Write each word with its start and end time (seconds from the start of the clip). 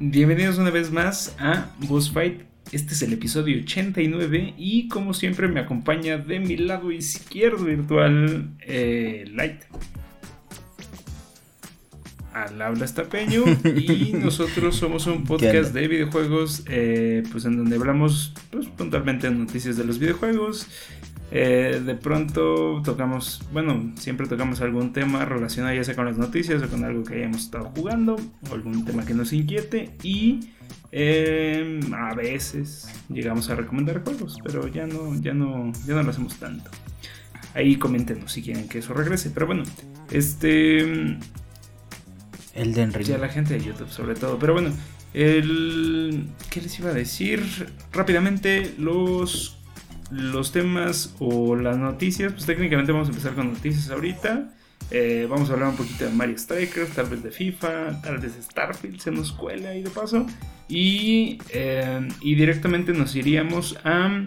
Bienvenidos 0.00 0.58
una 0.58 0.70
vez 0.70 0.90
más 0.90 1.36
a 1.38 1.70
Boss 1.78 2.10
Fight. 2.10 2.42
Este 2.72 2.94
es 2.94 3.02
el 3.02 3.12
episodio 3.12 3.62
89 3.62 4.54
y 4.58 4.88
como 4.88 5.14
siempre 5.14 5.46
me 5.46 5.60
acompaña 5.60 6.18
de 6.18 6.40
mi 6.40 6.56
lado 6.56 6.90
izquierdo 6.90 7.64
virtual 7.64 8.50
eh, 8.66 9.24
Light. 9.32 9.62
Al 12.32 12.60
habla 12.60 12.84
Estapeño 12.84 13.44
y 13.64 14.12
nosotros 14.20 14.74
somos 14.74 15.06
un 15.06 15.22
podcast 15.22 15.72
de 15.72 15.86
videojuegos 15.86 16.64
eh, 16.68 17.22
pues 17.30 17.44
en 17.44 17.56
donde 17.56 17.76
hablamos 17.76 18.34
pues, 18.50 18.66
puntualmente 18.66 19.28
de 19.30 19.36
noticias 19.36 19.76
de 19.76 19.84
los 19.84 20.00
videojuegos 20.00 20.66
eh, 21.30 21.82
de 21.84 21.94
pronto 21.94 22.82
tocamos, 22.84 23.42
bueno, 23.52 23.92
siempre 23.96 24.26
tocamos 24.26 24.60
algún 24.60 24.92
tema 24.92 25.24
relacionado 25.24 25.74
ya 25.74 25.82
sea 25.82 25.96
con 25.96 26.04
las 26.04 26.18
noticias 26.18 26.62
o 26.62 26.68
con 26.68 26.84
algo 26.84 27.02
que 27.02 27.14
hayamos 27.14 27.42
estado 27.42 27.72
jugando 27.74 28.16
o 28.48 28.54
algún 28.54 28.84
tema 28.84 29.04
que 29.04 29.14
nos 29.14 29.32
inquiete 29.32 29.96
y 30.02 30.50
em, 30.92 31.92
a 31.94 32.14
veces 32.14 32.88
llegamos 33.08 33.48
a 33.50 33.56
recomendar 33.56 34.04
juegos, 34.04 34.38
pero 34.44 34.68
ya 34.68 34.86
no, 34.86 35.20
ya 35.20 35.34
no, 35.34 35.72
ya 35.86 35.94
no 35.94 36.02
lo 36.02 36.10
hacemos 36.10 36.36
tanto. 36.36 36.70
Ahí 37.54 37.76
coméntenos 37.76 38.32
si 38.32 38.42
quieren 38.42 38.68
que 38.68 38.78
eso 38.78 38.94
regrese, 38.94 39.30
pero 39.30 39.46
bueno, 39.46 39.62
este... 40.10 40.80
El 42.54 42.72
de 42.72 43.04
Ya 43.04 43.18
la 43.18 43.28
gente 43.28 43.54
de 43.54 43.64
YouTube 43.64 43.88
sobre 43.88 44.14
todo, 44.14 44.38
pero 44.38 44.52
bueno, 44.52 44.70
el... 45.14 46.26
¿Qué 46.50 46.60
les 46.60 46.78
iba 46.78 46.90
a 46.90 46.94
decir? 46.94 47.42
Rápidamente, 47.92 48.74
los 48.78 49.58
los 50.10 50.52
temas 50.52 51.14
o 51.18 51.56
las 51.56 51.76
noticias, 51.76 52.32
pues 52.32 52.46
técnicamente 52.46 52.92
vamos 52.92 53.08
a 53.08 53.10
empezar 53.10 53.34
con 53.34 53.52
noticias 53.52 53.90
ahorita. 53.90 54.50
Eh, 54.90 55.26
vamos 55.28 55.48
a 55.48 55.54
hablar 55.54 55.70
un 55.70 55.76
poquito 55.76 56.04
de 56.04 56.10
Mario 56.10 56.38
Strikers, 56.38 56.90
tal 56.90 57.06
vez 57.06 57.22
de 57.22 57.30
FIFA, 57.30 58.02
tal 58.02 58.18
vez 58.18 58.36
de 58.36 58.42
Starfield 58.42 59.00
se 59.00 59.10
nos 59.10 59.32
cuela 59.32 59.70
ahí 59.70 59.82
de 59.82 59.90
paso. 59.90 60.26
Y, 60.68 61.38
eh, 61.50 62.06
y 62.20 62.34
directamente 62.34 62.92
nos 62.92 63.16
iríamos 63.16 63.78
a 63.84 64.24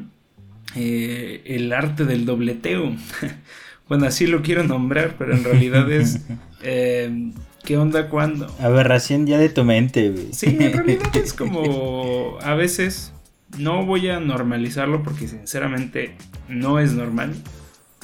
eh, 0.76 1.42
el 1.46 1.72
arte 1.74 2.06
del 2.06 2.26
dobleteo. 2.26 2.96
bueno, 3.88 4.08
así 4.08 4.28
lo 4.28 4.42
quiero 4.42 4.64
nombrar, 4.64 5.16
pero 5.18 5.36
en 5.36 5.44
realidad 5.44 5.92
es... 5.92 6.22
¿Qué 7.68 7.76
onda 7.76 8.08
cuando? 8.08 8.48
Aberración 8.62 9.28
ya 9.28 9.38
de 9.40 9.50
tu 9.50 9.66
mente, 9.66 10.10
güey. 10.10 10.32
Sí, 10.32 10.56
en 10.58 10.72
realidad 10.72 11.14
es 11.18 11.34
como 11.38 12.38
a 12.42 12.54
veces 12.54 13.12
no 13.58 13.86
voy 13.86 14.10
a 14.10 14.20
normalizarlo 14.20 15.04
porque 15.04 15.28
sinceramente 15.28 16.16
no 16.50 16.80
es 16.80 16.94
normal. 16.94 17.34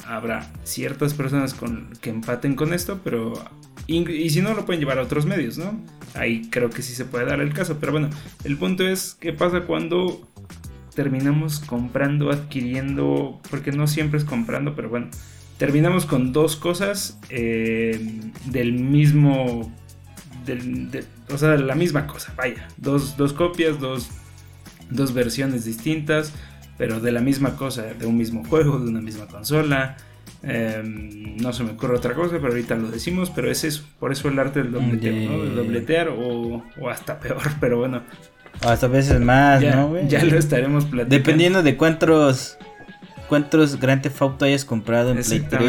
Habrá 0.06 0.50
ciertas 0.64 1.14
personas 1.14 1.54
con, 1.54 1.90
que 2.00 2.10
empaten 2.10 2.54
con 2.56 2.72
esto, 2.72 3.00
pero... 3.02 3.34
Y, 3.86 4.30
si 4.30 4.40
no, 4.40 4.54
lo 4.54 4.64
pueden 4.64 4.80
llevar 4.80 4.98
a 4.98 5.02
otros 5.02 5.26
medios, 5.26 5.58
¿no? 5.58 5.78
Ahí 6.14 6.48
creo 6.50 6.70
que 6.70 6.82
sí 6.82 6.94
se 6.94 7.04
puede 7.04 7.26
dar 7.26 7.40
el 7.40 7.52
caso. 7.52 7.78
Pero 7.78 7.92
bueno, 7.92 8.08
el 8.44 8.56
punto 8.56 8.86
es 8.86 9.16
qué 9.20 9.32
pasa 9.32 9.62
cuando 9.62 10.26
terminamos 10.94 11.60
comprando, 11.60 12.30
adquiriendo, 12.30 13.40
porque 13.50 13.72
no 13.72 13.86
siempre 13.86 14.18
es 14.18 14.24
comprando, 14.24 14.74
pero 14.74 14.88
bueno, 14.88 15.08
terminamos 15.58 16.06
con 16.06 16.32
dos 16.32 16.56
cosas 16.56 17.18
eh, 17.30 18.20
del 18.46 18.72
mismo, 18.72 19.72
o 21.30 21.38
sea, 21.38 21.56
la 21.56 21.74
misma 21.74 22.06
cosa, 22.06 22.32
vaya, 22.36 22.68
dos, 22.76 23.16
dos 23.16 23.32
copias, 23.32 23.80
dos 23.80 24.08
dos 24.90 25.14
versiones 25.14 25.64
distintas, 25.64 26.32
pero 26.76 27.00
de 27.00 27.12
la 27.12 27.20
misma 27.20 27.56
cosa, 27.56 27.82
de 27.82 28.06
un 28.06 28.16
mismo 28.16 28.44
juego, 28.44 28.78
de 28.78 28.88
una 28.88 29.00
misma 29.00 29.26
consola. 29.26 29.96
Em, 30.42 31.36
no 31.38 31.52
se 31.52 31.64
me 31.64 31.70
ocurre 31.70 31.96
otra 31.96 32.14
cosa, 32.14 32.36
pero 32.36 32.48
ahorita 32.48 32.74
lo 32.74 32.90
decimos, 32.90 33.30
pero 33.34 33.50
es 33.50 33.64
eso, 33.64 33.84
por 33.98 34.12
eso 34.12 34.28
el 34.28 34.38
arte 34.38 34.62
del 34.62 34.72
dobleteo, 34.72 35.30
¿no? 35.30 35.42
De 35.42 35.50
dobletear 35.50 36.08
o, 36.10 36.62
hasta 36.90 37.18
peor, 37.18 37.42
pero 37.60 37.78
bueno. 37.78 38.02
O 38.62 38.68
hasta 38.68 38.86
veces 38.86 39.20
más, 39.20 39.62
ya, 39.62 39.74
¿no, 39.74 40.00
Ya 40.06 40.22
lo 40.22 40.38
estaremos 40.38 40.84
platicando. 40.84 41.16
Dependiendo 41.16 41.62
de 41.62 41.76
cuántos 41.76 42.58
cuántos 43.28 43.80
Grand 43.80 44.02
Theft 44.02 44.22
Auto 44.22 44.44
hayas 44.44 44.64
comprado 44.64 45.10
en 45.10 45.22
Play 45.22 45.40
3, 45.48 45.60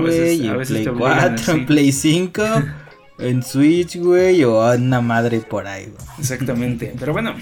güey, 0.00 0.46
en 0.46 0.60
Play 0.62 0.86
4, 0.86 1.52
en 1.52 1.66
Play 1.66 1.92
5, 1.92 2.42
en 3.18 3.42
Switch, 3.42 3.98
güey, 3.98 4.44
o 4.44 4.72
una 4.74 5.00
madre 5.00 5.40
por 5.40 5.66
ahí, 5.66 5.86
güey. 5.86 6.06
Exactamente, 6.18 6.94
pero 6.98 7.12
bueno, 7.12 7.34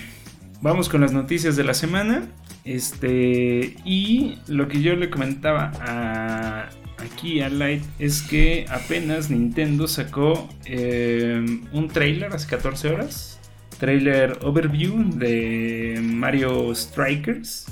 vamos 0.61 0.89
con 0.89 1.01
las 1.01 1.13
noticias 1.13 1.57
de 1.57 1.65
la 1.65 1.75
semana. 1.75 2.29
Este, 2.65 3.77
y 3.85 4.39
lo 4.47 4.69
que 4.69 4.83
yo 4.83 4.95
le 4.95 5.11
comentaba 5.11 5.73
a, 5.81 6.69
aquí 6.99 7.41
a 7.41 7.49
Light 7.49 7.83
es 7.99 8.23
que 8.23 8.67
apenas 8.69 9.31
Nintendo 9.31 9.89
sacó 9.89 10.49
eh, 10.67 11.45
un 11.73 11.89
trailer 11.89 12.33
hace 12.33 12.49
14 12.49 12.89
horas. 12.93 13.41
Trailer 13.79 14.39
overview 14.43 15.11
de 15.15 16.01
Mario 16.03 16.75
Strikers. 16.75 17.67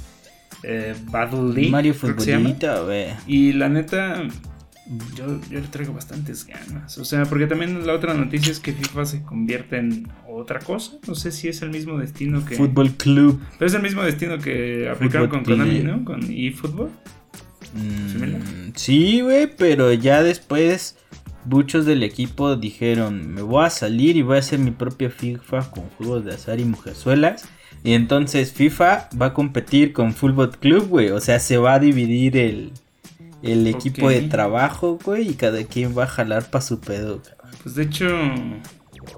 Eh, 0.62 0.94
Battle 1.10 1.52
League. 1.54 1.70
Mario 1.70 1.94
Futbolito, 1.94 2.88
Y 3.26 3.52
la 3.52 3.68
neta, 3.68 4.22
yo, 5.16 5.40
yo 5.50 5.60
le 5.60 5.66
traigo 5.66 5.92
bastantes 5.92 6.46
ganas. 6.46 6.96
O 6.98 7.04
sea, 7.04 7.24
porque 7.24 7.46
también 7.46 7.86
la 7.86 7.94
otra 7.94 8.14
noticia 8.14 8.52
es 8.52 8.60
que 8.60 8.72
FIFA 8.72 9.04
se 9.06 9.22
convierte 9.22 9.78
en 9.78 10.08
otra 10.28 10.60
cosa. 10.60 10.92
No 11.06 11.14
sé 11.14 11.32
si 11.32 11.48
es 11.48 11.62
el 11.62 11.70
mismo 11.70 11.98
destino 11.98 12.44
que. 12.44 12.56
Fútbol 12.56 12.92
Club. 12.92 13.40
Pero 13.58 13.66
es 13.66 13.74
el 13.74 13.82
mismo 13.82 14.02
destino 14.02 14.38
que 14.38 14.88
aplicaron 14.88 15.28
con 15.28 15.44
Konami, 15.44 15.80
¿no? 15.80 16.04
Con 16.04 16.20
eFootball. 16.30 16.90
Mm, 17.74 18.72
sí, 18.74 19.20
güey, 19.20 19.48
pero 19.56 19.92
ya 19.92 20.22
después 20.22 20.96
muchos 21.44 21.84
del 21.84 22.02
equipo 22.02 22.56
dijeron: 22.56 23.34
Me 23.34 23.42
voy 23.42 23.64
a 23.64 23.70
salir 23.70 24.16
y 24.16 24.22
voy 24.22 24.36
a 24.36 24.40
hacer 24.40 24.60
mi 24.60 24.70
propio 24.70 25.10
FIFA 25.10 25.70
con 25.70 25.84
juegos 25.90 26.24
de 26.24 26.34
azar 26.34 26.60
y 26.60 26.64
mujerzuelas. 26.64 27.48
Y 27.82 27.92
entonces 27.92 28.52
FIFA 28.52 29.10
va 29.20 29.26
a 29.26 29.34
competir 29.34 29.92
con 29.92 30.12
Fútbol 30.12 30.50
Club, 30.50 30.88
güey. 30.88 31.10
O 31.10 31.20
sea, 31.20 31.40
se 31.40 31.56
va 31.56 31.74
a 31.74 31.78
dividir 31.78 32.36
el 32.36 32.72
el 33.42 33.66
equipo 33.66 34.08
de 34.08 34.22
trabajo, 34.22 34.98
güey, 35.02 35.30
y 35.30 35.34
cada 35.34 35.62
quien 35.64 35.96
va 35.96 36.04
a 36.04 36.08
jalar 36.08 36.50
para 36.50 36.62
su 36.62 36.80
pedo. 36.80 37.22
Pues 37.62 37.74
de 37.74 37.84
hecho, 37.84 38.06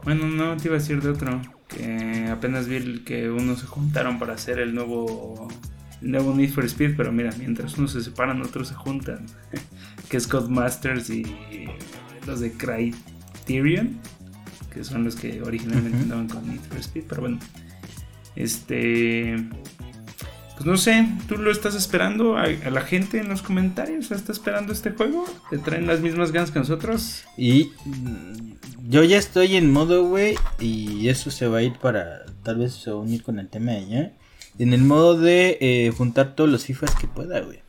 bueno, 0.05 0.27
no 0.27 0.57
te 0.57 0.69
iba 0.69 0.77
a 0.77 0.79
decir 0.79 1.03
de 1.03 1.11
otro, 1.11 1.41
que 1.69 2.29
apenas 2.31 2.67
vi 2.67 3.01
que 3.01 3.31
unos 3.31 3.61
se 3.61 3.67
juntaron 3.67 4.19
para 4.19 4.35
hacer 4.35 4.59
el 4.59 4.75
nuevo, 4.75 5.49
el 6.03 6.11
nuevo 6.11 6.35
Need 6.35 6.51
for 6.51 6.65
Speed, 6.65 6.97
pero 6.97 7.13
mira, 7.13 7.31
mientras 7.39 7.77
unos 7.79 7.93
se 7.93 8.03
separan, 8.03 8.43
otros 8.43 8.69
se 8.69 8.75
juntan, 8.75 9.27
que 10.09 10.17
es 10.17 10.27
Codemasters 10.27 11.11
y 11.11 11.25
los 12.27 12.41
de 12.41 12.53
Criterion, 12.53 13.99
que 14.73 14.85
son 14.85 15.05
los 15.05 15.17
que 15.17 15.43
originalmente 15.43 15.99
andaban 15.99 16.29
con 16.29 16.47
Need 16.47 16.61
for 16.61 16.79
Speed, 16.79 17.05
pero 17.09 17.23
bueno, 17.23 17.39
este 18.37 19.37
pues 20.59 20.67
no 20.67 20.77
sé, 20.77 21.07
¿tú 21.29 21.37
lo 21.37 21.53
estás 21.53 21.77
esperando 21.77 22.37
a, 22.37 22.49
la 22.49 22.81
gente 22.81 23.21
en 23.21 23.29
los 23.29 23.43
comentarios? 23.43 24.11
¿Está 24.11 24.33
esperando 24.33 24.73
este 24.73 24.91
juego? 24.91 25.25
¿Te 25.51 25.59
traen 25.59 25.87
las 25.87 26.01
mismas 26.01 26.33
ganas 26.33 26.51
que 26.51 26.59
nosotros? 26.59 27.23
Y 27.37 27.71
mm, 27.85 28.89
yo 28.89 29.05
ya 29.05 29.19
estoy 29.19 29.55
en 29.55 29.71
modo, 29.71 30.05
güey, 30.07 30.35
y 30.59 31.09
eso 31.11 31.31
se 31.31 31.47
va 31.47 31.59
a 31.59 31.63
ir 31.63 31.75
para, 31.75 32.27
tal 32.43 32.59
vez 32.59 32.73
se 32.73 32.91
va 32.91 32.97
a 32.97 33.01
unir 33.01 33.23
con 33.23 33.39
el 33.39 33.47
tema 33.47 33.71
de 33.71 33.79
ella. 33.79 34.13
En 34.59 34.73
el 34.73 34.83
modo 34.83 35.17
de 35.17 35.59
eh, 35.61 35.93
juntar 35.97 36.35
todos 36.35 36.51
los 36.51 36.65
FIFAs 36.65 36.97
que 36.97 37.07
pueda, 37.07 37.39
güey. 37.41 37.61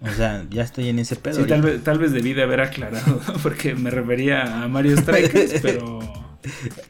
O 0.00 0.10
sea, 0.10 0.46
ya 0.48 0.62
estoy 0.62 0.88
en 0.88 0.98
ese 0.98 1.16
pedo. 1.16 1.42
Sí, 1.42 1.46
tal 1.46 1.60
vez, 1.60 1.84
tal 1.84 1.98
vez 1.98 2.12
debí 2.12 2.32
de 2.32 2.44
haber 2.44 2.62
aclarado, 2.62 3.20
porque 3.42 3.74
me 3.74 3.90
refería 3.90 4.62
a 4.62 4.68
Mario 4.68 4.96
Strikers, 4.96 5.56
pero... 5.62 6.00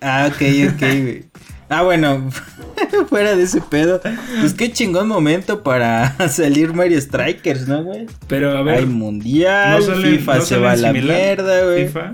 Ah, 0.00 0.30
ok, 0.32 0.72
ok, 0.72 0.80
güey. 0.80 1.24
Ah, 1.68 1.82
bueno, 1.82 2.30
fuera 3.08 3.34
de 3.34 3.44
ese 3.44 3.60
pedo. 3.60 4.00
Pues 4.40 4.54
qué 4.54 4.72
chingón 4.72 5.08
momento 5.08 5.62
para 5.62 6.16
salir 6.28 6.72
Mario 6.74 7.00
Strikers, 7.00 7.66
¿no, 7.66 7.82
güey? 7.82 8.06
Pero 8.28 8.56
a 8.56 8.62
ver. 8.62 8.78
Hay 8.78 8.86
mundial, 8.86 9.82
FIFA 9.82 10.40
se 10.40 10.58
va 10.58 10.72
a 10.72 10.76
la 10.76 10.92
mierda, 10.92 11.64
güey. 11.64 11.86
¿FIFA? 11.86 12.12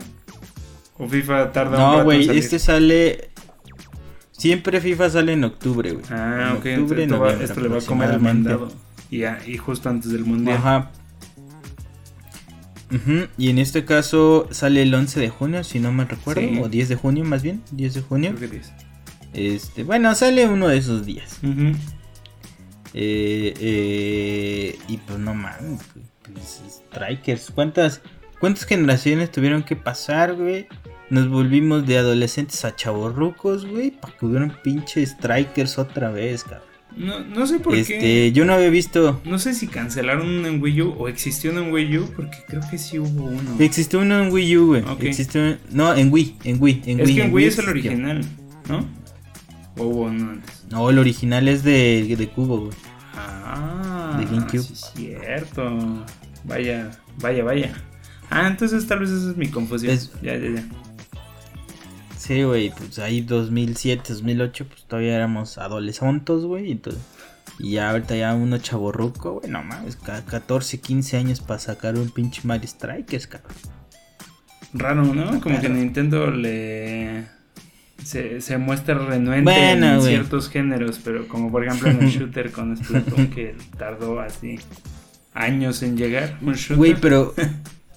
¿O 0.98 1.08
FIFA 1.08 1.52
tarda 1.52 1.78
no, 1.78 1.90
un 1.90 1.98
No, 1.98 2.04
güey, 2.04 2.38
este 2.38 2.58
sale. 2.58 3.30
Siempre 4.32 4.80
FIFA 4.80 5.10
sale 5.10 5.32
en 5.32 5.44
octubre, 5.44 5.92
güey. 5.92 6.04
Ah, 6.10 6.54
ok. 6.56 6.66
Octubre, 6.80 7.04
esto 7.42 7.60
le 7.60 7.68
va 7.68 7.78
a 7.78 7.82
comer 7.82 8.10
el 8.10 8.20
mandado. 8.20 8.70
Y, 9.10 9.24
y 9.24 9.56
justo 9.56 9.88
antes 9.88 10.12
del 10.12 10.24
mundial. 10.24 10.56
Ajá. 10.56 10.90
Y 13.38 13.50
en 13.50 13.58
este 13.58 13.84
caso 13.84 14.48
sale 14.50 14.82
el 14.82 14.92
11 14.92 15.20
de 15.20 15.28
junio, 15.28 15.64
si 15.64 15.78
no 15.78 15.92
me 15.92 16.04
recuerdo. 16.04 16.62
O 16.62 16.68
10 16.68 16.88
de 16.88 16.96
junio, 16.96 17.24
más 17.24 17.42
bien. 17.42 17.62
10 17.72 17.94
de 17.94 18.00
junio. 18.02 18.34
Creo 18.36 18.50
que 18.50 18.56
10. 18.56 18.72
Este, 19.32 19.84
bueno, 19.84 20.14
sale 20.14 20.46
uno 20.48 20.68
de 20.68 20.78
esos 20.78 21.06
días. 21.06 21.38
Eh, 22.92 23.54
eh, 23.60 24.78
y 24.88 24.96
pues 24.98 25.18
no 25.18 25.34
mames, 25.34 25.80
pues, 26.22 26.62
Strikers. 26.68 27.52
¿Cuántas, 27.54 28.02
¿Cuántas 28.40 28.64
generaciones 28.64 29.30
tuvieron 29.30 29.62
que 29.62 29.76
pasar, 29.76 30.34
güey? 30.34 30.66
Nos 31.08 31.28
volvimos 31.28 31.86
de 31.86 31.98
adolescentes 31.98 32.64
a 32.64 32.74
chavorrucos, 32.74 33.66
güey, 33.66 33.90
para 33.90 34.16
que 34.16 34.26
hubieran 34.26 34.56
pinche 34.62 35.04
Strikers 35.04 35.78
otra 35.78 36.10
vez, 36.10 36.44
cabrón. 36.44 36.70
No, 36.96 37.20
no 37.20 37.46
sé 37.46 37.60
por 37.60 37.74
este, 37.74 37.98
qué. 37.98 38.32
Yo 38.32 38.44
no 38.44 38.54
había 38.54 38.68
visto. 38.68 39.20
No 39.24 39.38
sé 39.38 39.54
si 39.54 39.68
cancelaron 39.68 40.28
uno 40.28 40.48
en 40.48 40.60
Wii 40.60 40.82
U 40.82 40.94
o 40.98 41.08
existió 41.08 41.52
uno 41.52 41.62
en 41.62 41.72
Wii 41.72 41.98
U, 41.98 42.12
porque 42.16 42.38
creo 42.46 42.62
que 42.68 42.78
sí 42.78 42.98
hubo 42.98 43.24
uno. 43.24 43.56
Existió 43.60 44.00
uno 44.00 44.22
en 44.22 44.32
Wii 44.32 44.56
U, 44.56 44.66
güey. 44.66 44.82
No, 45.70 45.94
en 45.94 46.12
Wii, 46.12 46.36
en 46.44 46.60
Wii, 46.60 46.82
en 46.86 47.00
es 47.00 47.10
que 47.10 47.22
en 47.22 47.32
Wii, 47.32 47.46
es 47.46 47.58
el 47.58 47.68
original, 47.68 48.20
¿no? 48.68 48.99
¿O 49.80 49.84
hubo 49.84 50.02
uno 50.02 50.32
antes? 50.32 50.64
No, 50.70 50.90
el 50.90 50.98
original 50.98 51.48
es 51.48 51.64
de, 51.64 52.14
de 52.16 52.28
Cubo, 52.28 52.58
güey. 52.66 52.72
Ah, 53.14 54.16
de 54.18 54.26
GameCube. 54.26 54.62
Sí, 54.62 54.74
cierto. 54.94 56.04
Vaya, 56.44 56.90
vaya, 57.18 57.44
vaya. 57.44 57.72
Ah, 58.28 58.46
entonces 58.46 58.86
tal 58.86 58.98
vez 58.98 59.10
esa 59.10 59.30
es 59.30 59.36
mi 59.38 59.48
confusión. 59.48 59.98
Ya, 60.22 60.36
ya, 60.36 60.50
ya. 60.50 60.64
Sí, 62.18 62.42
güey, 62.42 62.70
pues 62.76 62.98
ahí 62.98 63.22
2007, 63.22 64.12
2008, 64.12 64.66
pues 64.68 64.84
todavía 64.84 65.16
éramos 65.16 65.56
adolescentes, 65.56 66.42
güey. 66.42 66.72
Entonces, 66.72 67.00
y 67.58 67.72
ya 67.72 67.90
ahorita 67.90 68.14
ya 68.16 68.34
uno 68.34 68.58
chaborruco, 68.58 69.40
güey, 69.40 69.50
no 69.50 69.62
mames, 69.62 69.96
14, 69.96 70.78
15 70.78 71.16
años 71.16 71.40
para 71.40 71.58
sacar 71.58 71.96
un 71.96 72.10
pinche 72.10 72.42
Mario 72.44 72.68
Strikers, 72.68 73.26
cabrón. 73.26 73.56
Raro, 74.74 75.04
¿no? 75.04 75.40
Como 75.40 75.58
que 75.58 75.70
Nintendo 75.70 76.30
le... 76.30 77.39
Se, 78.04 78.40
se 78.40 78.58
muestra 78.58 78.94
renuente 78.94 79.52
en 79.52 80.02
ciertos 80.02 80.48
géneros, 80.48 81.00
pero 81.04 81.28
como 81.28 81.50
por 81.50 81.64
ejemplo 81.64 81.90
en 81.90 82.02
el 82.02 82.10
shooter 82.10 82.50
con 82.50 82.76
Splatoon 82.76 83.28
que 83.28 83.54
tardó 83.76 84.20
así 84.20 84.58
años 85.34 85.82
en 85.82 85.96
llegar. 85.96 86.38
Güey, 86.76 86.96
pero 87.00 87.34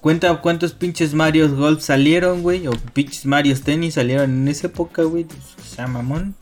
cuenta 0.00 0.34
cuántos 0.40 0.72
pinches 0.72 1.14
Mario 1.14 1.54
Golf 1.54 1.80
salieron, 1.80 2.42
güey, 2.42 2.66
o 2.66 2.72
pinches 2.92 3.26
Mario 3.26 3.58
Tennis 3.58 3.94
salieron 3.94 4.30
en 4.30 4.48
esa 4.48 4.66
época, 4.66 5.02
güey. 5.02 5.24
Pues, 5.24 5.40
o 5.58 5.74
sea, 5.74 5.86
mamón. 5.86 6.34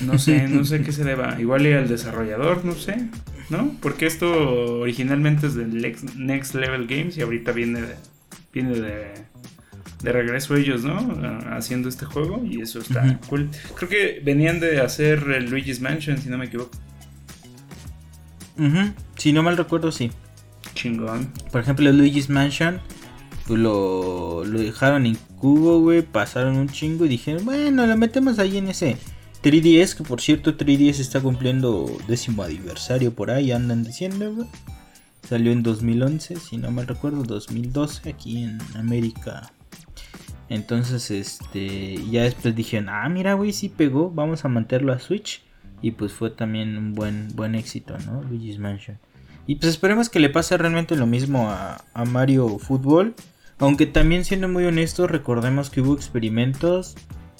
No 0.00 0.18
sé, 0.18 0.48
no 0.48 0.64
sé 0.64 0.82
qué 0.82 0.92
se 0.92 1.04
deba. 1.04 1.40
Igual 1.40 1.66
y 1.66 1.72
al 1.72 1.88
desarrollador, 1.88 2.64
no 2.64 2.74
sé, 2.74 3.08
¿no? 3.50 3.76
Porque 3.80 4.06
esto 4.06 4.80
originalmente 4.80 5.46
es 5.46 5.54
del 5.54 5.80
Next 6.16 6.54
Level 6.54 6.86
Games 6.86 7.16
y 7.16 7.22
ahorita 7.22 7.52
viene 7.52 7.82
de, 7.82 7.94
viene 8.52 8.80
de, 8.80 9.12
de 10.06 10.12
regreso 10.12 10.54
ellos, 10.54 10.84
¿no? 10.84 10.96
Haciendo 11.50 11.88
este 11.88 12.06
juego 12.06 12.42
y 12.44 12.60
eso 12.60 12.78
está 12.78 13.18
cool. 13.28 13.50
Creo 13.74 13.88
que 13.88 14.22
venían 14.24 14.60
de 14.60 14.80
hacer 14.80 15.18
el 15.36 15.50
Luigi's 15.50 15.80
Mansion, 15.80 16.16
si 16.18 16.28
no 16.28 16.38
me 16.38 16.46
equivoco. 16.46 16.70
Si 19.16 19.32
no 19.32 19.42
mal 19.42 19.56
recuerdo, 19.56 19.90
sí. 19.90 20.12
Chingón. 20.74 21.32
Por 21.50 21.60
ejemplo, 21.60 21.90
el 21.90 21.98
Luigi's 21.98 22.30
Mansion 22.30 22.80
pues 23.46 23.58
lo, 23.58 24.44
lo 24.44 24.60
dejaron 24.60 25.06
en 25.06 25.16
cubo, 25.40 25.80
güey. 25.80 26.02
Pasaron 26.02 26.56
un 26.56 26.68
chingo 26.68 27.04
y 27.04 27.08
dijeron, 27.08 27.44
bueno, 27.44 27.84
lo 27.86 27.96
metemos 27.96 28.38
ahí 28.38 28.58
en 28.58 28.68
ese 28.68 28.96
3DS, 29.42 29.96
que 29.96 30.04
por 30.04 30.20
cierto 30.20 30.56
3DS 30.56 31.00
está 31.00 31.20
cumpliendo 31.20 31.98
décimo 32.06 32.44
aniversario 32.44 33.12
por 33.12 33.32
ahí, 33.32 33.50
andan 33.50 33.82
diciendo, 33.82 34.46
Salió 35.28 35.50
en 35.50 35.64
2011, 35.64 36.36
si 36.36 36.56
no 36.56 36.70
me 36.70 36.84
recuerdo, 36.84 37.24
2012 37.24 38.08
aquí 38.10 38.44
en 38.44 38.58
América. 38.76 39.50
Entonces, 40.48 41.10
este, 41.10 41.96
ya 42.10 42.22
después 42.22 42.54
dijeron, 42.54 42.88
ah, 42.88 43.08
mira, 43.08 43.34
güey, 43.34 43.52
sí 43.52 43.68
pegó, 43.68 44.10
vamos 44.10 44.44
a 44.44 44.48
mantenerlo 44.48 44.92
a 44.92 44.98
Switch. 44.98 45.42
Y 45.82 45.92
pues 45.92 46.12
fue 46.12 46.30
también 46.30 46.76
un 46.78 46.94
buen, 46.94 47.28
buen 47.34 47.54
éxito, 47.54 47.96
¿no? 48.06 48.22
Luigi's 48.22 48.58
Mansion. 48.58 48.98
Y 49.46 49.56
pues 49.56 49.70
esperemos 49.70 50.08
que 50.08 50.20
le 50.20 50.30
pase 50.30 50.56
realmente 50.56 50.96
lo 50.96 51.06
mismo 51.06 51.50
a, 51.50 51.84
a 51.94 52.04
Mario 52.04 52.58
Fútbol. 52.58 53.14
Aunque 53.58 53.86
también 53.86 54.24
siendo 54.24 54.48
muy 54.48 54.64
honesto, 54.64 55.06
recordemos 55.06 55.70
que 55.70 55.80
hubo 55.80 55.94
experimentos 55.94 56.96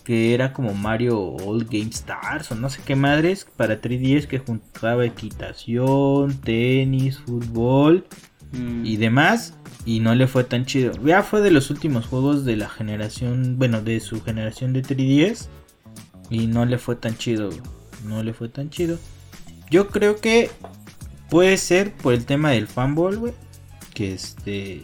que 0.06 0.34
era 0.34 0.52
como 0.52 0.72
Mario 0.72 1.18
All 1.18 1.64
Game 1.64 1.90
Stars 1.90 2.52
o 2.52 2.54
no 2.54 2.70
sé 2.70 2.80
qué 2.86 2.94
madres 2.94 3.44
para 3.56 3.80
3DS 3.80 4.28
que 4.28 4.38
juntaba 4.38 5.04
equitación, 5.04 6.40
tenis, 6.42 7.18
fútbol 7.18 8.06
y 8.84 8.96
mm. 8.96 9.00
demás 9.00 9.54
y 9.84 10.00
no 10.00 10.14
le 10.14 10.26
fue 10.26 10.44
tan 10.44 10.66
chido. 10.66 10.92
Ya 11.04 11.22
fue 11.22 11.40
de 11.40 11.50
los 11.50 11.70
últimos 11.70 12.06
juegos 12.06 12.44
de 12.44 12.56
la 12.56 12.68
generación, 12.68 13.56
bueno, 13.58 13.82
de 13.82 14.00
su 14.00 14.22
generación 14.22 14.72
de 14.72 14.82
3DS 14.82 15.46
y 16.30 16.46
no 16.46 16.64
le 16.64 16.78
fue 16.78 16.96
tan 16.96 17.16
chido, 17.16 17.50
no 18.04 18.22
le 18.22 18.32
fue 18.32 18.48
tan 18.48 18.70
chido. 18.70 18.98
Yo 19.70 19.88
creo 19.88 20.20
que 20.20 20.50
puede 21.30 21.56
ser 21.56 21.92
por 21.92 22.14
el 22.14 22.24
tema 22.24 22.50
del 22.50 22.66
fanball, 22.66 23.18
güey, 23.18 23.32
que 23.94 24.12
este 24.12 24.82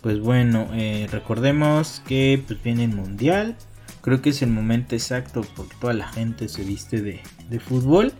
pues 0.00 0.18
bueno, 0.18 0.68
eh, 0.72 1.08
recordemos 1.12 2.02
que 2.06 2.42
pues 2.46 2.60
viene 2.62 2.84
el 2.84 2.94
mundial 2.94 3.56
creo 4.02 4.20
que 4.20 4.30
es 4.30 4.42
el 4.42 4.50
momento 4.50 4.94
exacto 4.94 5.42
porque 5.56 5.76
toda 5.80 5.94
la 5.94 6.08
gente 6.08 6.48
se 6.48 6.62
viste 6.64 7.00
de, 7.00 7.20
fútbol. 7.60 8.12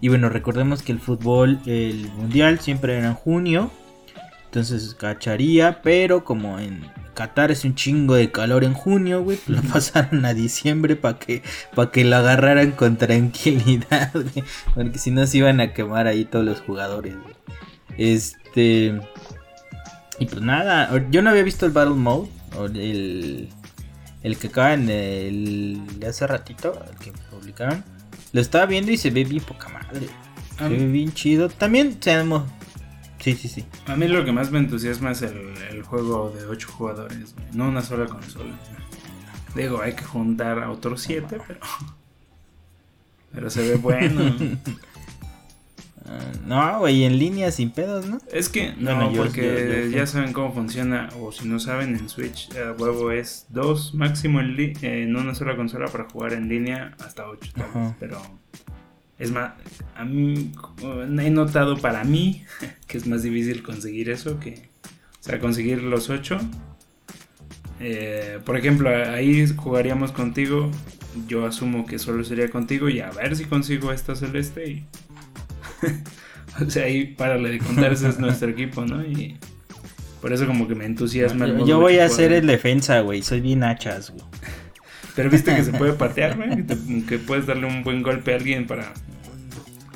Y 0.00 0.08
bueno, 0.08 0.28
recordemos 0.28 0.82
que 0.82 0.92
el 0.92 1.00
fútbol, 1.00 1.60
el 1.66 2.10
mundial 2.12 2.60
siempre 2.60 2.98
era 2.98 3.08
en 3.08 3.14
junio. 3.14 3.70
Entonces 4.52 4.94
cacharía, 4.94 5.80
pero 5.80 6.24
como 6.24 6.58
en 6.58 6.82
Qatar 7.14 7.50
es 7.50 7.64
un 7.64 7.74
chingo 7.74 8.16
de 8.16 8.30
calor 8.30 8.64
en 8.64 8.74
junio, 8.74 9.22
güey, 9.22 9.38
pues 9.38 9.62
lo 9.62 9.72
pasaron 9.72 10.26
a 10.26 10.34
diciembre 10.34 10.94
para 10.94 11.18
que, 11.18 11.42
para 11.74 11.90
que 11.90 12.04
lo 12.04 12.16
agarraran 12.16 12.72
con 12.72 12.98
tranquilidad, 12.98 14.10
güey. 14.14 14.44
Porque 14.74 14.98
si 14.98 15.10
no 15.10 15.26
se 15.26 15.38
iban 15.38 15.58
a 15.60 15.72
quemar 15.72 16.06
ahí 16.06 16.26
todos 16.26 16.44
los 16.44 16.60
jugadores, 16.60 17.14
güey. 17.14 17.34
Este... 17.96 19.00
Y 20.18 20.26
pues 20.26 20.42
nada, 20.42 21.02
yo 21.10 21.22
no 21.22 21.30
había 21.30 21.44
visto 21.44 21.64
el 21.64 21.72
Battle 21.72 21.94
Mode, 21.94 22.28
o 22.58 22.66
el, 22.66 23.48
el 24.22 24.36
que 24.36 24.48
acaba 24.48 24.74
en 24.74 24.90
el 24.90 25.80
de 25.98 26.08
hace 26.08 26.26
ratito, 26.26 26.78
el 26.90 26.98
que 26.98 27.10
publicaron, 27.30 27.82
lo 28.32 28.40
estaba 28.42 28.66
viendo 28.66 28.92
y 28.92 28.98
se 28.98 29.08
ve 29.08 29.24
bien 29.24 29.42
poca 29.42 29.70
madre. 29.70 30.08
se 30.58 30.68
ve 30.68 30.86
bien 30.88 31.10
chido. 31.14 31.48
También 31.48 31.94
tenemos. 31.94 32.42
Sí, 33.22 33.34
sí, 33.34 33.48
sí. 33.48 33.64
A 33.86 33.94
mí 33.94 34.08
lo 34.08 34.24
que 34.24 34.32
más 34.32 34.50
me 34.50 34.58
entusiasma 34.58 35.12
es 35.12 35.22
el, 35.22 35.82
juego 35.84 36.30
de 36.30 36.44
8 36.44 36.68
jugadores, 36.72 37.36
no 37.52 37.68
una 37.68 37.80
sola 37.80 38.06
consola. 38.06 38.52
Digo, 39.54 39.80
hay 39.80 39.94
que 39.94 40.02
juntar 40.02 40.58
a 40.58 40.70
otros 40.70 41.02
7, 41.02 41.38
pero. 41.46 41.60
Pero 43.32 43.50
se 43.50 43.68
ve 43.68 43.76
bueno. 43.76 44.34
No, 46.46 46.80
güey, 46.80 47.04
en 47.04 47.18
línea 47.18 47.50
sin 47.52 47.70
pedos, 47.70 48.06
¿no? 48.06 48.18
Es 48.30 48.48
que 48.48 48.74
no, 48.76 49.12
porque 49.12 49.90
ya 49.94 50.06
saben 50.06 50.32
cómo 50.32 50.52
funciona, 50.52 51.08
o 51.20 51.30
si 51.30 51.46
no 51.46 51.60
saben, 51.60 51.96
en 51.96 52.08
Switch, 52.08 52.50
el 52.54 52.72
huevo 52.72 53.12
es 53.12 53.46
dos 53.50 53.94
máximo 53.94 54.40
en, 54.40 54.76
en, 54.82 55.16
una 55.16 55.34
sola 55.34 55.56
consola 55.56 55.86
para 55.86 56.10
jugar 56.10 56.32
en 56.32 56.48
línea 56.48 56.94
hasta 56.98 57.28
8 57.28 57.52
pero 58.00 58.20
es 59.22 59.30
más, 59.30 59.52
a 59.96 60.04
mí 60.04 60.52
he 61.22 61.30
notado 61.30 61.76
para 61.78 62.02
mí 62.02 62.44
que 62.88 62.98
es 62.98 63.06
más 63.06 63.22
difícil 63.22 63.62
conseguir 63.62 64.10
eso 64.10 64.40
que, 64.40 64.68
o 65.20 65.22
sea, 65.22 65.38
conseguir 65.38 65.82
los 65.82 66.10
8. 66.10 66.38
Eh, 67.78 68.38
por 68.44 68.56
ejemplo, 68.56 68.90
ahí 68.90 69.46
jugaríamos 69.56 70.10
contigo, 70.10 70.70
yo 71.28 71.46
asumo 71.46 71.86
que 71.86 71.98
solo 71.98 72.24
sería 72.24 72.48
contigo 72.50 72.88
y 72.88 73.00
a 73.00 73.10
ver 73.10 73.36
si 73.36 73.44
consigo 73.44 73.92
esta 73.92 74.16
celeste 74.16 74.68
y 74.68 74.86
o 76.64 76.68
sea, 76.68 76.86
ahí 76.86 77.06
para 77.06 77.38
de 77.38 77.58
contar, 77.58 77.92
ese 77.92 78.08
es 78.08 78.18
nuestro 78.18 78.50
equipo, 78.50 78.84
¿no? 78.84 79.04
Y 79.04 79.36
por 80.20 80.32
eso 80.32 80.46
como 80.46 80.66
que 80.66 80.74
me 80.74 80.84
entusiasma. 80.84 81.46
Yo, 81.46 81.66
yo 81.66 81.80
voy 81.80 81.98
a 81.98 82.06
hacer 82.06 82.32
el 82.32 82.46
defensa, 82.46 83.00
güey, 83.00 83.22
soy 83.22 83.40
bien 83.40 83.62
hachas, 83.62 84.10
güey. 84.10 84.24
Pero 85.14 85.30
viste 85.30 85.54
que 85.54 85.62
se 85.62 85.72
puede 85.72 85.92
patear, 85.92 86.36
güey, 86.36 87.04
que, 87.06 87.18
puedes 87.18 87.46
darle 87.46 87.66
un 87.66 87.84
buen 87.84 88.02
golpe 88.02 88.32
a 88.32 88.36
alguien 88.36 88.66
para 88.66 88.92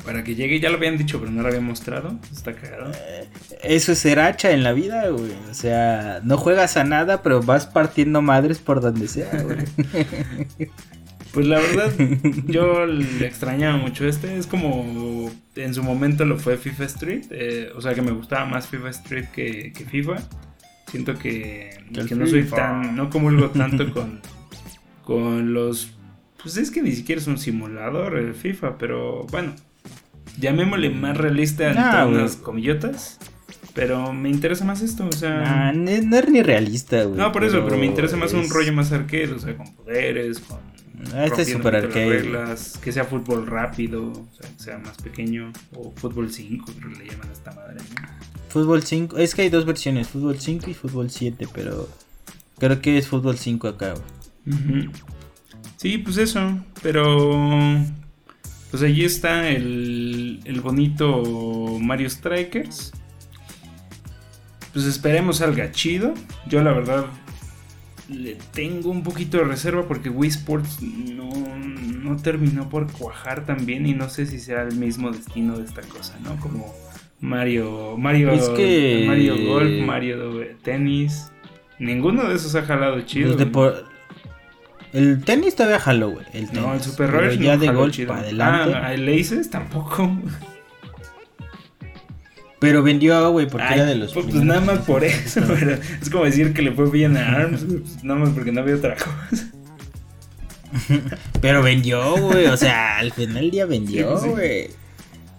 para 0.07 0.23
que 0.23 0.35
llegue, 0.35 0.61
ya 0.61 0.69
lo 0.69 0.77
habían 0.77 0.97
dicho, 0.97 1.19
pero 1.19 1.29
no 1.31 1.41
lo 1.41 1.49
habían 1.49 1.65
mostrado. 1.65 2.17
Está 2.31 2.53
cagado. 2.53 2.93
Eh, 2.93 3.27
eso 3.61 3.91
es 3.91 3.99
ser 3.99 4.21
hacha 4.21 4.51
en 4.51 4.63
la 4.63 4.71
vida, 4.71 5.09
güey. 5.09 5.33
O 5.51 5.53
sea, 5.53 6.21
no 6.23 6.37
juegas 6.37 6.77
a 6.77 6.85
nada, 6.85 7.21
pero 7.21 7.43
vas 7.43 7.65
partiendo 7.65 8.21
madres 8.21 8.59
por 8.59 8.79
donde 8.79 9.09
sea, 9.09 9.29
güey. 9.43 9.57
Pues 11.33 11.45
la 11.45 11.59
verdad, 11.59 11.91
yo 12.47 12.87
le 12.87 13.27
extrañaba 13.27 13.77
mucho 13.77 14.07
este. 14.07 14.37
Es 14.37 14.47
como 14.47 15.29
en 15.55 15.73
su 15.75 15.83
momento 15.83 16.25
lo 16.25 16.39
fue 16.39 16.57
FIFA 16.57 16.83
Street. 16.85 17.25
Eh, 17.29 17.69
o 17.75 17.81
sea 17.81 17.93
que 17.93 18.01
me 18.01 18.09
gustaba 18.09 18.45
más 18.45 18.67
FIFA 18.67 18.89
Street 18.89 19.25
que, 19.25 19.71
FIFA. 19.91 20.15
Siento 20.87 21.13
que, 21.15 21.77
que 22.07 22.15
no 22.15 22.25
soy 22.25 22.43
tan. 22.45 22.95
No 22.95 23.11
comulgo 23.11 23.51
tanto 23.51 23.91
con, 23.93 24.19
con 25.03 25.53
los. 25.53 25.91
Pues 26.41 26.57
es 26.57 26.71
que 26.71 26.81
ni 26.81 26.93
siquiera 26.93 27.21
es 27.21 27.27
un 27.27 27.37
simulador 27.37 28.17
el 28.17 28.33
FIFA, 28.33 28.79
pero 28.79 29.25
bueno. 29.25 29.53
Llamémosle 30.39 30.89
más 30.89 31.17
realista 31.17 31.71
en 31.71 32.13
unas 32.13 32.35
comillotas. 32.35 33.19
Pero 33.73 34.11
me 34.11 34.29
interesa 34.29 34.65
más 34.65 34.81
esto, 34.81 35.07
o 35.07 35.11
sea. 35.11 35.71
no, 35.71 35.89
es 35.91 36.29
ni 36.29 36.41
realista, 36.41 37.03
güey. 37.03 37.17
No, 37.19 37.31
por 37.31 37.43
eso, 37.43 37.63
pero 37.63 37.77
me 37.77 37.85
interesa 37.85 38.17
más 38.17 38.33
un 38.33 38.49
rollo 38.49 38.73
más 38.73 38.91
arcade, 38.91 39.33
o 39.33 39.39
sea, 39.39 39.55
con 39.55 39.71
poderes, 39.75 40.39
con 40.39 40.57
Ah, 41.13 41.25
este 41.25 41.43
es 41.43 41.51
super 41.51 41.75
arcade. 41.75 42.55
que 42.81 42.91
sea 42.91 43.03
fútbol 43.03 43.45
rápido, 43.45 44.11
o 44.11 44.27
sea, 44.39 44.49
que 44.51 44.63
sea 44.63 44.77
más 44.79 44.97
pequeño, 44.97 45.53
o 45.75 45.91
fútbol 45.95 46.31
5, 46.31 46.65
creo 46.79 46.91
que 46.93 47.03
le 47.03 47.09
llaman 47.11 47.29
a 47.29 47.33
esta 47.33 47.51
madre. 47.51 47.77
Fútbol 48.49 48.81
5, 48.81 49.17
es 49.17 49.35
que 49.35 49.43
hay 49.43 49.49
dos 49.49 49.65
versiones, 49.65 50.07
fútbol 50.07 50.39
5 50.39 50.69
y 50.71 50.73
fútbol 50.73 51.11
7, 51.11 51.47
pero 51.53 51.87
creo 52.57 52.81
que 52.81 52.97
es 52.97 53.07
fútbol 53.07 53.37
5 53.37 53.67
acá. 53.67 53.93
Sí, 55.75 55.99
pues 55.99 56.17
eso, 56.17 56.57
pero 56.81 57.79
pues 58.71 58.83
allí 58.83 59.05
está 59.05 59.49
el, 59.49 60.39
el 60.45 60.61
bonito 60.61 61.77
Mario 61.79 62.09
Strikers. 62.09 62.91
Pues 64.73 64.85
esperemos 64.85 65.37
salga 65.37 65.71
chido. 65.71 66.13
Yo 66.47 66.61
la 66.61 66.73
verdad 66.73 67.05
le 68.09 68.37
tengo 68.53 68.89
un 68.89 69.03
poquito 69.03 69.37
de 69.37 69.45
reserva 69.45 69.87
porque 69.87 70.09
Wii 70.09 70.29
Sports 70.29 70.81
no, 70.81 71.29
no 71.57 72.17
terminó 72.17 72.69
por 72.69 72.91
cuajar 72.91 73.45
tan 73.45 73.65
bien 73.65 73.85
y 73.85 73.93
no 73.93 74.09
sé 74.09 74.25
si 74.25 74.39
sea 74.39 74.63
el 74.63 74.75
mismo 74.75 75.11
destino 75.11 75.57
de 75.57 75.65
esta 75.65 75.81
cosa, 75.81 76.17
¿no? 76.23 76.35
Como 76.39 76.73
Mario, 77.19 77.97
Mario, 77.97 78.31
Mario 79.07 79.47
Golf, 79.47 79.85
Mario 79.85 80.47
Tenis. 80.63 81.31
Ninguno 81.79 82.27
de 82.27 82.35
esos 82.35 82.55
ha 82.55 82.63
jalado 82.63 83.01
chido. 83.01 83.35
El 84.93 85.23
tenis 85.23 85.55
todavía 85.55 85.79
jaló, 85.79 86.11
güey. 86.11 86.25
El 86.33 86.51
no, 86.53 86.73
el 86.73 86.81
Super 86.81 87.11
Rush 87.11 87.39
ya 87.39 87.57
de 87.57 87.69
golf 87.71 87.97
para 88.07 88.21
adelante. 88.21 88.75
Ah, 88.75 88.93
el 88.93 89.07
Aces 89.19 89.49
tampoco. 89.49 90.09
Pero 92.59 92.81
vendió, 92.81 93.31
güey, 93.31 93.47
porque 93.47 93.73
era 93.73 93.85
de 93.85 93.95
los. 93.95 94.13
Pues, 94.13 94.25
pues 94.27 94.43
nada 94.43 94.61
más 94.61 94.79
por 94.79 95.03
eso, 95.03 95.41
es 96.01 96.09
como 96.09 96.25
decir 96.25 96.53
que 96.53 96.61
le 96.63 96.71
fue 96.71 96.89
bien 96.89 97.15
a 97.15 97.33
ARMS, 97.33 97.65
pues, 97.65 98.03
nada 98.03 98.19
más 98.19 98.29
porque 98.29 98.51
no 98.51 98.61
había 98.61 98.75
otra 98.75 98.95
cosa. 98.95 99.51
pero 101.41 101.61
vendió, 101.61 102.17
güey, 102.17 102.47
o 102.47 102.57
sea, 102.57 102.97
al 102.97 103.11
final 103.11 103.35
del 103.35 103.51
día 103.51 103.65
vendió, 103.65 104.19
güey. 104.19 104.69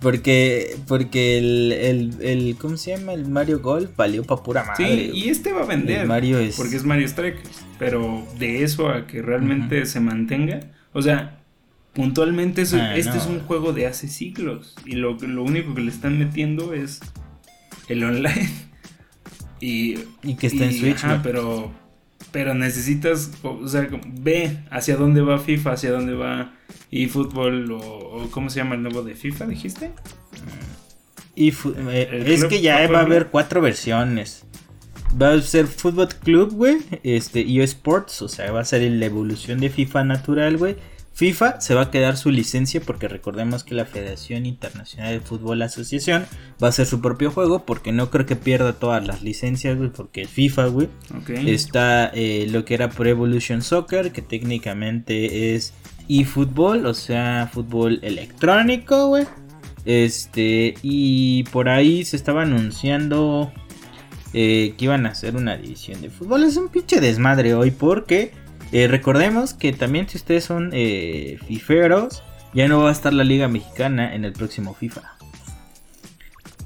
Porque, 0.00 0.76
porque 0.86 1.38
el, 1.38 1.72
el, 1.72 2.14
el, 2.20 2.56
¿cómo 2.56 2.76
se 2.76 2.96
llama? 2.96 3.14
El 3.14 3.28
Mario 3.28 3.58
Golf 3.58 3.90
valió 3.96 4.22
pa' 4.22 4.44
pura 4.44 4.62
madre. 4.62 4.86
Sí, 4.86 5.10
y 5.12 5.28
este 5.28 5.52
va 5.52 5.62
a 5.62 5.66
vender. 5.66 6.06
Mario 6.06 6.38
es... 6.38 6.54
Porque 6.54 6.76
es 6.76 6.84
Mario 6.84 7.08
Strikers. 7.08 7.64
Pero 7.78 8.26
de 8.38 8.62
eso 8.64 8.88
a 8.88 9.06
que 9.06 9.22
realmente 9.22 9.86
se 9.86 10.00
mantenga. 10.00 10.60
O 10.92 11.02
sea, 11.02 11.40
puntualmente 11.92 12.62
ah, 12.74 12.96
este 12.96 13.18
es 13.18 13.26
un 13.26 13.40
juego 13.40 13.72
de 13.72 13.86
hace 13.86 14.08
siglos. 14.08 14.74
Y 14.84 14.92
lo, 14.92 15.14
lo 15.14 15.42
único 15.42 15.74
que 15.74 15.82
le 15.82 15.90
están 15.90 16.18
metiendo 16.18 16.74
es 16.74 17.00
el 17.88 18.04
online. 18.04 18.50
y, 19.60 19.98
y 20.22 20.34
que 20.36 20.48
está 20.48 20.64
en 20.64 20.72
Switch. 20.72 21.04
pero, 21.22 21.72
pero 22.32 22.54
necesitas, 22.54 23.32
o 23.42 23.66
sea, 23.68 23.88
ve 24.06 24.58
hacia 24.70 24.96
dónde 24.96 25.20
va 25.20 25.38
FIFA, 25.38 25.72
hacia 25.72 25.92
dónde 25.92 26.14
va 26.14 26.54
eFootball 26.90 27.70
o, 27.72 27.78
o 27.78 28.30
¿cómo 28.30 28.50
se 28.50 28.60
llama 28.60 28.74
el 28.74 28.82
nuevo 28.82 29.02
de 29.02 29.14
FIFA, 29.14 29.46
dijiste? 29.46 29.92
Y 31.38 31.50
eh, 31.90 32.24
es 32.26 32.44
que 32.46 32.60
ya 32.60 32.88
va 32.90 32.98
a 32.98 33.02
haber 33.02 33.28
cuatro 33.28 33.60
versiones. 33.60 34.44
Va 35.20 35.32
a 35.32 35.40
ser 35.40 35.66
Football 35.66 36.08
Club, 36.22 36.52
güey. 36.52 36.78
Este, 37.02 37.40
eSports, 37.62 38.22
o 38.22 38.28
sea, 38.28 38.52
va 38.52 38.60
a 38.60 38.64
ser 38.64 38.82
la 38.82 39.06
evolución 39.06 39.60
de 39.60 39.70
FIFA 39.70 40.04
natural, 40.04 40.56
güey. 40.56 40.76
FIFA 41.18 41.60
se 41.60 41.74
va 41.74 41.82
a 41.82 41.90
quedar 41.90 42.16
su 42.16 42.30
licencia 42.30 42.80
porque 42.80 43.08
recordemos 43.08 43.64
que 43.64 43.74
la 43.74 43.86
Federación 43.86 44.46
Internacional 44.46 45.14
de 45.14 45.20
Fútbol 45.20 45.60
Asociación 45.62 46.26
va 46.62 46.68
a 46.68 46.70
hacer 46.70 46.86
su 46.86 47.00
propio 47.00 47.32
juego 47.32 47.64
porque 47.66 47.90
no 47.90 48.08
creo 48.08 48.24
que 48.24 48.36
pierda 48.36 48.74
todas 48.74 49.04
las 49.04 49.22
licencias, 49.24 49.76
güey, 49.76 49.90
porque 49.90 50.28
FIFA, 50.28 50.66
güey. 50.66 50.88
Está 51.44 52.12
eh, 52.14 52.46
lo 52.48 52.64
que 52.64 52.74
era 52.74 52.90
Pro 52.90 53.08
Evolution 53.08 53.62
Soccer, 53.62 54.12
que 54.12 54.22
técnicamente 54.22 55.56
es 55.56 55.74
eFootball, 56.08 56.86
o 56.86 56.94
sea, 56.94 57.50
fútbol 57.52 57.98
electrónico, 58.02 59.08
güey. 59.08 59.26
Este, 59.84 60.74
y 60.82 61.42
por 61.50 61.68
ahí 61.68 62.04
se 62.04 62.14
estaba 62.14 62.42
anunciando 62.42 63.52
eh, 64.32 64.74
que 64.76 64.84
iban 64.84 65.06
a 65.06 65.10
hacer 65.10 65.36
una 65.36 65.56
división 65.56 66.02
de 66.02 66.10
fútbol. 66.10 66.44
Es 66.44 66.56
un 66.56 66.68
pinche 66.68 67.00
desmadre 67.00 67.54
hoy 67.54 67.70
porque 67.70 68.32
eh, 68.72 68.86
recordemos 68.88 69.54
que 69.54 69.72
también 69.72 70.08
si 70.08 70.18
ustedes 70.18 70.44
son 70.44 70.70
eh, 70.72 71.38
fiferos, 71.46 72.22
ya 72.52 72.68
no 72.68 72.82
va 72.82 72.90
a 72.90 72.92
estar 72.92 73.12
la 73.12 73.24
Liga 73.24 73.48
Mexicana 73.48 74.14
en 74.14 74.24
el 74.24 74.32
próximo 74.32 74.74
FIFA. 74.74 75.02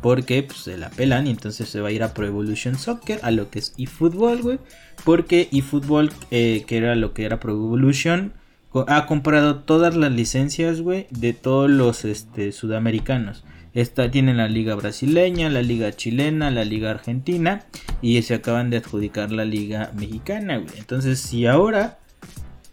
Porque 0.01 0.43
pues, 0.43 0.59
se 0.59 0.77
la 0.77 0.91
pelan 0.91 1.29
y 1.29 1.31
entonces 1.31 1.69
se 1.69 1.81
va 1.81 1.89
a 1.89 1.93
ir 1.93 2.03
a 2.03 2.13
Pro 2.15 2.27
Evolution 2.27 2.77
Soccer, 2.77 3.21
a 3.23 3.31
lo 3.31 3.51
que 3.51 3.61
es 3.61 3.75
eFootball, 3.79 4.43
güey. 4.43 4.59
Porque 5.05 5.49
eFootball, 5.53 6.13
que 6.31 6.65
era 6.69 6.97
lo 6.97 7.13
que 7.13 7.25
era 7.25 7.39
Pro 7.39 7.53
Evolution, 7.53 8.33
ha 8.89 9.07
comprado 9.07 9.61
todas 9.61 9.95
las 9.95 10.11
licencias, 10.13 10.81
güey, 10.81 11.07
de 11.11 11.33
todos 11.33 11.71
los 11.71 12.05
este, 12.05 12.53
sudamericanos. 12.53 13.45
Esta 13.75 14.11
tiene 14.11 14.35
la 14.35 14.49
liga 14.49 14.75
brasileña, 14.75 15.49
la 15.49 15.63
liga 15.63 15.93
chilena, 15.93 16.51
la 16.51 16.65
liga 16.65 16.91
argentina 16.91 17.65
y 18.03 18.21
se 18.23 18.35
acaban 18.35 18.69
de 18.69 18.79
adjudicar 18.79 19.33
la 19.33 19.45
liga 19.45 19.93
mexicana, 19.95 20.59
güey. 20.59 20.79
Entonces, 20.79 21.21
si 21.21 21.47
ahora 21.47 21.99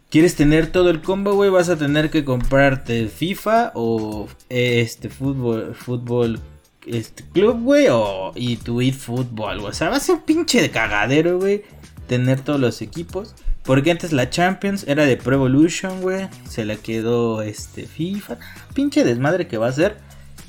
quieres 0.09 0.35
tener 0.35 0.67
todo 0.67 0.89
el 0.89 1.01
combo, 1.01 1.33
güey, 1.33 1.49
vas 1.49 1.69
a 1.69 1.77
tener 1.77 2.09
que 2.09 2.25
comprarte 2.25 3.07
FIFA 3.07 3.71
o 3.75 4.27
este 4.49 5.09
fútbol, 5.09 5.73
fútbol 5.73 6.39
este 6.85 7.23
club, 7.33 7.61
güey, 7.61 7.87
o 7.89 8.31
y 8.35 8.57
tu 8.57 8.81
fútbol, 8.91 9.59
O 9.59 9.73
sea, 9.73 9.89
va 9.89 9.97
a 9.97 9.99
ser 9.99 10.15
un 10.15 10.21
pinche 10.23 10.61
de 10.61 10.71
cagadero, 10.71 11.39
güey, 11.39 11.63
tener 12.07 12.41
todos 12.41 12.59
los 12.59 12.81
equipos. 12.81 13.35
Porque 13.63 13.91
antes 13.91 14.13
la 14.13 14.29
Champions 14.29 14.85
era 14.87 15.05
de 15.05 15.15
Pro 15.15 15.35
Evolution, 15.35 16.01
güey. 16.01 16.27
Se 16.49 16.65
la 16.65 16.75
quedó 16.75 17.43
este 17.43 17.85
FIFA. 17.85 18.37
Pinche 18.73 19.03
desmadre 19.03 19.47
que 19.47 19.57
va 19.57 19.67
a 19.67 19.71
ser. 19.71 19.97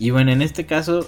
Y 0.00 0.11
bueno, 0.11 0.33
en 0.33 0.40
este 0.40 0.64
caso, 0.64 1.07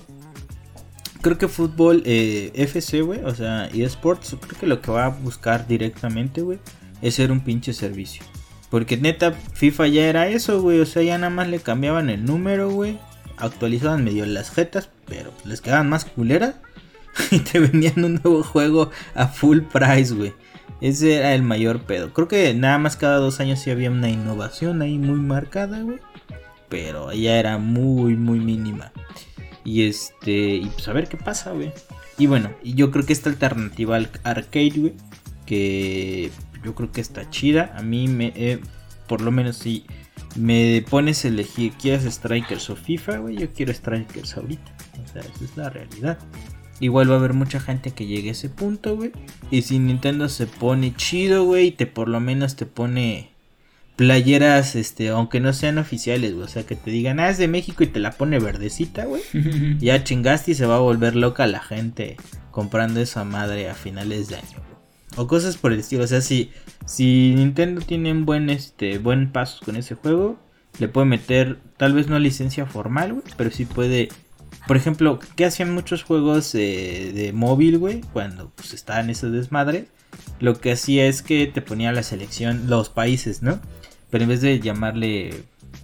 creo 1.23 1.39
que 1.39 1.49
fútbol 1.49 2.03
eh, 2.05 2.53
FC, 2.55 3.01
güey, 3.01 3.25
o 3.25 3.35
sea, 3.35 3.65
eSports, 3.73 4.37
creo 4.39 4.61
que 4.61 4.67
lo 4.67 4.83
que 4.83 4.93
va 4.93 5.07
a 5.07 5.09
buscar 5.09 5.67
directamente, 5.67 6.43
güey, 6.43 6.59
es 7.01 7.15
ser 7.15 7.33
un 7.33 7.41
pinche 7.41 7.73
servicio. 7.73 8.23
Porque 8.69 8.99
neta, 8.99 9.33
FIFA 9.33 9.87
ya 9.89 10.05
era 10.09 10.29
eso, 10.29 10.61
güey, 10.61 10.79
o 10.79 10.85
sea, 10.85 11.03
ya 11.03 11.17
nada 11.17 11.31
más 11.31 11.49
le 11.49 11.61
cambiaban 11.61 12.11
el 12.11 12.27
número, 12.27 12.69
güey, 12.69 12.99
actualizaban 13.39 14.05
medio 14.05 14.27
las 14.27 14.51
jetas, 14.51 14.91
pero 15.07 15.33
les 15.47 15.63
quedaban 15.63 15.89
más 15.89 16.05
culeras 16.05 16.57
y 17.31 17.39
te 17.39 17.61
vendían 17.61 18.05
un 18.05 18.21
nuevo 18.23 18.43
juego 18.43 18.91
a 19.15 19.27
full 19.27 19.61
price, 19.61 20.13
güey. 20.13 20.35
Ese 20.83 21.15
era 21.15 21.35
el 21.35 21.43
mayor 21.43 21.81
pedo. 21.81 22.13
Creo 22.13 22.29
que 22.29 22.53
nada 22.53 22.77
más 22.77 22.97
cada 22.97 23.17
dos 23.17 23.41
años 23.41 23.59
sí 23.61 23.71
había 23.71 23.91
una 23.91 24.11
innovación 24.11 24.83
ahí 24.83 24.99
muy 24.99 25.19
marcada, 25.19 25.81
güey 25.81 25.99
pero 26.73 27.13
ya 27.13 27.39
era 27.39 27.59
muy, 27.59 28.17
muy 28.17 28.41
mínima. 28.41 28.93
Y 29.63 29.83
este, 29.83 30.55
y 30.55 30.65
pues 30.73 30.89
a 30.89 30.95
ver 30.95 31.07
qué 31.07 31.19
pasa, 31.19 31.53
güey. 31.53 31.71
Y 32.17 32.27
bueno, 32.27 32.51
y 32.65 32.73
yo 32.73 32.91
creo 32.91 33.05
que 33.05 33.13
esta 33.13 33.29
alternativa 33.29 33.97
al 33.97 34.11
arcade, 34.25 34.73
güey, 34.77 34.95
que 35.45 36.31
yo 36.65 36.75
creo 36.75 36.91
que 36.91 37.03
está 37.03 37.29
chida. 37.29 37.75
A 37.77 37.83
mí 37.83 38.09
me, 38.09 38.33
eh, 38.37 38.59
por 39.07 39.21
lo 39.21 39.31
menos 39.31 39.59
si 39.59 39.85
me 40.35 40.83
pones 40.89 41.27
a 41.27 41.29
elegir, 41.29 41.73
¿quieres 41.73 42.11
Strikers 42.11 42.71
o 42.71 42.77
FIFA, 42.77 43.19
güey? 43.19 43.37
Yo 43.37 43.53
quiero 43.53 43.75
Strikers 43.75 44.39
ahorita. 44.39 44.73
O 45.05 45.13
sea, 45.13 45.21
esa 45.21 45.45
es 45.45 45.57
la 45.59 45.69
realidad. 45.69 46.19
Igual 46.81 47.11
va 47.11 47.17
a 47.17 47.19
haber 47.19 47.35
mucha 47.35 47.61
gente 47.61 47.91
que 47.91 48.07
llegue 48.07 48.31
a 48.31 48.33
ese 48.33 48.49
punto, 48.49 48.97
güey. 48.97 49.13
Y 49.51 49.61
si 49.61 49.79
Nintendo 49.79 50.31
se 50.31 50.47
pone 50.47 50.97
chido, 50.97 51.45
güey, 51.45 51.73
te 51.73 51.87
por 51.87 52.09
lo 52.09 52.19
menos 52.19 52.57
te 52.57 52.65
pone 52.65 53.32
playeras, 54.03 54.75
este, 54.75 55.11
aunque 55.11 55.39
no 55.39 55.53
sean 55.53 55.79
oficiales, 55.79 56.35
güey. 56.35 56.45
O 56.45 56.49
sea, 56.49 56.65
que 56.65 56.75
te 56.75 56.91
digan, 56.91 57.21
ah, 57.21 57.31
es 57.31 57.39
de 57.39 57.47
México 57.47 57.85
y 57.85 57.87
te 57.87 58.01
la 58.01 58.11
pone 58.11 58.41
verdecita, 58.41 59.05
güey. 59.05 59.23
ya 59.79 60.03
chingaste 60.03 60.51
y 60.51 60.55
se 60.55 60.67
va 60.67 60.77
a 60.77 60.81
volver 60.81 61.15
loca 61.15 61.47
la 61.47 61.61
gente 61.61 62.17
comprando 62.51 63.01
esa 63.01 63.23
madre 63.23 63.71
a 63.71 63.75
finales 63.75 64.29
de 64.29 64.37
año, 64.37 64.59
O 65.17 65.29
cosas 65.29 65.57
por 65.57 65.73
el 65.73 65.79
estilo. 65.79 66.03
O 66.03 66.07
sea, 66.09 66.21
si, 66.21 66.51
si 66.85 67.33
Nintendo 67.37 67.81
tiene 67.81 68.11
un 68.11 68.27
buen, 68.27 68.51
este, 68.51 68.99
buen 68.99 69.31
paso 69.31 69.65
con 69.65 69.77
ese 69.77 69.95
juego, 69.95 70.37
le 70.81 70.89
puede 70.89 71.07
meter, 71.07 71.61
tal 71.77 71.93
vez 71.93 72.09
no 72.09 72.19
licencia 72.19 72.67
formal, 72.67 73.13
güey, 73.13 73.25
pero 73.37 73.53
sí 73.53 73.67
puede. 73.67 74.09
Por 74.67 74.77
ejemplo, 74.77 75.21
¿qué 75.37 75.45
hacían 75.45 75.73
muchos 75.73 76.03
juegos 76.03 76.53
de 76.53 77.31
móvil, 77.33 77.79
güey? 77.79 78.01
Cuando 78.13 78.51
pues, 78.51 78.75
estaban 78.75 79.11
esos 79.11 79.31
desmadres. 79.31 79.87
Lo 80.41 80.61
que 80.61 80.73
hacía 80.73 81.07
es 81.07 81.23
que 81.23 81.47
te 81.47 81.63
ponía 81.63 81.93
la 81.93 82.03
selección, 82.03 82.69
los 82.69 82.89
países, 82.89 83.43
¿no? 83.43 83.61
Pero 84.13 84.25
en 84.25 84.29
vez 84.29 84.43
de 84.43 84.61
llamarle 84.61 85.33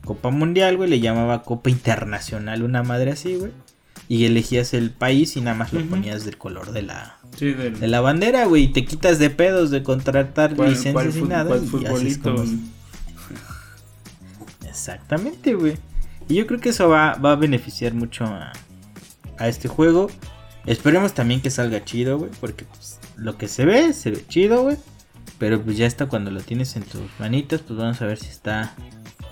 Copa 0.05 0.29
Mundial, 0.29 0.77
güey, 0.77 0.91
le 0.91 1.01
llamaba 1.01 1.43
Copa 1.45 1.71
Internacional, 1.71 2.63
una 2.63 2.83
madre 2.83 3.13
así, 3.13 3.37
güey. 3.37 3.53
Y 4.07 4.27
elegías 4.27 4.75
el 4.75 4.91
país 4.91 5.35
y 5.39 5.41
nada 5.41 5.57
más 5.57 5.73
lo 5.73 5.81
ponías 5.87 6.27
del 6.27 6.37
color 6.37 6.73
de 6.73 6.83
la, 6.83 7.17
de 7.41 7.89
la 7.89 8.03
bandera, 8.03 8.45
güey. 8.45 8.65
Y 8.65 8.69
te 8.69 8.85
quitas 8.85 9.19
de 9.19 9.31
pedos 9.31 9.71
de 9.71 9.83
contratar 9.83 10.59
licencias 10.59 11.17
y 11.17 11.23
nada. 11.23 11.57
y 11.57 11.67
Exactamente, 14.69 15.55
güey. 15.55 15.79
Y 16.29 16.35
yo 16.35 16.47
creo 16.47 16.61
que 16.61 16.69
eso 16.69 16.87
va, 16.91 17.15
va 17.15 17.33
a 17.33 17.37
beneficiar 17.37 17.95
mucho 17.95 18.25
a, 18.25 18.53
a, 19.39 19.49
este 19.49 19.69
juego. 19.69 20.11
Esperemos 20.67 21.15
también 21.15 21.41
que 21.41 21.51
salga 21.51 21.83
chido, 21.83 22.19
güey. 22.19 22.31
Porque 22.43 22.67
pues, 22.67 22.99
lo 23.17 23.39
que 23.39 23.49
se 23.49 23.65
ve, 23.65 23.95
se 23.95 24.11
ve 24.11 24.23
chido, 24.29 24.65
güey. 24.65 24.77
Pero 25.39 25.63
pues 25.63 25.77
ya 25.77 25.87
está 25.87 26.07
cuando 26.07 26.31
lo 26.31 26.41
tienes 26.41 26.75
en 26.77 26.83
tus 26.83 27.03
manitas, 27.19 27.61
pues 27.61 27.79
vamos 27.79 28.01
a 28.03 28.07
ver 28.07 28.19
si 28.19 28.29
está... 28.29 28.75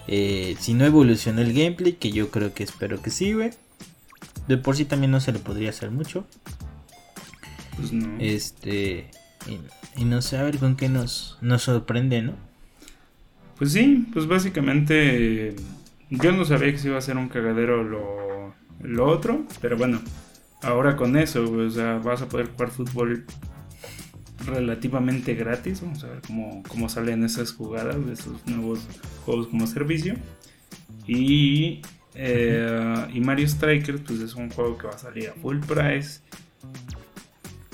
Eh, 0.09 0.57
si 0.61 0.75
no 0.75 0.85
evolucionó 0.85 1.41
el 1.41 1.53
gameplay, 1.53 1.95
que 1.95 2.13
yo 2.13 2.31
creo 2.31 2.55
que 2.55 2.63
espero 2.63 3.03
que 3.03 3.11
sí, 3.11 3.33
güey. 3.33 3.51
De 4.47 4.57
por 4.57 4.77
sí 4.77 4.85
también 4.85 5.11
no 5.11 5.21
se 5.21 5.33
le 5.33 5.41
podría 5.41 5.71
hacer 5.71 5.91
mucho. 5.91 6.27
Pues 7.77 7.93
no. 7.93 8.17
Este... 8.21 9.11
Y, 9.97 10.05
no 10.05 10.23
sé, 10.23 10.37
a 10.37 10.43
ver 10.43 10.59
con 10.59 10.77
qué 10.77 10.89
nos, 10.89 11.39
nos 11.41 11.63
sorprende, 11.63 12.21
¿no? 12.21 12.35
Pues 13.57 13.73
sí, 13.73 14.07
pues 14.13 14.27
básicamente 14.27 15.57
yo 16.11 16.33
no 16.33 16.45
sabía 16.45 16.73
que 16.73 16.79
se 16.79 16.89
iba 16.89 16.97
a 16.97 16.99
hacer 16.99 17.17
un 17.17 17.29
cagadero 17.29 17.83
lo, 17.83 18.55
lo 18.81 19.07
otro, 19.07 19.45
pero 19.61 19.77
bueno, 19.77 20.01
ahora 20.63 20.97
con 20.97 21.17
eso, 21.17 21.51
o 21.51 21.71
sea, 21.71 21.99
vas 21.99 22.23
a 22.23 22.29
poder 22.29 22.51
jugar 22.51 22.71
fútbol 22.71 23.25
relativamente 24.45 25.35
gratis. 25.35 25.81
Vamos 25.81 26.05
a 26.05 26.09
ver 26.09 26.21
cómo, 26.27 26.63
cómo 26.69 26.89
salen 26.89 27.25
esas 27.25 27.53
jugadas 27.53 28.05
de 28.05 28.13
esos 28.13 28.47
nuevos 28.47 28.81
juegos 29.25 29.49
como 29.49 29.67
servicio. 29.67 30.15
Y, 31.07 31.83
eh, 32.15 33.07
y 33.13 33.21
Mario 33.21 33.49
Strikers, 33.49 34.01
pues 34.01 34.21
es 34.21 34.35
un 34.35 34.51
juego 34.51 34.77
que 34.77 34.87
va 34.87 34.95
a 34.95 34.99
salir 34.99 35.29
a 35.29 35.33
full 35.35 35.59
price. 35.61 36.21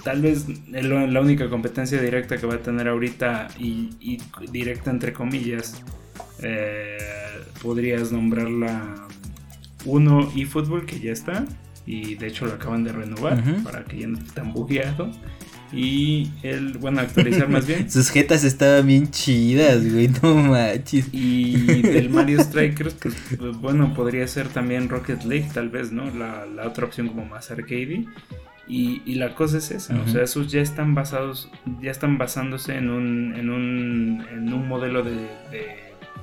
Tal 0.05 0.21
vez 0.21 0.47
la 0.69 1.21
única 1.21 1.49
competencia 1.49 2.01
directa 2.01 2.37
que 2.37 2.47
va 2.47 2.55
a 2.55 2.59
tener 2.59 2.89
ahorita 2.89 3.49
y, 3.59 4.19
directa 4.51 4.91
entre 4.91 5.13
comillas, 5.13 5.81
eh, 6.43 6.99
podrías 7.63 8.11
nombrarla 8.11 9.07
1 9.85 10.33
eFootball 10.37 10.87
que 10.87 10.99
ya 10.99 11.13
está 11.13 11.45
y 11.87 12.17
de 12.17 12.27
hecho 12.27 12.47
lo 12.47 12.55
acaban 12.55 12.83
de 12.83 12.93
renovar 12.93 13.43
para 13.63 13.85
que 13.85 13.99
ya 14.01 14.09
no 14.09 14.19
esté 14.19 14.33
tan 14.33 14.53
bugueado. 14.53 15.11
Y 15.73 16.31
el, 16.43 16.79
bueno, 16.79 17.01
actualizar 17.01 17.49
más 17.49 17.67
bien. 17.67 17.91
Sus 17.91 18.11
jetas 18.11 18.45
estaban 18.45 18.87
bien 18.87 19.11
chidas, 19.11 19.91
güey, 19.91 20.09
no 20.23 20.35
manches. 20.35 21.09
Y 21.13 21.83
del 21.83 22.11
Mario 22.11 22.43
Strikers, 22.43 22.95
pues, 22.95 23.57
bueno, 23.59 23.95
podría 23.95 24.27
ser 24.27 24.49
también 24.49 24.89
Rocket 24.89 25.25
League, 25.25 25.49
tal 25.53 25.71
vez, 25.71 25.93
¿no? 25.93 26.11
La, 26.11 26.47
la 26.47 26.69
otra 26.69 26.87
opción 26.87 27.09
como 27.09 27.25
más 27.25 27.51
arcade. 27.51 28.05
Y, 28.69 29.03
y 29.05 29.15
la 29.17 29.35
cosa 29.35 29.59
es 29.59 29.71
esa, 29.71 30.01
o 30.01 30.09
sea, 30.09 30.23
esos 30.23 30.51
ya 30.51 30.61
están 30.61 30.95
basados, 30.95 31.51
ya 31.81 31.91
están 31.91 32.17
basándose 32.17 32.77
en 32.77 32.91
un, 32.91 33.35
en 33.35 33.51
un, 33.51 34.25
en 34.33 34.53
un 34.53 34.69
modelo 34.69 35.03
de 35.03 35.27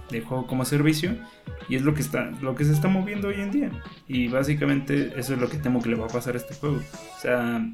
de 0.10 0.22
juego 0.22 0.48
como 0.48 0.66
servicio 0.66 1.16
y 1.68 1.76
es 1.76 1.84
lo 1.84 1.94
que 1.94 2.02
está 2.02 2.32
lo 2.42 2.56
que 2.56 2.66
se 2.66 2.74
está 2.74 2.88
moviendo 2.88 3.30
hoy 3.30 3.36
en 3.36 3.52
día 3.52 3.72
y 4.08 4.28
básicamente 4.28 5.14
eso 5.18 5.34
es 5.34 5.40
lo 5.40 5.50
que 5.50 5.58
temo 5.58 5.82
que 5.82 5.90
le 5.90 5.96
va 5.96 6.06
a 6.06 6.10
pasar 6.10 6.36
a 6.36 6.38
este 6.38 6.56
juego 6.56 6.78
o 6.78 7.22
sea 7.22 7.66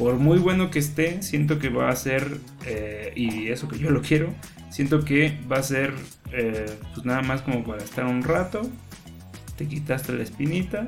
por 0.00 0.14
muy 0.14 0.38
bueno 0.38 0.70
que 0.70 0.78
esté 0.78 1.20
siento 1.20 1.58
que 1.58 1.68
va 1.68 1.90
a 1.90 1.94
ser 1.94 2.38
eh, 2.64 3.12
y 3.14 3.48
eso 3.48 3.68
que 3.68 3.78
yo 3.78 3.90
lo 3.90 4.00
quiero 4.00 4.32
siento 4.70 5.04
que 5.04 5.38
va 5.50 5.58
a 5.58 5.62
ser 5.62 5.92
eh, 6.32 6.74
pues 6.94 7.04
nada 7.04 7.20
más 7.20 7.42
como 7.42 7.62
para 7.62 7.84
estar 7.84 8.06
un 8.06 8.22
rato 8.22 8.62
te 9.58 9.68
quitaste 9.68 10.14
la 10.14 10.22
espinita 10.22 10.86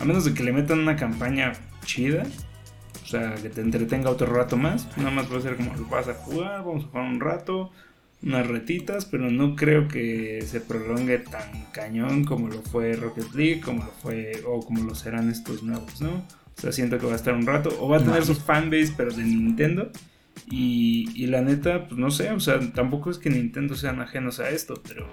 a 0.00 0.04
menos 0.04 0.24
de 0.24 0.34
que 0.34 0.42
le 0.42 0.52
metan 0.52 0.80
una 0.80 0.96
campaña 0.96 1.52
chida 1.84 2.24
o 3.00 3.06
sea 3.06 3.36
que 3.36 3.48
te 3.48 3.60
entretenga 3.60 4.10
otro 4.10 4.26
rato 4.26 4.56
más 4.56 4.88
nada 4.96 5.12
más 5.12 5.32
va 5.32 5.38
a 5.38 5.42
ser 5.42 5.56
como 5.56 5.72
vas 5.88 6.08
a 6.08 6.14
jugar 6.14 6.64
vamos 6.64 6.86
a 6.86 6.88
jugar 6.88 7.04
un 7.04 7.20
rato 7.20 7.70
unas 8.24 8.46
retitas, 8.46 9.04
pero 9.04 9.32
no 9.32 9.56
creo 9.56 9.88
que 9.88 10.44
se 10.46 10.60
prolongue 10.60 11.18
tan 11.18 11.64
cañón 11.72 12.24
como 12.24 12.46
lo 12.46 12.62
fue 12.62 12.92
Rocket 12.92 13.34
League, 13.34 13.60
como 13.60 13.82
lo 13.82 13.90
fue, 13.90 14.44
o 14.46 14.64
como 14.64 14.84
lo 14.84 14.94
serán 14.94 15.28
estos 15.28 15.64
nuevos, 15.64 16.00
¿no? 16.00 16.24
O 16.56 16.60
sea, 16.60 16.72
siento 16.72 16.98
que 16.98 17.06
va 17.06 17.12
a 17.12 17.16
estar 17.16 17.34
un 17.34 17.46
rato, 17.46 17.76
o 17.80 17.88
va 17.88 17.98
a 17.98 18.04
tener 18.04 18.24
su 18.24 18.34
fanbase, 18.34 18.94
pero 18.96 19.12
de 19.12 19.24
Nintendo. 19.24 19.90
Y, 20.50 21.08
y, 21.14 21.26
la 21.26 21.40
neta, 21.40 21.86
pues 21.86 21.98
no 21.98 22.10
sé, 22.10 22.30
o 22.30 22.40
sea, 22.40 22.60
tampoco 22.72 23.10
es 23.10 23.18
que 23.18 23.30
Nintendo 23.30 23.74
sean 23.74 24.00
ajenos 24.00 24.40
a 24.40 24.50
esto, 24.50 24.74
pero 24.86 25.06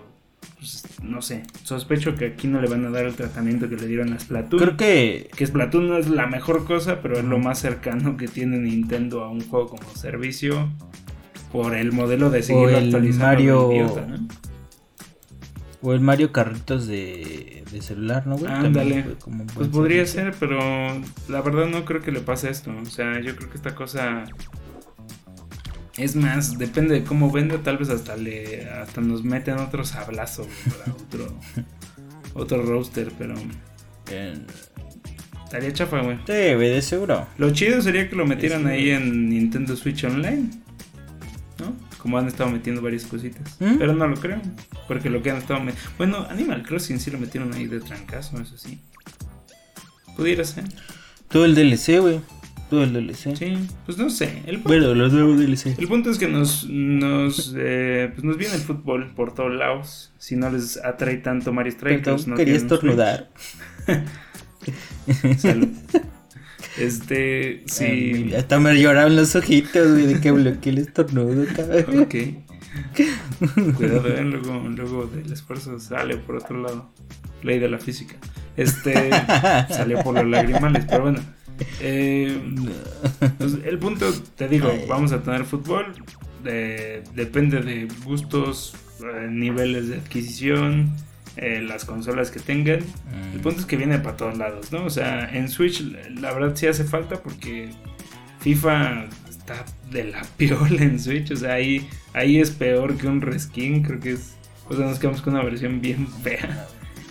pues, 0.58 0.84
no 1.01 1.22
sé, 1.22 1.43
sospecho 1.63 2.15
que 2.15 2.27
aquí 2.27 2.48
no 2.48 2.62
le 2.62 2.67
van 2.67 2.86
a 2.86 2.89
dar 2.89 3.05
el 3.05 3.15
tratamiento 3.15 3.69
que 3.69 3.77
le 3.77 3.88
dieron 3.88 4.12
a 4.13 4.19
Splatoon. 4.19 4.62
Creo 4.62 4.77
que... 4.77 5.29
Que 5.36 5.46
Splatoon 5.46 5.88
no 5.88 5.98
es 5.98 6.10
la 6.10 6.27
mejor 6.27 6.65
cosa, 6.65 7.01
pero 7.01 7.17
es 7.17 7.24
lo 7.24 7.39
más 7.39 7.60
cercano 7.60 8.17
que 8.17 8.27
tiene 8.27 8.58
Nintendo 8.58 9.24
a 9.24 9.29
un 9.29 9.41
juego 9.41 9.69
como 9.69 9.96
servicio 9.96 10.69
por 11.51 11.75
el 11.75 11.91
modelo 11.91 12.29
de 12.29 12.43
seguir 12.43 12.75
actualizando 12.75 13.25
Mario... 13.25 13.69
O 15.82 15.94
el 15.94 16.02
Mario 16.02 16.34
Carritos 16.34 16.88
de, 16.88 17.64
de 17.72 17.82
celular, 17.82 18.28
¿no, 18.28 18.38
güey? 18.38 18.52
Ándale. 18.52 19.16
Pues 19.56 19.70
podría 19.70 20.06
ser, 20.06 20.34
pero 20.40 20.60
la 21.30 21.42
verdad 21.42 21.68
no 21.68 21.86
creo 21.86 22.02
que 22.02 22.12
le 22.12 22.20
pase 22.20 22.50
esto. 22.50 22.72
O 22.82 22.86
sea, 22.86 23.20
yo 23.22 23.36
creo 23.36 23.50
que 23.50 23.56
esta 23.56 23.76
cosa... 23.76 24.26
Es 25.98 26.16
más, 26.16 26.58
depende 26.58 26.96
de 26.96 27.04
cómo 27.04 27.32
venda, 27.32 27.58
tal 27.58 27.78
vez 27.78 27.90
hasta 27.90 28.16
le 28.16 28.70
hasta 28.70 29.02
nos 29.02 29.24
meten 29.24 29.58
otro 29.60 29.84
sablazo 29.84 30.48
para 30.70 30.94
otro 30.94 31.39
otro 32.34 32.63
roster, 32.63 33.12
pero 33.18 33.36
estaría 35.44 35.74
chafa, 35.74 36.02
güey. 36.02 36.18
Sí, 36.26 36.34
de 36.34 36.82
seguro. 36.82 37.28
Lo 37.38 37.52
chido 37.52 37.82
sería 37.82 38.10
que 38.10 38.15
lo 38.15 38.26
metieran 38.26 38.65
ahí 38.68 38.92
en 38.92 39.30
Nintendo 39.30 39.76
Switch 39.76 40.04
Online. 40.06 40.50
Como 42.00 42.18
han 42.18 42.28
estado 42.28 42.50
metiendo 42.50 42.82
varias 42.82 43.06
cositas. 43.06 43.58
¿Mm? 43.60 43.78
Pero 43.78 43.94
no 43.94 44.08
lo 44.08 44.16
creo. 44.16 44.42
Porque 44.88 45.10
lo 45.10 45.22
que 45.22 45.32
han 45.32 45.38
estado 45.38 45.60
metiendo. 45.60 45.92
Bueno, 45.98 46.26
Animal 46.30 46.64
Crossing 46.64 47.00
sí 47.00 47.12
lo 47.12 47.20
metieron 47.20 47.54
ahí 47.54 47.68
de 47.68 47.80
trancazo, 47.82 48.40
eso 48.40 48.58
sí. 48.58 48.80
Pudiera 50.16 50.44
ser. 50.44 50.64
Todo 51.30 51.46
el 51.46 51.56
DLC, 51.56 52.00
güey. 52.00 52.22
Todo 52.70 52.84
el 52.84 52.94
DLC. 52.94 53.36
Sí, 53.36 53.58
pues 53.86 53.98
no 53.98 54.10
sé. 54.10 54.44
El 54.46 54.60
bueno, 54.60 54.94
los 54.94 55.12
nuevos 55.12 55.40
DLC. 55.40 55.78
El 55.80 55.88
punto 55.88 56.12
es 56.12 56.20
que 56.20 56.28
nos, 56.28 56.68
nos, 56.70 57.56
eh, 57.58 58.12
pues 58.14 58.24
nos 58.24 58.38
viene 58.38 58.56
el 58.56 58.62
fútbol 58.62 59.12
por 59.16 59.34
todos 59.34 59.54
lados. 59.54 60.12
Si 60.20 60.36
no 60.36 60.50
les 60.52 60.78
atrae 60.78 61.18
tanto 61.18 61.52
Mario 61.52 61.72
Strikers. 61.72 62.28
no 62.28 62.36
quería 62.36 62.56
estornudar. 62.56 63.30
Salud. 65.38 65.70
Este, 66.80 67.63
sí. 67.65 68.34
hasta 68.36 68.60
me 68.60 68.80
lloraban 68.80 69.15
los 69.15 69.36
ojitos, 69.36 69.92
güey, 69.92 70.06
de 70.06 70.22
que 70.22 70.32
bloqueé 70.32 70.72
el 70.72 70.78
estornudo, 70.80 71.46
cabrón. 71.56 72.04
Ok. 72.04 72.15
Cuidado, 73.76 74.08
¿eh? 74.08 74.24
luego, 74.24 74.70
luego 74.70 75.08
del 75.08 75.32
esfuerzo 75.32 75.80
sale 75.80 76.18
por 76.18 76.38
otro 76.38 76.62
lado. 76.62 76.89
Ley 77.44 77.60
de 77.60 77.70
la 77.70 77.80
física. 77.80 78.15
Este, 78.58 79.10
salió 79.70 80.02
por 80.04 80.15
los 80.15 80.26
lagrimales, 80.26 80.86
pero 80.86 81.04
bueno. 81.04 81.20
Eh, 81.82 82.42
pues, 83.38 83.58
el 83.65 83.80
punto, 83.80 84.12
te 84.36 84.48
digo, 84.48 84.72
vamos 84.88 85.12
a 85.12 85.22
tener 85.22 85.46
fútbol. 85.46 85.94
depende 86.44 87.62
de 87.62 87.88
gustos, 88.04 88.76
eh, 89.04 89.28
niveles 89.30 89.89
de 89.89 89.96
adquisición 89.98 90.94
eh, 91.38 91.62
las 91.62 91.86
consolas 91.86 92.32
que 92.32 92.39
tengan. 92.39 92.80
El 93.34 93.39
mm. 93.39 93.42
punto 93.42 93.60
es 93.62 93.65
que 93.65 93.78
viene 93.78 94.00
para 94.00 94.18
todos 94.18 94.38
lados, 94.38 94.72
¿no? 94.72 94.86
O 94.86 94.89
sea, 94.89 95.30
en 95.32 95.50
Switch 95.50 95.82
la 96.20 96.34
verdad 96.34 96.56
sí 96.56 96.68
hace 96.68 96.84
falta 96.84 97.22
porque 97.22 97.70
FIFA 98.42 99.06
está 99.30 99.65
de 99.92 100.06
la 100.06 100.22
piola 100.38 100.84
en 100.84 101.00
Switch. 101.00 101.32
O 101.32 101.36
sea, 101.36 101.54
ahí, 101.54 101.88
ahí 102.13 102.39
es 102.39 102.52
peor 102.52 102.98
que 102.98 103.08
un 103.08 103.22
reskin. 103.22 103.84
Creo 103.84 104.00
que 104.00 104.12
es. 104.12 104.36
O 104.68 104.76
sea, 104.76 104.86
nos 104.86 105.00
quedamos 105.00 105.22
con 105.22 105.34
una 105.34 105.44
versión 105.44 105.82
bien 105.82 106.08
fea. 106.24 106.68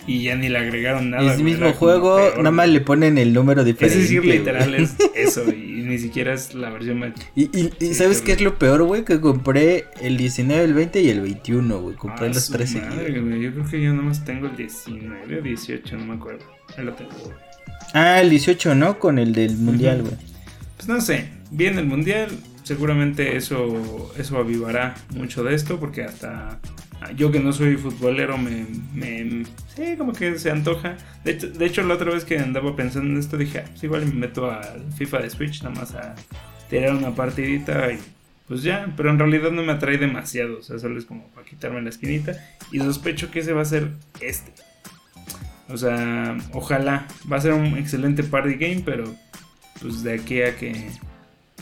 Y 0.07 0.23
ya 0.23 0.35
ni 0.35 0.49
le 0.49 0.57
agregaron 0.57 1.11
nada. 1.11 1.33
Es 1.33 1.37
el 1.37 1.43
mismo 1.43 1.71
juego, 1.73 2.19
nada 2.37 2.49
más 2.49 2.67
le 2.67 2.81
ponen 2.81 3.19
el 3.19 3.31
número 3.31 3.63
diferente. 3.63 3.95
Es 3.95 4.09
decir, 4.09 4.25
literal 4.25 4.73
es 4.73 4.95
eso. 5.13 5.43
Y 5.51 5.68
ni 5.89 5.97
siquiera 5.97 6.33
es 6.33 6.53
la 6.53 6.69
versión 6.69 6.99
más. 6.99 7.11
Y, 7.35 7.49
y, 7.57 7.93
¿sabes 7.93 8.21
qué 8.21 8.33
es 8.33 8.41
lo 8.41 8.57
peor, 8.57 8.83
güey? 8.83 9.03
Que 9.03 9.19
compré 9.19 9.85
el 10.01 10.17
19, 10.17 10.63
el 10.63 10.73
20 10.73 11.01
y 11.01 11.09
el 11.09 11.21
21, 11.21 11.81
güey. 11.81 11.95
Compré 11.95 12.27
ah, 12.27 12.33
los 12.33 12.49
tres 12.49 12.75
madre, 12.75 13.13
Yo 13.13 13.51
creo 13.51 13.65
que 13.65 13.81
yo 13.81 13.93
nomás 13.93 14.23
tengo 14.23 14.47
el 14.47 14.55
19 14.55 15.39
o 15.39 15.41
18, 15.41 15.97
no 15.97 16.05
me 16.05 16.13
acuerdo. 16.13 16.45
Ahí 16.77 16.85
lo 16.85 16.93
tengo, 16.93 17.11
Ah, 17.93 18.21
el 18.21 18.29
18, 18.29 18.75
¿no? 18.75 18.99
Con 18.99 19.17
el 19.19 19.33
del 19.33 19.57
mundial, 19.57 20.03
güey. 20.03 20.13
Pues 20.77 20.87
no 20.87 21.01
sé. 21.01 21.29
Viene 21.51 21.81
el 21.81 21.87
mundial. 21.87 22.29
Seguramente 22.63 23.35
eso, 23.35 24.13
eso 24.17 24.37
avivará 24.37 24.95
mucho 25.15 25.43
de 25.43 25.55
esto. 25.55 25.79
Porque 25.79 26.03
hasta 26.03 26.59
yo 27.15 27.31
que 27.31 27.39
no 27.39 27.53
soy 27.53 27.77
futbolero 27.77 28.37
me, 28.37 28.65
sí, 29.75 29.95
como 29.97 30.13
que 30.13 30.37
se 30.37 30.51
antoja. 30.51 30.97
De 31.23 31.31
hecho, 31.31 31.49
de 31.49 31.65
hecho, 31.65 31.83
la 31.83 31.95
otra 31.95 32.11
vez 32.11 32.25
que 32.25 32.37
andaba 32.37 32.75
pensando 32.75 33.09
en 33.09 33.17
esto 33.17 33.37
dije, 33.37 33.59
ah, 33.59 33.65
pues 33.69 33.83
igual 33.83 34.05
me 34.05 34.13
meto 34.13 34.51
al 34.51 34.83
FIFA 34.97 35.19
de 35.19 35.29
Switch 35.29 35.63
nada 35.63 35.75
más 35.75 35.95
a 35.95 36.15
tirar 36.69 36.95
una 36.95 37.15
partidita 37.15 37.91
y 37.91 37.99
pues 38.47 38.63
ya, 38.63 38.91
pero 38.97 39.11
en 39.11 39.19
realidad 39.19 39.51
no 39.51 39.63
me 39.63 39.73
atrae 39.73 39.97
demasiado, 39.97 40.57
o 40.57 40.61
sea, 40.63 40.79
solo 40.79 40.97
es 40.97 41.05
como 41.05 41.27
para 41.29 41.45
quitarme 41.45 41.81
la 41.81 41.89
esquinita 41.89 42.33
y 42.71 42.79
sospecho 42.79 43.29
que 43.29 43.39
ese 43.39 43.53
va 43.53 43.61
a 43.61 43.65
ser 43.65 43.91
este. 44.21 44.51
O 45.69 45.77
sea, 45.77 46.35
ojalá, 46.53 47.07
va 47.31 47.37
a 47.37 47.41
ser 47.41 47.53
un 47.53 47.77
excelente 47.77 48.23
party 48.23 48.55
game, 48.55 48.81
pero 48.83 49.15
pues 49.79 50.01
de 50.03 50.13
aquí 50.13 50.41
a 50.41 50.55
que 50.55 50.89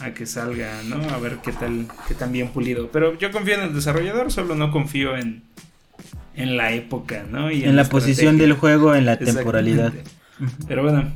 a 0.01 0.13
que 0.13 0.25
salga, 0.25 0.81
¿no? 0.83 0.97
A 1.09 1.17
ver 1.17 1.39
qué 1.43 1.51
tal, 1.51 1.87
qué 2.07 2.13
tan 2.13 2.31
bien 2.31 2.49
pulido. 2.49 2.91
Pero 2.91 3.17
yo 3.17 3.31
confío 3.31 3.55
en 3.55 3.61
el 3.61 3.73
desarrollador, 3.73 4.31
solo 4.31 4.55
no 4.55 4.71
confío 4.71 5.17
en, 5.17 5.43
en 6.35 6.57
la 6.57 6.73
época, 6.73 7.25
¿no? 7.29 7.51
Y 7.51 7.63
en, 7.63 7.75
la, 7.75 7.85
posición 7.85 8.37
del 8.37 8.53
juego, 8.53 8.95
en 8.95 9.05
la 9.05 9.17
temporalidad. 9.17 9.93
Pero 10.67 10.83
bueno, 10.83 11.11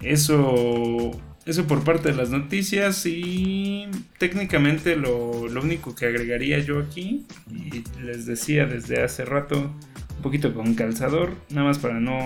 eso, 0.00 1.10
eso 1.44 1.66
por 1.66 1.84
parte 1.84 2.10
de 2.10 2.16
las 2.16 2.30
noticias 2.30 3.04
y 3.04 3.86
técnicamente 4.18 4.96
lo, 4.96 5.48
lo 5.48 5.60
único 5.60 5.94
que 5.94 6.06
agregaría 6.06 6.58
yo 6.60 6.78
aquí, 6.78 7.26
y 7.50 7.84
les 8.02 8.24
decía 8.24 8.64
desde 8.66 9.02
hace 9.02 9.24
rato, 9.24 9.70
un 10.16 10.22
poquito 10.22 10.54
con 10.54 10.74
calzador, 10.74 11.34
nada 11.50 11.68
más 11.68 11.78
para 11.78 12.00
no, 12.00 12.18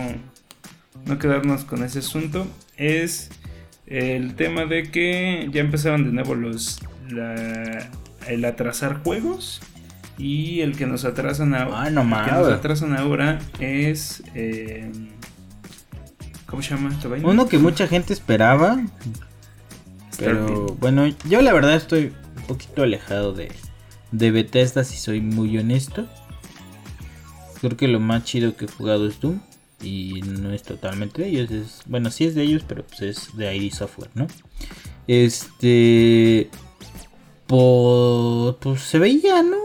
no 1.07 1.19
quedarnos 1.19 1.65
con 1.65 1.83
ese 1.83 1.99
asunto, 1.99 2.47
es 2.77 3.31
el 3.89 4.35
tema 4.35 4.67
de 4.67 4.91
que 4.91 5.49
ya 5.51 5.61
empezaron 5.61 6.05
de 6.05 6.13
nuevo 6.13 6.35
los 6.35 6.81
el 8.27 8.45
atrasar 8.45 9.03
juegos 9.03 9.61
y 10.19 10.61
el 10.61 10.77
que 10.77 10.87
nos 10.87 11.05
atrasan 11.05 11.55
ahora, 11.55 11.83
ah, 11.83 11.91
no 11.91 12.03
que 12.03 12.33
nos 12.33 12.53
atrasan 12.53 12.95
ahora 12.97 13.39
es 13.61 14.23
eh, 14.35 14.91
¿cómo 16.47 16.63
se 16.63 16.75
llama 16.75 16.91
esta 16.91 17.09
Uno 17.09 17.49
que 17.49 17.59
mucha 17.59 17.87
gente 17.87 18.13
esperaba, 18.13 18.79
pero 20.19 20.77
bueno, 20.81 21.07
yo 21.29 21.41
la 21.41 21.53
verdad 21.55 21.75
estoy 21.75 22.13
poquito 22.49 22.83
alejado 22.83 23.33
de, 23.33 23.53
de 24.11 24.31
Bethesda, 24.31 24.83
si 24.83 24.97
soy 24.97 25.21
muy 25.21 25.57
honesto. 25.57 26.09
Creo 27.61 27.77
que 27.77 27.89
lo 27.89 28.01
más 28.01 28.25
chido 28.25 28.57
que 28.57 28.65
he 28.65 28.69
jugado 28.69 29.07
es 29.07 29.21
Doom. 29.21 29.41
Y 29.83 30.23
no 30.23 30.53
es 30.53 30.63
totalmente 30.63 31.23
de 31.23 31.29
ellos. 31.29 31.51
Es, 31.51 31.81
bueno, 31.87 32.11
sí 32.11 32.25
es 32.25 32.35
de 32.35 32.43
ellos, 32.43 32.65
pero 32.67 32.85
pues 32.85 33.03
es 33.03 33.37
de 33.37 33.55
ID 33.57 33.73
Software, 33.73 34.11
¿no? 34.15 34.27
Este. 35.07 36.51
Pues, 37.47 38.83
se 38.83 38.99
veía, 38.99 39.43
¿no? 39.43 39.57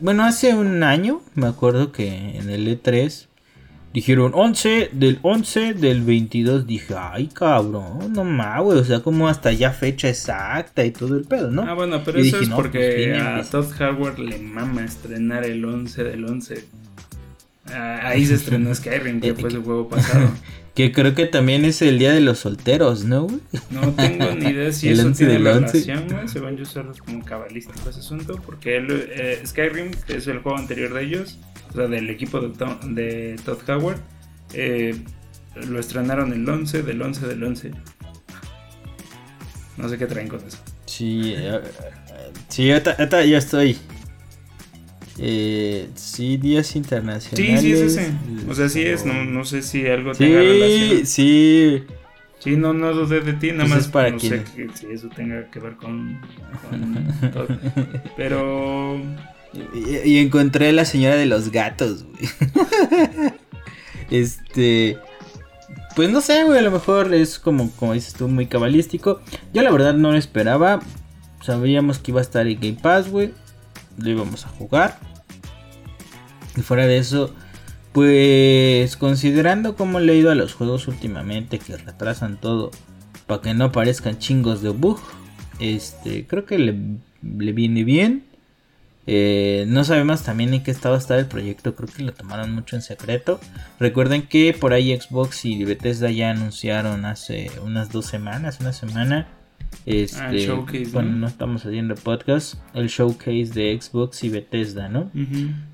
Bueno, 0.00 0.24
hace 0.24 0.54
un 0.54 0.82
año 0.82 1.22
me 1.34 1.46
acuerdo 1.46 1.92
que 1.92 2.36
en 2.36 2.50
el 2.50 2.66
E3 2.66 3.28
dijeron 3.92 4.32
11 4.34 4.90
del 4.92 5.18
11 5.22 5.74
del 5.74 6.02
22. 6.02 6.66
Dije, 6.66 6.94
ay 6.98 7.28
cabrón, 7.28 8.12
no 8.12 8.24
mames, 8.24 8.64
güey. 8.64 8.78
O 8.78 8.84
sea, 8.84 9.00
como 9.00 9.28
hasta 9.28 9.52
ya 9.52 9.70
fecha 9.70 10.08
exacta 10.08 10.84
y 10.84 10.90
todo 10.90 11.16
el 11.16 11.24
pedo, 11.24 11.50
¿no? 11.50 11.62
Ah, 11.62 11.74
bueno, 11.74 12.02
pero 12.04 12.18
eso 12.18 12.40
es 12.40 12.48
porque 12.48 13.14
pues, 13.14 13.48
a 13.48 13.50
Todd 13.50 13.70
Hardware 13.70 14.18
le 14.18 14.38
mama 14.38 14.84
estrenar 14.84 15.44
el 15.44 15.64
11 15.64 16.04
del 16.04 16.24
11. 16.24 16.64
Ah, 17.66 18.08
ahí 18.08 18.26
se 18.26 18.34
estrenó 18.34 18.74
Skyrim, 18.74 19.20
que 19.20 19.34
fue 19.34 19.50
su 19.50 19.62
juego 19.64 19.88
pasado. 19.88 20.30
Que 20.74 20.90
creo 20.90 21.14
que 21.14 21.26
también 21.26 21.64
es 21.64 21.82
el 21.82 21.98
día 21.98 22.12
de 22.12 22.20
los 22.20 22.38
solteros, 22.40 23.04
¿no, 23.04 23.26
No 23.70 23.92
tengo 23.92 24.34
ni 24.34 24.46
idea 24.46 24.72
si 24.72 24.88
eso 24.90 25.12
tiene 25.12 25.38
relación, 25.38 26.08
güey. 26.08 26.26
Según 26.28 26.56
yo, 26.56 26.64
solo 26.64 26.92
es 26.92 26.98
como 26.98 27.24
cabalístico 27.24 27.90
ese 27.90 28.00
asunto. 28.00 28.40
Porque 28.44 28.78
eh, 28.78 29.42
Skyrim, 29.46 29.90
que 30.06 30.16
es 30.16 30.26
el 30.26 30.38
juego 30.38 30.58
anterior 30.58 30.94
de 30.94 31.04
ellos, 31.04 31.38
o 31.70 31.74
sea, 31.74 31.88
del 31.88 32.08
equipo 32.10 32.40
de, 32.40 32.48
de 32.88 33.36
Todd 33.44 33.58
Howard, 33.68 34.00
eh, 34.54 34.96
lo 35.68 35.78
estrenaron 35.78 36.32
el 36.32 36.48
11 36.48 36.82
del 36.82 37.02
11 37.02 37.26
del 37.26 37.44
11. 37.44 37.70
No 39.76 39.88
sé 39.88 39.98
qué 39.98 40.06
traen 40.06 40.28
con 40.28 40.40
eso. 40.46 40.58
Sí, 40.86 41.34
eh, 41.36 41.60
sí, 42.48 42.70
ahorita 42.70 43.24
ya 43.24 43.38
estoy 43.38 43.78
eh, 45.18 45.88
sí, 45.94 46.36
días 46.36 46.74
internacionales. 46.76 47.60
Sí, 47.60 47.66
sí 47.66 47.72
es 47.72 47.80
ese. 47.80 48.12
O 48.48 48.54
sea, 48.54 48.68
sí 48.68 48.82
es. 48.82 49.04
No, 49.04 49.24
no 49.24 49.44
sé 49.44 49.62
si 49.62 49.86
algo 49.86 50.12
tenga 50.12 50.38
relación. 50.38 51.06
Sí, 51.06 51.84
sí. 52.38 52.56
no, 52.56 52.72
no 52.72 52.92
dudé 52.92 53.20
de 53.20 53.34
ti, 53.34 53.52
nada 53.52 53.64
pues 53.64 53.70
más 53.70 53.88
para 53.88 54.10
no 54.10 54.18
sé 54.18 54.42
que, 54.56 54.68
si 54.74 54.86
eso 54.86 55.08
tenga 55.14 55.50
que 55.50 55.58
ver 55.58 55.76
con, 55.76 56.20
todo. 57.32 57.48
Pero... 58.16 59.00
Y, 59.74 60.16
encontré 60.16 60.72
la 60.72 60.86
señora 60.86 61.16
de 61.16 61.26
los 61.26 61.50
gatos, 61.50 62.04
güey. 62.04 62.28
este... 64.10 64.98
Pues 65.94 66.08
no 66.08 66.22
sé, 66.22 66.44
güey, 66.44 66.58
a 66.58 66.62
lo 66.62 66.70
mejor 66.70 67.12
es 67.12 67.38
como, 67.38 67.70
como 67.72 67.92
dices 67.92 68.14
tú, 68.14 68.26
muy 68.26 68.46
cabalístico. 68.46 69.20
Yo 69.52 69.60
la 69.60 69.70
verdad 69.70 69.92
no 69.92 70.10
lo 70.10 70.16
esperaba. 70.16 70.80
Sabíamos 71.42 71.98
que 71.98 72.12
iba 72.12 72.20
a 72.20 72.22
estar 72.22 72.46
en 72.46 72.58
Game 72.58 72.78
Pass, 72.80 73.10
güey 73.10 73.34
lo 73.98 74.10
íbamos 74.10 74.44
a 74.46 74.48
jugar. 74.48 74.98
Y 76.56 76.60
fuera 76.60 76.86
de 76.86 76.98
eso, 76.98 77.34
pues 77.92 78.96
considerando 78.96 79.76
cómo 79.76 80.00
le 80.00 80.12
he 80.12 80.16
ido 80.16 80.30
a 80.30 80.34
los 80.34 80.54
juegos 80.54 80.88
últimamente 80.88 81.58
que 81.58 81.76
retrasan 81.76 82.38
todo 82.40 82.70
para 83.26 83.42
que 83.42 83.54
no 83.54 83.66
aparezcan 83.66 84.18
chingos 84.18 84.62
de 84.62 84.70
bug, 84.70 85.00
este, 85.58 86.26
creo 86.26 86.44
que 86.44 86.58
le, 86.58 86.74
viene 87.20 87.84
bien. 87.84 88.24
Eh, 89.06 89.64
no 89.66 89.82
sabemos 89.82 90.22
también 90.22 90.54
en 90.54 90.62
qué 90.62 90.70
estado 90.70 90.94
está 90.96 91.18
el 91.18 91.26
proyecto, 91.26 91.74
creo 91.74 91.88
que 91.88 92.04
lo 92.04 92.12
tomaron 92.12 92.54
mucho 92.54 92.76
en 92.76 92.82
secreto. 92.82 93.40
Recuerden 93.78 94.22
que 94.22 94.54
por 94.58 94.72
ahí 94.72 94.98
Xbox 94.98 95.44
y 95.44 95.64
Bethesda 95.64 96.10
ya 96.10 96.30
anunciaron 96.30 97.04
hace 97.04 97.50
unas 97.62 97.90
dos 97.90 98.06
semanas, 98.06 98.58
una 98.60 98.72
semana, 98.72 99.28
este, 99.84 100.48
ah, 100.48 100.64
bueno, 100.92 101.10
¿no? 101.12 101.26
estamos 101.26 101.66
haciendo 101.66 101.94
podcast, 101.96 102.54
el 102.74 102.88
showcase 102.88 103.50
de 103.52 103.78
Xbox 103.80 104.22
y 104.22 104.28
Bethesda, 104.28 104.88
¿no? 104.88 105.10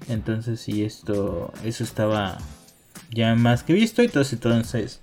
Entonces, 0.08 0.60
sí, 0.60 0.82
esto, 0.82 1.52
eso 1.64 1.84
estaba 1.84 2.38
ya 3.10 3.34
más 3.34 3.62
que 3.62 3.74
visto. 3.74 4.02
Entonces, 4.02 4.34
entonces, 4.34 5.00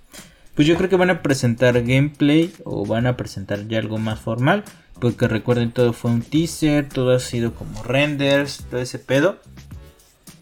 pues 0.54 0.66
yo 0.66 0.76
creo 0.76 0.88
que 0.88 0.96
van 0.96 1.10
a 1.10 1.22
presentar 1.22 1.80
gameplay 1.82 2.52
o 2.64 2.84
van 2.84 3.06
a 3.06 3.16
presentar 3.16 3.68
ya 3.68 3.78
algo 3.78 3.98
más 3.98 4.18
formal. 4.18 4.64
Porque 5.00 5.28
recuerden, 5.28 5.72
todo 5.72 5.92
fue 5.92 6.10
un 6.10 6.22
teaser, 6.22 6.88
todo 6.88 7.14
ha 7.14 7.20
sido 7.20 7.54
como 7.54 7.82
renders, 7.82 8.64
todo 8.70 8.80
ese 8.80 8.98
pedo. 8.98 9.38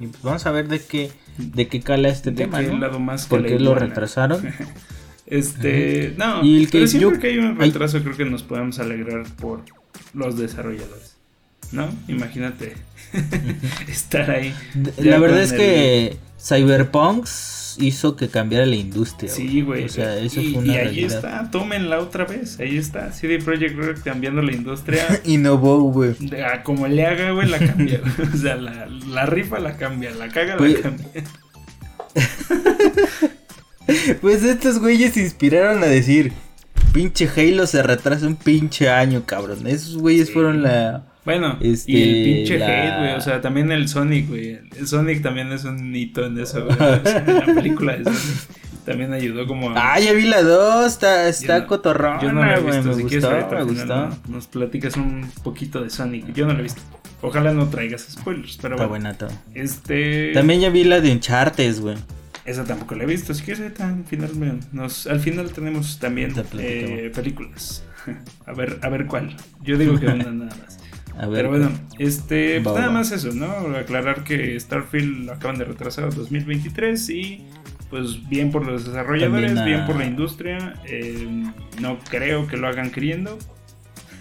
Y 0.00 0.06
pues 0.06 0.22
vamos 0.22 0.46
a 0.46 0.52
ver 0.52 0.68
de 0.68 0.80
qué, 0.80 1.10
de 1.38 1.68
qué 1.68 1.80
cala 1.80 2.08
este 2.08 2.30
tema, 2.32 2.62
¿no? 2.62 2.78
Porque 3.28 3.58
lo 3.58 3.74
retrasaron. 3.74 4.42
Este, 5.26 6.14
no, 6.18 6.44
y 6.44 6.58
el 6.58 6.66
que 6.66 6.78
pero 6.78 6.86
siempre 6.86 7.18
que 7.18 7.26
hay 7.28 7.38
un 7.38 7.58
retraso 7.58 8.02
creo 8.02 8.16
que 8.16 8.24
nos 8.26 8.42
podemos 8.42 8.78
alegrar 8.78 9.24
por 9.36 9.62
los 10.12 10.38
desarrolladores. 10.38 11.14
¿No? 11.72 11.88
Imagínate 12.08 12.74
estar 13.88 14.30
ahí. 14.30 14.54
La 14.98 15.18
verdad 15.18 15.42
es 15.42 15.52
que 15.52 16.18
Cyberpunk 16.38 17.26
hizo 17.78 18.16
que 18.16 18.28
cambiara 18.28 18.66
la 18.66 18.76
industria. 18.76 19.30
Sí, 19.30 19.62
güey. 19.62 19.84
O 19.84 19.88
sea, 19.88 20.16
eso 20.18 20.40
y, 20.40 20.52
fue 20.52 20.62
una 20.62 20.74
y 20.74 20.76
ahí 20.76 21.04
está, 21.04 21.50
tómenla 21.50 21.98
otra 22.00 22.24
vez. 22.24 22.60
Ahí 22.60 22.76
está. 22.76 23.12
CD 23.12 23.38
Projekt 23.38 23.76
Red 23.76 23.98
cambiando 24.04 24.42
la 24.42 24.52
industria. 24.52 25.20
Innovó, 25.24 25.80
güey. 25.80 26.14
Como 26.62 26.86
le 26.86 27.06
haga, 27.06 27.32
güey, 27.32 27.48
la 27.48 27.58
cambia. 27.58 28.00
o 28.34 28.36
sea, 28.36 28.56
la, 28.56 28.86
la, 28.86 29.26
rifa 29.26 29.58
la 29.58 29.76
cambia, 29.76 30.10
la 30.12 30.28
caga 30.28 30.56
la 30.56 30.80
cambia. 30.80 31.06
Pues 34.20 34.42
estos 34.42 34.78
güeyes 34.78 35.14
se 35.14 35.20
inspiraron 35.20 35.82
a 35.82 35.86
decir, 35.86 36.32
pinche 36.92 37.28
Halo 37.28 37.66
se 37.66 37.82
retrasa 37.82 38.26
un 38.26 38.36
pinche 38.36 38.88
año, 38.88 39.24
cabrón. 39.26 39.66
Esos 39.66 39.96
güeyes 39.96 40.32
fueron 40.32 40.62
la... 40.62 41.04
Bueno, 41.24 41.58
este, 41.60 41.92
y 41.92 42.02
el 42.02 42.24
pinche 42.24 42.62
hate, 42.62 42.98
güey. 42.98 43.14
O 43.14 43.20
sea, 43.20 43.40
también 43.40 43.72
el 43.72 43.88
Sonic, 43.88 44.28
güey. 44.28 44.60
El 44.76 44.86
Sonic 44.86 45.22
también 45.22 45.50
es 45.52 45.64
un 45.64 45.94
hito 45.94 46.24
en 46.24 46.38
eso, 46.38 46.66
güey. 46.66 46.76
en 46.78 47.34
la 47.34 47.46
película 47.54 47.96
de 47.96 48.04
Sonic. 48.04 48.64
También 48.84 49.12
ayudó 49.14 49.46
como 49.46 49.70
a... 49.70 49.94
Ah, 49.94 49.98
ya 49.98 50.12
vi 50.12 50.26
la 50.26 50.42
2, 50.42 50.86
está, 50.86 51.28
está 51.28 51.66
cotorrón. 51.66 52.20
Yo 52.20 52.32
no 52.32 52.44
la 52.44 52.58
he 52.58 52.60
visto, 52.60 52.94
me 52.94 53.02
gustó, 53.02 53.30
me 53.50 53.62
gustó. 53.64 54.10
Nos 54.28 54.46
platicas 54.46 54.96
un 54.96 55.30
poquito 55.42 55.82
de 55.82 55.88
Sonic. 55.88 56.34
Yo 56.34 56.46
no 56.46 56.52
la 56.52 56.60
he 56.60 56.64
visto. 56.64 56.82
Ojalá 57.22 57.54
no 57.54 57.70
traigas 57.70 58.06
spoilers, 58.10 58.58
pero 58.60 58.74
está 58.74 58.86
buena 58.86 59.14
todo. 59.14 59.30
Este... 59.54 60.32
También 60.34 60.60
ya 60.60 60.68
vi 60.68 60.84
la 60.84 61.00
de 61.00 61.10
Uncharted, 61.10 61.80
güey. 61.80 61.96
Esa 62.44 62.64
tampoco 62.64 62.94
la 62.94 63.04
he 63.04 63.06
visto, 63.06 63.32
así 63.32 63.42
que 63.42 63.54
tan 63.70 64.04
finalmente 64.04 64.66
nos, 64.72 65.06
al 65.06 65.20
final 65.20 65.50
tenemos 65.52 65.98
también 65.98 66.34
eh, 66.58 67.10
películas. 67.14 67.84
a 68.46 68.52
ver, 68.52 68.78
a 68.82 68.88
ver 68.90 69.06
cuál. 69.06 69.34
Yo 69.62 69.78
digo 69.78 69.98
que 69.98 70.06
una 70.06 70.24
nada 70.24 70.56
más. 70.56 70.78
Pero 71.32 71.48
bueno, 71.48 71.70
este, 71.98 72.60
pues 72.60 72.74
nada 72.74 72.90
más 72.90 73.12
eso, 73.12 73.32
¿no? 73.32 73.76
Aclarar 73.76 74.24
que 74.24 74.58
Starfield 74.58 75.26
lo 75.26 75.32
acaban 75.32 75.58
de 75.58 75.64
retrasar 75.64 76.04
a 76.04 76.10
2023 76.10 77.08
y 77.10 77.46
pues 77.88 78.28
bien 78.28 78.50
por 78.50 78.66
los 78.66 78.84
desarrolladores, 78.84 79.64
bien 79.64 79.86
por 79.86 79.96
la 79.96 80.06
industria. 80.06 80.74
Eh, 80.84 81.44
no 81.80 81.98
creo 82.10 82.46
que 82.48 82.56
lo 82.56 82.66
hagan 82.66 82.90
queriendo. 82.90 83.38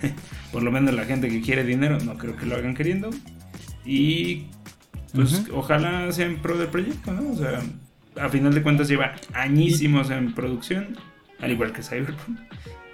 por 0.52 0.62
lo 0.62 0.72
menos 0.72 0.94
la 0.94 1.06
gente 1.06 1.30
que 1.30 1.42
quiere 1.42 1.64
dinero, 1.64 1.98
no 2.00 2.18
creo 2.18 2.36
que 2.36 2.46
lo 2.46 2.56
hagan 2.56 2.76
queriendo. 2.76 3.10
Y 3.84 4.46
pues 5.14 5.46
ojalá 5.52 6.12
sea 6.12 6.28
en 6.28 6.42
pro 6.42 6.58
del 6.58 6.68
proyecto, 6.68 7.12
¿no? 7.12 7.32
O 7.32 7.36
sea, 7.36 7.62
a 8.19 8.30
final 8.30 8.54
de 8.54 8.62
cuentas 8.62 8.88
lleva 8.88 9.15
añísimos 9.34 10.10
en 10.10 10.34
producción, 10.34 10.97
al 11.39 11.52
igual 11.52 11.73
que 11.73 11.84
Cyberpunk. 11.84 12.39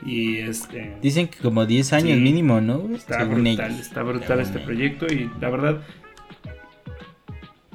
Y 0.06 0.38
este. 0.38 0.96
Dicen 1.02 1.28
que 1.28 1.40
como 1.40 1.66
10 1.66 1.94
años 1.94 2.20
mínimo, 2.20 2.62
¿no? 2.62 2.96
Está 2.96 3.24
brutal, 3.26 3.80
está 3.80 4.04
brutal 4.04 4.40
este 4.40 4.60
proyecto 4.60 5.08
y 5.08 5.30
la 5.42 5.50
verdad 5.50 5.82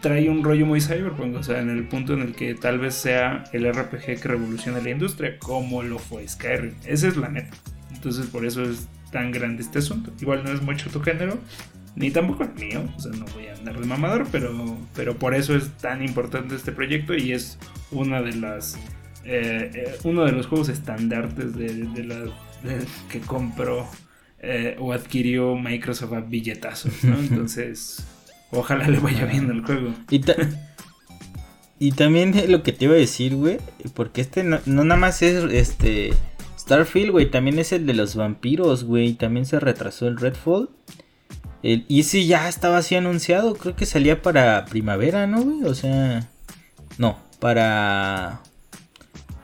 trae 0.05 0.29
un 0.29 0.45
rollo 0.45 0.67
muy 0.67 0.83
cyberpunk, 0.83 1.37
o 1.37 1.43
sea, 1.43 1.63
en 1.63 1.71
el 1.71 1.89
punto 1.89 2.13
en 2.13 2.21
el 2.21 2.35
que 2.35 2.55
tal 2.55 2.79
vez 2.79 2.95
sea 2.95 3.45
el 3.55 3.67
RPG 3.73 4.21
que 4.21 4.29
revolucione 4.29 4.83
la 4.83 4.91
industria, 4.91 5.39
como 5.39 5.83
lo 5.83 5.99
fue 5.99 6.29
Skyrim. 6.29 6.75
Esa 6.85 7.09
es 7.09 7.17
la 7.17 7.31
neta. 7.31 7.57
Entonces, 7.91 8.27
por 8.27 8.45
eso 8.45 8.63
es 8.63 8.87
tan 9.11 9.33
grande 9.33 9.63
este 9.63 9.79
asunto. 9.79 10.13
Igual 10.21 10.45
no 10.45 10.53
es 10.53 10.61
mucho 10.61 10.91
tu 10.91 11.01
género, 11.01 11.39
ni 11.97 12.11
tampoco 12.11 12.45
el 12.45 12.55
mío, 12.55 12.83
o 12.97 13.01
sea, 13.01 13.13
no 13.13 13.25
voy 13.35 13.47
a 13.47 13.55
andar 13.55 13.79
de 13.79 13.87
mamador, 13.87 14.27
pero, 14.33 14.77
pero 14.95 15.17
por 15.17 15.35
eso 15.35 15.55
es 15.57 15.71
tan 15.79 16.05
importante 16.05 16.55
este 16.55 16.73
proyecto 16.73 17.15
y 17.15 17.33
es 17.33 17.59
una 17.91 18.21
de 18.21 18.35
las 18.35 18.77
eh, 19.25 19.71
eh, 19.75 19.97
uno 20.05 20.25
de 20.25 20.33
los 20.33 20.47
juegos 20.47 20.69
estandartes 20.69 21.55
de, 21.55 21.73
de 21.73 22.05
la 22.05 22.25
que 23.11 23.21
compró 23.21 23.87
eh, 24.41 24.77
o 24.79 24.93
adquirió 24.93 25.57
Microsoft 25.57 26.13
a 26.13 26.21
billetazos, 26.21 27.05
¿no? 27.05 27.19
Entonces, 27.19 28.05
ojalá 28.51 28.89
le 28.89 28.99
vaya 28.99 29.25
bien 29.25 29.51
el 29.51 29.65
juego. 29.65 29.95
Y, 30.11 30.21
y 31.79 31.93
también 31.93 32.35
lo 32.51 32.63
que 32.63 32.73
te 32.73 32.87
iba 32.87 32.95
a 32.95 32.99
decir, 32.99 33.35
güey, 33.35 33.59
porque 33.95 34.21
este 34.21 34.45
no, 34.45 34.61
no 34.67 34.85
nada 34.85 35.01
más 35.01 35.23
es 35.23 35.45
este 35.53 36.13
Starfield, 36.59 37.11
güey, 37.11 37.31
también 37.31 37.59
es 37.59 37.73
el 37.73 37.87
de 37.87 37.95
los 37.95 38.17
vampiros, 38.17 38.85
güey, 38.85 39.15
también 39.15 39.47
se 39.47 39.61
retrasó 39.61 40.09
el 40.09 40.19
Redfall. 40.19 40.71
Y 41.67 42.03
si 42.03 42.27
ya 42.27 42.47
estaba 42.47 42.77
así 42.77 42.95
anunciado, 42.95 43.55
creo 43.55 43.75
que 43.75 43.87
salía 43.87 44.21
para 44.21 44.67
primavera, 44.67 45.27
¿no, 45.27 45.43
güey? 45.43 45.65
O 45.65 45.75
sea, 45.75 46.29
no, 46.99 47.19
para 47.41 48.43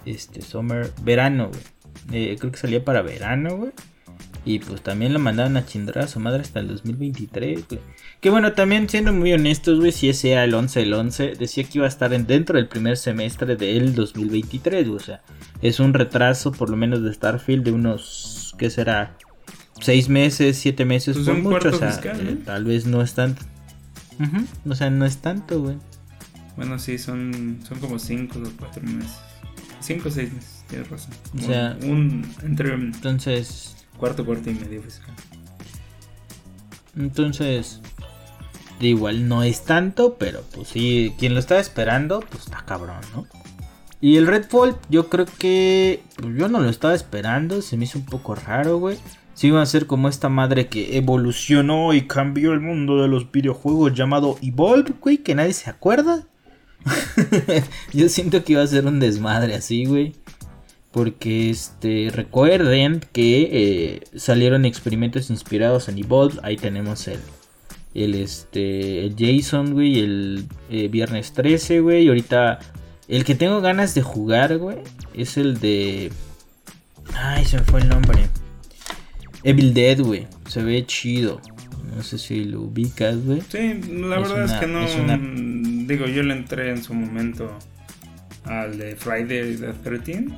este 0.04 0.42
summer, 0.42 0.92
verano, 1.02 1.48
güey. 1.48 1.62
Eh, 2.12 2.36
creo 2.38 2.52
que 2.52 2.58
salía 2.58 2.84
para 2.84 3.00
verano, 3.00 3.56
güey. 3.56 3.72
Y 4.44 4.58
pues 4.58 4.82
también 4.82 5.14
lo 5.14 5.18
mandaron 5.18 5.56
a 5.56 5.64
chindar 5.64 6.00
a 6.00 6.08
su 6.08 6.20
madre 6.20 6.42
hasta 6.42 6.60
el 6.60 6.68
2023, 6.68 7.68
güey. 7.68 7.80
Que 8.20 8.28
bueno, 8.28 8.52
también 8.52 8.86
siendo 8.90 9.14
muy 9.14 9.32
honestos, 9.32 9.78
güey, 9.78 9.92
si 9.92 10.10
ese 10.10 10.32
era 10.32 10.44
el 10.44 10.52
11 10.52 10.82
el 10.82 10.92
11, 10.92 11.34
decía 11.38 11.64
que 11.64 11.78
iba 11.78 11.86
a 11.86 11.88
estar 11.88 12.10
dentro 12.10 12.56
del 12.56 12.68
primer 12.68 12.98
semestre 12.98 13.56
del 13.56 13.94
2023, 13.94 14.86
güey. 14.86 14.96
O 14.96 15.00
sea, 15.00 15.22
es 15.62 15.80
un 15.80 15.94
retraso 15.94 16.52
por 16.52 16.68
lo 16.68 16.76
menos 16.76 17.02
de 17.02 17.14
Starfield 17.14 17.64
de 17.64 17.72
unos, 17.72 18.54
¿qué 18.58 18.68
será? 18.68 19.16
Seis 19.80 20.08
meses, 20.08 20.58
siete 20.58 20.84
meses 20.84 21.16
pues 21.16 21.26
por 21.26 21.38
mucho, 21.38 21.68
o 21.70 21.72
sea, 21.72 22.00
eh, 22.04 22.38
tal 22.44 22.64
vez 22.64 22.86
no 22.86 23.02
es 23.02 23.14
tanto. 23.14 23.42
O 24.68 24.74
sea, 24.74 24.90
no 24.90 25.06
es 25.06 25.18
tanto, 25.18 25.62
güey. 25.62 25.76
Bueno, 26.56 26.78
sí, 26.78 26.98
son, 26.98 27.60
son 27.66 27.78
como 27.78 27.98
cinco 27.98 28.38
o 28.38 28.50
cuatro 28.58 28.82
meses. 28.82 29.16
Cinco 29.80 30.08
o 30.08 30.12
seis 30.12 30.32
meses, 30.32 30.64
tienes 30.68 30.90
razón. 30.90 31.14
o 31.36 31.40
sea, 31.40 31.78
un 31.82 32.30
entre 32.42 32.74
entonces 32.74 33.76
cuarto, 33.96 34.26
cuarto 34.26 34.50
y 34.50 34.54
medio 34.54 34.82
fiscal. 34.82 35.14
Entonces, 36.96 37.80
igual 38.80 39.28
no 39.28 39.42
es 39.42 39.64
tanto, 39.64 40.16
pero 40.18 40.42
pues 40.54 40.68
sí, 40.68 41.14
quien 41.18 41.34
lo 41.34 41.40
estaba 41.40 41.60
esperando, 41.60 42.20
pues 42.20 42.44
está 42.44 42.64
cabrón, 42.66 43.00
¿no? 43.14 43.26
Y 44.02 44.16
el 44.16 44.26
Redfall, 44.26 44.76
yo 44.88 45.10
creo 45.10 45.26
que 45.26 46.02
pues 46.16 46.34
yo 46.36 46.48
no 46.48 46.60
lo 46.60 46.70
estaba 46.70 46.94
esperando, 46.94 47.60
se 47.60 47.76
me 47.76 47.84
hizo 47.84 47.98
un 47.98 48.06
poco 48.06 48.34
raro, 48.34 48.78
güey. 48.78 48.96
Si 49.40 49.46
iba 49.46 49.62
a 49.62 49.64
ser 49.64 49.86
como 49.86 50.10
esta 50.10 50.28
madre 50.28 50.68
que 50.68 50.98
evolucionó 50.98 51.94
y 51.94 52.02
cambió 52.02 52.52
el 52.52 52.60
mundo 52.60 53.00
de 53.00 53.08
los 53.08 53.32
videojuegos 53.32 53.94
llamado 53.94 54.36
Evolve, 54.42 54.92
güey, 55.00 55.16
que 55.16 55.34
nadie 55.34 55.54
se 55.54 55.70
acuerda. 55.70 56.26
yo 57.94 58.10
siento 58.10 58.44
que 58.44 58.52
iba 58.52 58.62
a 58.62 58.66
ser 58.66 58.84
un 58.84 59.00
desmadre 59.00 59.54
así, 59.54 59.86
güey. 59.86 60.12
Porque 60.90 61.48
este 61.48 62.10
recuerden 62.14 63.00
que 63.12 63.48
eh, 63.50 64.00
salieron 64.14 64.66
experimentos 64.66 65.30
inspirados 65.30 65.88
en 65.88 65.96
Evolve. 65.96 66.38
Ahí 66.42 66.58
tenemos 66.58 67.08
el, 67.08 67.20
el, 67.94 68.16
este, 68.16 69.06
el 69.06 69.16
Jason, 69.18 69.72
güey, 69.72 70.00
el 70.00 70.48
eh, 70.68 70.88
viernes 70.88 71.32
13, 71.32 71.80
güey. 71.80 72.04
Y 72.04 72.08
ahorita 72.08 72.58
el 73.08 73.24
que 73.24 73.34
tengo 73.34 73.62
ganas 73.62 73.94
de 73.94 74.02
jugar, 74.02 74.58
güey, 74.58 74.76
es 75.14 75.38
el 75.38 75.60
de... 75.60 76.12
Ay, 77.14 77.46
se 77.46 77.56
me 77.56 77.64
fue 77.64 77.80
el 77.80 77.88
nombre. 77.88 78.28
Evil 79.42 79.74
Dead, 79.74 80.00
güey. 80.00 80.26
Se 80.48 80.62
ve 80.62 80.84
chido. 80.86 81.40
No 81.94 82.02
sé 82.02 82.18
si 82.18 82.44
lo 82.44 82.62
ubicas, 82.62 83.24
güey. 83.24 83.42
Sí, 83.48 83.80
la 83.90 84.18
verdad 84.18 84.44
es 84.44 84.52
que 84.52 84.66
no... 84.66 84.80
Digo, 85.86 86.06
yo 86.06 86.22
le 86.22 86.34
entré 86.34 86.70
en 86.70 86.82
su 86.82 86.94
momento 86.94 87.58
al 88.44 88.78
de 88.78 88.96
Friday 88.96 89.56
the 89.56 89.72
13 89.72 90.28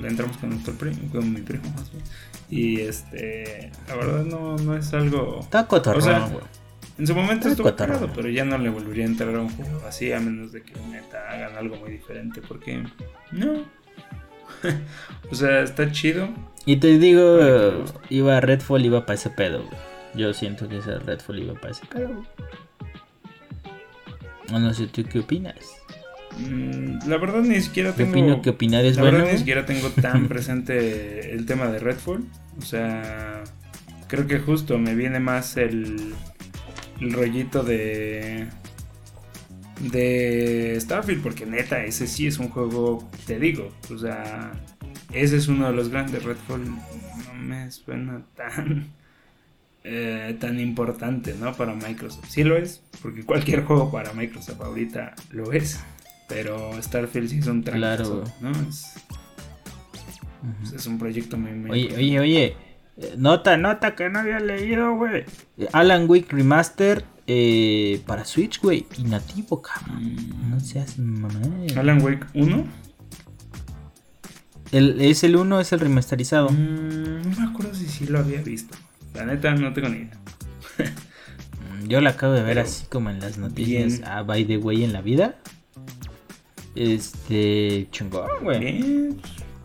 le 0.00 0.08
entramos 0.08 0.36
con 0.36 0.50
nuestro 0.50 0.74
primo, 0.74 0.98
con 1.10 1.32
mi 1.32 1.40
primo 1.40 1.64
más 1.74 1.90
bien. 1.92 2.04
Y 2.50 2.80
este, 2.80 3.70
la 3.88 3.96
verdad 3.96 4.24
no, 4.24 4.56
no 4.56 4.76
es 4.76 4.92
algo. 4.92 5.40
Está 5.40 5.66
cotorrón, 5.66 6.00
o 6.00 6.04
sea, 6.04 6.28
En 6.98 7.06
su 7.06 7.14
momento 7.14 7.48
estuvo 7.48 7.74
caro, 7.74 8.10
pero 8.14 8.28
ya 8.28 8.44
no 8.44 8.58
le 8.58 8.68
volvería 8.68 9.04
a 9.04 9.08
entrar 9.08 9.34
a 9.34 9.40
un 9.40 9.48
juego 9.50 9.80
así, 9.86 10.12
a 10.12 10.20
menos 10.20 10.52
de 10.52 10.62
que 10.62 10.74
neta 10.90 11.30
hagan 11.30 11.56
algo 11.56 11.76
muy 11.76 11.90
diferente, 11.90 12.42
porque 12.46 12.84
no. 13.32 13.64
o 15.30 15.34
sea, 15.34 15.62
está 15.62 15.90
chido. 15.90 16.28
Y 16.66 16.76
te 16.76 16.98
digo, 16.98 17.84
iba 18.08 18.40
Redfall, 18.40 18.84
iba 18.84 19.04
para 19.04 19.14
ese 19.14 19.30
pedo, 19.30 19.64
Yo 20.14 20.32
siento 20.32 20.68
que 20.68 20.78
ese 20.78 20.98
Redfall 20.98 21.40
iba 21.40 21.54
para 21.54 21.72
ese 21.72 21.84
pedo. 21.86 22.24
No 24.50 24.72
sé, 24.72 24.86
¿tú 24.86 25.04
qué 25.04 25.20
opinas? 25.20 25.56
Mm, 26.38 27.08
la 27.08 27.16
verdad 27.18 27.42
ni 27.42 27.60
siquiera 27.60 27.92
tengo. 27.92 28.10
Opino 28.10 28.42
que 28.42 28.50
opinar 28.50 28.84
es 28.84 28.96
la 28.96 29.02
bueno. 29.02 29.18
Verdad, 29.18 29.32
ni 29.32 29.38
siquiera 29.38 29.66
tengo 29.66 29.88
tan 29.90 30.28
presente 30.28 31.32
el 31.32 31.46
tema 31.46 31.68
de 31.68 31.78
Redfall. 31.78 32.24
O 32.58 32.62
sea, 32.62 33.44
creo 34.08 34.26
que 34.26 34.38
justo 34.38 34.78
me 34.78 34.94
viene 34.94 35.20
más 35.20 35.56
el, 35.56 36.14
el 37.00 37.12
rollito 37.12 37.62
de 37.62 38.46
de 39.80 40.78
Starfield 40.80 41.22
porque 41.22 41.46
neta 41.46 41.84
ese 41.84 42.06
sí 42.06 42.28
es 42.28 42.38
un 42.38 42.48
juego 42.48 43.10
te 43.26 43.40
digo 43.40 43.70
o 43.92 43.98
sea 43.98 44.52
ese 45.14 45.36
es 45.36 45.48
uno 45.48 45.66
de 45.66 45.72
los 45.72 45.88
grandes 45.88 46.22
Redfall 46.22 46.64
no 46.68 47.34
me 47.42 47.70
suena 47.70 48.22
tan 48.36 48.88
eh, 49.84 50.36
tan 50.40 50.60
importante 50.60 51.34
no 51.38 51.54
para 51.54 51.74
Microsoft 51.74 52.28
sí 52.28 52.44
lo 52.44 52.56
es 52.56 52.82
porque 53.02 53.24
cualquier 53.24 53.64
juego 53.64 53.90
para 53.90 54.12
Microsoft 54.12 54.60
ahorita 54.60 55.14
lo 55.30 55.52
es 55.52 55.80
pero 56.28 56.70
Starfield 56.82 57.28
sí 57.28 57.38
es 57.38 57.46
un 57.46 57.62
Claro. 57.62 58.24
¿no? 58.40 58.50
Es, 58.68 58.94
es, 60.74 60.86
un 60.86 60.98
proyecto 60.98 61.36
muy, 61.36 61.52
muy 61.52 61.70
Oye, 61.70 61.96
oye, 61.96 62.20
oye. 62.20 62.56
Eh, 62.96 63.14
nota, 63.16 63.56
nota 63.56 63.94
que 63.94 64.08
no 64.08 64.20
había 64.20 64.40
leído, 64.40 64.94
güey. 64.94 65.24
Alan 65.72 66.08
Wake 66.08 66.28
Remaster 66.30 67.04
eh, 67.26 68.00
para 68.06 68.24
Switch, 68.24 68.60
güey. 68.60 68.86
Y 68.98 69.04
nativo, 69.04 69.62
cabrón. 69.62 70.14
Mm. 70.14 70.50
No 70.50 70.60
seas 70.60 70.98
mamá. 70.98 71.40
Alan 71.76 72.02
Wake 72.02 72.26
1. 72.34 72.64
El, 74.74 75.00
es 75.00 75.22
el 75.22 75.36
1, 75.36 75.60
es 75.60 75.72
el 75.72 75.78
remasterizado. 75.78 76.48
Mm, 76.50 77.30
no 77.30 77.40
me 77.40 77.48
acuerdo 77.48 77.72
si 77.76 77.86
sí 77.86 78.06
lo 78.06 78.18
había 78.18 78.42
visto. 78.42 78.76
La 79.14 79.24
neta, 79.24 79.54
no 79.54 79.72
tengo 79.72 79.88
ni 79.88 79.98
idea. 79.98 80.18
Mm, 80.78 81.86
yo 81.86 82.00
la 82.00 82.10
acabo 82.10 82.32
de 82.32 82.42
ver 82.42 82.58
así 82.58 82.84
como 82.86 83.08
en 83.08 83.20
las 83.20 83.38
noticias. 83.38 84.00
Ah, 84.04 84.22
by 84.22 84.44
the 84.44 84.58
way, 84.58 84.82
en 84.82 84.92
la 84.92 85.00
vida. 85.00 85.36
Este, 86.74 87.86
chingón, 87.92 88.28
güey. 88.42 89.14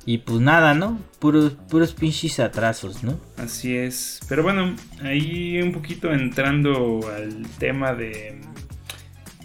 Y 0.05 0.19
pues 0.19 0.41
nada, 0.41 0.75
¿no? 0.75 0.99
Puros, 1.17 1.53
puros 1.69 1.93
pinches 1.93 2.39
atrasos, 2.39 3.03
¿no? 3.03 3.19
Así 3.37 3.75
es. 3.75 4.19
Pero 4.29 4.43
bueno, 4.43 4.75
ahí 5.01 5.59
un 5.59 5.71
poquito 5.71 6.11
entrando 6.13 6.99
al 7.11 7.47
tema 7.57 7.95
de 7.95 8.39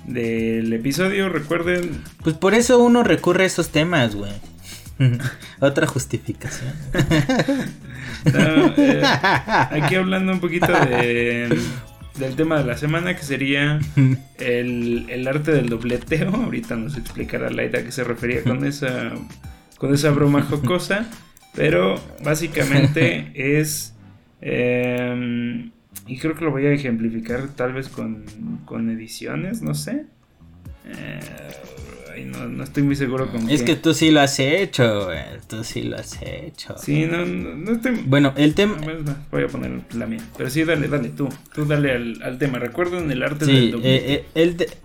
del 0.07 0.71
episodio, 0.75 1.31
recuerden. 1.31 2.03
Pues 2.23 2.37
por 2.37 2.53
eso 2.53 2.79
uno 2.81 3.03
recurre 3.03 3.45
a 3.45 3.47
esos 3.47 3.71
temas, 3.71 4.15
güey. 4.15 4.33
Otra 5.61 5.87
justificación. 5.87 6.73
Eh, 8.27 9.03
aquí 9.05 9.97
hablando 9.97 10.33
un 10.33 10.41
poquito 10.41 10.73
de 10.73 11.55
del 12.19 12.37
tema 12.37 12.59
de 12.59 12.65
la 12.65 12.77
semana, 12.77 13.17
que 13.17 13.23
sería 13.23 13.81
el, 14.39 15.27
arte 15.29 15.53
del 15.53 15.69
dobleteo. 15.69 16.31
Ahorita 16.31 16.77
nos 16.77 16.97
explicará 16.97 17.51
Laida 17.51 17.81
a 17.81 17.85
qué 17.85 17.93
se 17.93 18.05
refería 18.05 18.43
con 18.43 18.65
esa, 18.65 19.13
con 19.79 19.93
esa 19.93 20.11
broma 20.11 20.43
jocosa. 20.43 21.07
Pero 21.55 22.01
básicamente 22.23 23.31
es... 23.61 23.95
Em, 24.41 25.71
y 26.07 26.19
creo 26.19 26.35
que 26.35 26.45
lo 26.45 26.51
voy 26.51 26.67
a 26.67 26.73
ejemplificar 26.73 27.49
tal 27.55 27.73
vez 27.73 27.89
con, 27.89 28.25
con 28.65 28.91
ediciones, 28.91 29.63
no 29.63 29.75
sé. 29.75 30.05
Eh, 30.87 31.21
no, 32.23 32.63
estoy 32.63 32.83
muy 32.83 32.97
seguro 32.97 33.31
con 33.31 33.51
Es 33.51 33.63
que 33.63 33.77
tú 33.77 33.95
sí 33.95 34.11
lo 34.11 34.21
has 34.21 34.39
hecho, 34.39 35.07
güey. 35.07 35.19
Tú 35.49 35.65
sí 35.65 35.83
lo 35.83 35.97
has 35.97 36.19
hecho. 36.23 36.77
Sí, 36.79 37.07
no, 37.07 37.25
no, 37.25 37.73
estoy... 37.73 38.03
Bueno, 38.07 38.33
el 38.37 38.55
tema... 38.55 38.77
Voy 39.31 39.45
a 39.45 39.49
poner 39.49 39.81
la 39.95 40.07
mía. 40.07 40.21
Pero 40.37 40.51
sí, 40.51 40.65
dale, 40.65 40.89
dale, 40.89 41.09
tú. 41.09 41.29
Tú 41.55 41.65
dale 41.65 41.93
al, 41.93 42.23
al 42.23 42.39
tema. 42.39 42.59
Recuerden 42.59 43.11
el 43.11 43.23
arte 43.23 43.47
sí, 43.47 43.53
del 43.53 43.75
eh, 43.85 44.25
eh, 44.35 44.79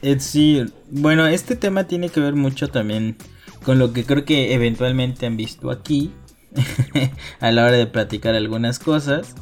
el 0.00 0.20
sí, 0.20 0.64
bueno, 0.90 1.26
este 1.26 1.56
tema 1.56 1.84
tiene 1.84 2.08
que 2.08 2.20
ver 2.20 2.34
mucho 2.34 2.68
también 2.68 3.16
con 3.64 3.78
lo 3.78 3.92
que 3.92 4.04
creo 4.04 4.24
que 4.24 4.54
eventualmente 4.54 5.26
han 5.26 5.36
visto 5.36 5.70
aquí 5.70 6.12
a 7.40 7.50
la 7.50 7.64
hora 7.64 7.76
de 7.76 7.86
platicar 7.86 8.34
algunas 8.34 8.78
cosas. 8.78 9.34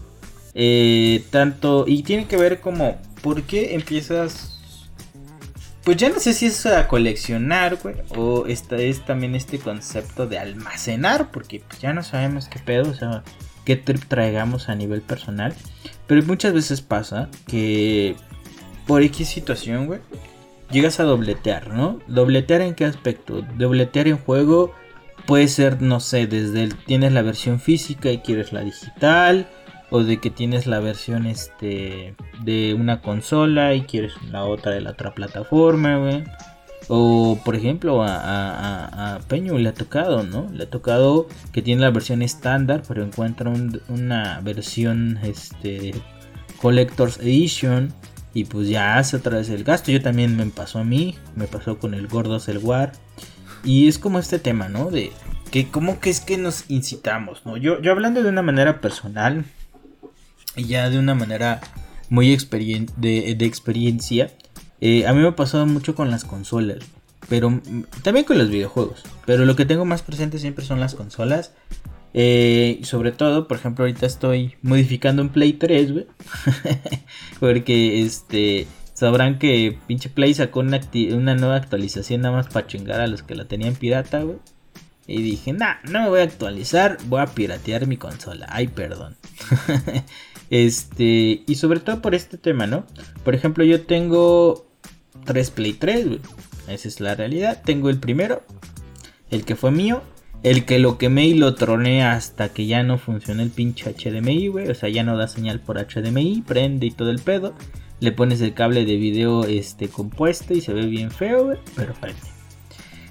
Eh, 0.55 1.23
tanto, 1.31 1.85
y 1.87 2.03
tiene 2.03 2.27
que 2.27 2.37
ver 2.37 2.61
como, 2.61 2.99
¿por 3.23 3.43
qué 3.43 3.75
empiezas 3.75 4.56
pues 5.87 5.99
ya 5.99 6.09
no 6.09 6.19
sé 6.19 6.35
si 6.35 6.47
es 6.47 6.67
a 6.67 6.89
coleccionar, 6.89 7.77
güey, 7.77 7.95
o 8.17 8.47
esta 8.49 8.75
es 8.75 9.05
también 9.05 9.37
este 9.37 9.61
concepto 9.61 10.27
de 10.27 10.37
almacenar, 10.37 11.31
porque 11.31 11.63
pues 11.65 11.81
ya 11.81 11.93
no 11.93 12.03
sabemos 12.03 12.49
qué 12.49 12.59
pedo, 12.59 12.91
o 12.91 12.95
sea, 12.95 13.23
qué 13.65 13.77
trip 13.77 14.03
traigamos 14.09 14.69
a 14.69 14.75
nivel 14.75 15.01
personal. 15.01 15.55
Pero 16.09 16.25
muchas 16.25 16.53
veces 16.53 16.81
pasa 16.81 17.29
que 17.47 18.17
por 18.89 19.05
X 19.05 19.29
situación, 19.29 19.87
güey, 19.87 20.01
llegas 20.73 20.99
a 20.99 21.05
dobletear, 21.05 21.73
¿no? 21.73 22.01
¿Dobletear 22.09 22.63
en 22.63 22.75
qué 22.75 22.85
aspecto? 22.85 23.43
Dobletear 23.57 24.09
en 24.09 24.19
juego 24.19 24.75
puede 25.25 25.47
ser, 25.47 25.83
no 25.83 26.01
sé, 26.01 26.27
desde 26.27 26.65
el, 26.65 26.75
tienes 26.75 27.13
la 27.13 27.23
versión 27.23 27.61
física 27.61 28.11
y 28.11 28.19
quieres 28.19 28.53
la 28.53 28.63
digital 28.63 29.49
o 29.91 30.03
de 30.03 30.19
que 30.19 30.31
tienes 30.31 30.67
la 30.67 30.81
versión 30.81 31.27
este 31.27 32.15
de 32.43 32.75
una 32.75 33.01
consola 33.01 33.75
y 33.75 33.83
quieres 33.83 34.13
la 34.31 34.45
otra 34.45 34.73
de 34.73 34.81
la 34.81 34.91
otra 34.91 35.15
plataforma. 35.15 36.25
O 36.89 37.39
por 37.45 37.57
ejemplo 37.57 38.03
a, 38.05 39.19
Peño 39.29 39.59
le 39.59 39.69
ha 39.69 39.75
tocado, 39.75 40.23
¿no? 40.23 40.49
Le 40.53 40.65
ha 40.65 40.71
tocado 40.71 41.27
que 41.53 41.63
tiene 41.63 41.83
la 41.83 41.91
versión 41.91 42.23
estándar, 42.23 42.83
pero 42.87 43.03
encuentra 43.03 43.53
una 43.89 44.41
versión 44.43 45.19
este 45.23 45.95
Collector's 46.61 47.19
Edition 47.19 47.93
y 48.35 48.45
pues 48.45 48.69
ya 48.69 48.99
hace 48.99 49.17
otra 49.17 49.39
vez 49.39 49.49
el 49.51 49.65
gasto. 49.65 49.91
Yo 49.91 50.03
también 50.03 50.37
me 50.37 50.47
pasó 50.47 50.81
a 50.81 50.85
mí, 50.85 51.17
me 51.35 51.47
pasó 51.47 51.79
con 51.79 51.95
el 51.95 52.07
Gordo 52.07 52.39
War. 52.63 52.93
Y 53.65 53.89
es 53.89 53.99
como 53.99 54.19
este 54.19 54.39
tema, 54.39 54.69
¿no? 54.69 54.91
De 54.91 55.11
que 55.51 55.69
como 55.69 56.01
que 56.01 56.11
es 56.11 56.21
que 56.21 56.37
nos 56.37 56.71
incitamos, 56.71 57.47
¿no? 57.47 57.57
Yo, 57.57 57.81
yo 57.81 57.93
hablando 57.93 58.23
de 58.23 58.29
una 58.29 58.43
manera 58.43 58.81
personal 58.81 59.45
ya 60.57 60.91
de 60.91 60.99
una 60.99 61.15
manera 61.15 61.61
muy 62.09 62.29
de, 62.29 63.37
experiencia, 63.41 64.31
eh, 64.81 65.07
a 65.07 65.13
mí 65.13 65.21
me 65.21 65.29
ha 65.29 65.37
pasado 65.37 65.67
mucho 65.67 65.95
con 65.95 66.11
las 66.11 66.25
consolas, 66.25 66.79
pero 67.29 67.61
también 68.03 68.25
con 68.25 68.39
los 68.39 68.51
videojuegos, 68.51 69.03
pero 69.25 69.45
lo 69.45 69.57
que 69.57 69.67
tengo 69.67 69.85
más 69.85 70.03
presente 70.03 70.39
siempre 70.39 70.65
son 70.65 70.81
las 70.81 70.95
consolas. 70.95 71.53
Eh, 72.19 72.81
sobre 72.83 73.13
todo, 73.13 73.47
por 73.47 73.59
ejemplo, 73.59 73.85
ahorita 73.85 74.07
estoy 74.07 74.55
modificando 74.63 75.21
un 75.21 75.29
Play 75.29 75.53
3, 75.53 75.93
güey. 75.93 76.07
Porque 77.41 78.01
este 78.01 78.67
sabrán 78.95 79.39
que 79.39 79.79
pinche 79.87 80.09
Play 80.09 80.33
sacó 80.33 80.61
una, 80.61 80.81
una 81.13 81.35
nueva 81.35 81.57
actualización 81.57 82.23
nada 82.23 82.35
más 82.35 82.49
para 82.49 82.67
chingar 82.67 83.03
a 83.03 83.07
los 83.07 83.23
que 83.23 83.35
la 83.35 83.45
tenían 83.45 83.75
pirata, 83.75 84.23
güey. 84.23 84.39
Y 85.07 85.23
dije, 85.23 85.53
nah, 85.53 85.75
no 85.85 86.03
me 86.03 86.09
voy 86.09 86.21
a 86.21 86.25
actualizar, 86.25 86.97
voy 87.05 87.21
a 87.21 87.27
piratear 87.27 87.87
mi 87.87 87.99
consola. 87.99 88.47
Ay, 88.49 88.69
perdón. 88.69 89.17
este, 90.51 91.43
y 91.47 91.55
sobre 91.57 91.81
todo 91.81 92.01
por 92.01 92.15
este 92.15 92.39
tema, 92.39 92.67
¿no? 92.67 92.85
Por 93.25 93.35
ejemplo, 93.35 93.65
yo 93.65 93.83
tengo 93.83 94.67
tres 95.25 95.51
Play 95.51 95.73
3, 95.73 96.07
güey. 96.07 96.21
Esa 96.69 96.89
es 96.89 97.01
la 97.01 97.15
realidad. 97.15 97.63
Tengo 97.65 97.91
el 97.91 97.99
primero, 97.99 98.43
el 99.31 99.45
que 99.45 99.57
fue 99.57 99.71
mío, 99.71 100.03
el 100.43 100.65
que 100.65 100.79
lo 100.79 100.99
quemé 100.99 101.27
y 101.27 101.35
lo 101.35 101.55
troné 101.55 102.05
hasta 102.05 102.51
que 102.51 102.67
ya 102.67 102.83
no 102.83 102.99
funciona 102.99 103.43
el 103.43 103.51
pinche 103.51 103.93
HDMI, 103.93 104.49
güey. 104.49 104.69
O 104.69 104.75
sea, 104.75 104.89
ya 104.89 105.03
no 105.03 105.17
da 105.17 105.29
señal 105.29 105.61
por 105.61 105.79
HDMI, 105.79 106.43
prende 106.47 106.87
y 106.87 106.91
todo 106.91 107.11
el 107.11 107.21
pedo. 107.21 107.55
Le 108.01 108.13
pones 108.13 108.41
el 108.41 108.53
cable 108.53 108.85
de 108.85 108.97
video 108.97 109.45
este, 109.45 109.89
compuesto 109.89 110.55
y 110.55 110.61
se 110.61 110.73
ve 110.73 110.87
bien 110.87 111.11
feo, 111.11 111.45
güey, 111.47 111.59
pero 111.75 111.95
prende. 111.95 112.21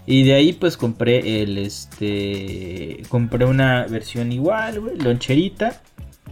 Y 0.06 0.24
de 0.24 0.36
ahí 0.36 0.54
pues 0.54 0.78
compré 0.78 1.42
el 1.42 1.58
este 1.58 3.02
compré 3.10 3.46
una 3.46 3.88
versión 3.88 4.32
igual, 4.32 4.80
güey, 4.80 4.98
loncherita. 4.98 5.82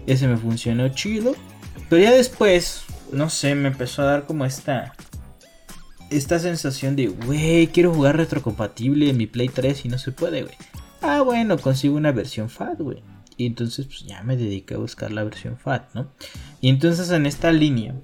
Ese 0.07 0.27
me 0.27 0.37
funcionó 0.37 0.89
chido. 0.89 1.35
Pero 1.89 2.03
ya 2.03 2.11
después, 2.11 2.83
no 3.11 3.29
sé, 3.29 3.55
me 3.55 3.69
empezó 3.69 4.01
a 4.01 4.05
dar 4.05 4.25
como 4.25 4.45
esta 4.45 4.93
esta 6.09 6.37
sensación 6.37 6.95
de, 6.95 7.07
güey, 7.07 7.67
quiero 7.67 7.91
jugar 7.91 8.17
retrocompatible 8.17 9.09
en 9.09 9.17
mi 9.17 9.25
Play 9.25 9.49
3 9.49 9.85
y 9.85 9.89
no 9.89 9.97
se 9.97 10.11
puede, 10.11 10.43
güey. 10.43 10.55
Ah, 11.01 11.21
bueno, 11.21 11.57
consigo 11.57 11.95
una 11.95 12.11
versión 12.11 12.49
FAT, 12.49 12.79
güey. 12.79 13.01
Y 13.35 13.47
entonces 13.47 13.87
pues 13.87 14.05
ya 14.05 14.21
me 14.21 14.37
dediqué 14.37 14.75
a 14.75 14.77
buscar 14.77 15.11
la 15.11 15.23
versión 15.23 15.57
FAT, 15.57 15.93
¿no? 15.95 16.11
Y 16.61 16.69
entonces 16.69 17.09
en 17.09 17.25
esta 17.25 17.51
línea 17.51 17.95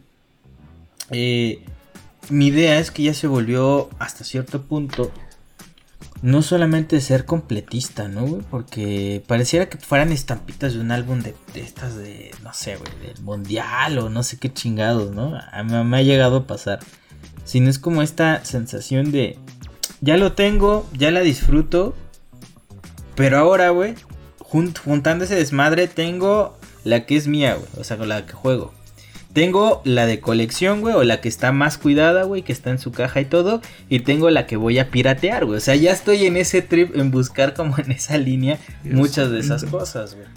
eh, 1.11 1.63
mi 2.29 2.47
idea 2.47 2.79
es 2.79 2.91
que 2.91 3.03
ya 3.03 3.13
se 3.13 3.27
volvió 3.27 3.89
hasta 3.99 4.23
cierto 4.23 4.63
punto 4.63 5.11
no 6.21 6.41
solamente 6.41 6.99
ser 7.01 7.25
completista, 7.25 8.07
¿no? 8.07 8.39
Porque 8.49 9.23
pareciera 9.27 9.69
que 9.69 9.77
fueran 9.77 10.11
estampitas 10.11 10.73
de 10.73 10.81
un 10.81 10.91
álbum 10.91 11.21
de, 11.21 11.33
estas 11.55 11.95
de, 11.95 12.31
no 12.43 12.53
sé, 12.53 12.75
güey, 12.75 12.91
del 12.99 13.23
mundial 13.23 13.97
o 13.99 14.09
no 14.09 14.23
sé 14.23 14.37
qué 14.37 14.51
chingados, 14.51 15.11
¿no? 15.11 15.39
A 15.51 15.63
mí 15.63 15.73
me 15.85 15.97
ha 15.97 16.01
llegado 16.01 16.37
a 16.37 16.47
pasar. 16.47 16.79
Sino 17.45 17.69
es 17.69 17.79
como 17.79 18.01
esta 18.01 18.43
sensación 18.43 19.11
de, 19.11 19.37
ya 20.01 20.17
lo 20.17 20.33
tengo, 20.33 20.87
ya 20.93 21.09
la 21.11 21.21
disfruto, 21.21 21.95
pero 23.15 23.37
ahora, 23.37 23.69
güey, 23.69 23.95
juntando 24.39 25.23
ese 25.23 25.35
desmadre, 25.35 25.87
tengo 25.87 26.57
la 26.83 27.05
que 27.05 27.15
es 27.15 27.27
mía, 27.27 27.55
güey, 27.55 27.67
o 27.77 27.83
sea, 27.83 27.97
con 27.97 28.09
la 28.09 28.25
que 28.25 28.33
juego. 28.33 28.73
Tengo 29.33 29.81
la 29.85 30.05
de 30.07 30.19
colección, 30.19 30.81
güey, 30.81 30.95
o 30.95 31.03
la 31.03 31.21
que 31.21 31.29
está 31.29 31.51
más 31.51 31.77
cuidada, 31.77 32.23
güey, 32.23 32.41
que 32.41 32.51
está 32.51 32.71
en 32.71 32.79
su 32.79 32.91
caja 32.91 33.21
y 33.21 33.25
todo. 33.25 33.61
Y 33.87 33.99
tengo 33.99 34.29
la 34.29 34.47
que 34.47 34.57
voy 34.57 34.79
a 34.79 34.89
piratear, 34.89 35.45
güey. 35.45 35.57
O 35.57 35.61
sea, 35.61 35.75
ya 35.75 35.91
estoy 35.91 36.25
en 36.25 36.35
ese 36.35 36.61
trip, 36.61 36.95
en 36.95 37.11
buscar 37.11 37.53
como 37.53 37.77
en 37.77 37.91
esa 37.91 38.17
línea 38.17 38.57
muchas 38.83 39.29
de 39.31 39.39
esas 39.39 39.65
cosas, 39.65 40.15
güey. 40.15 40.27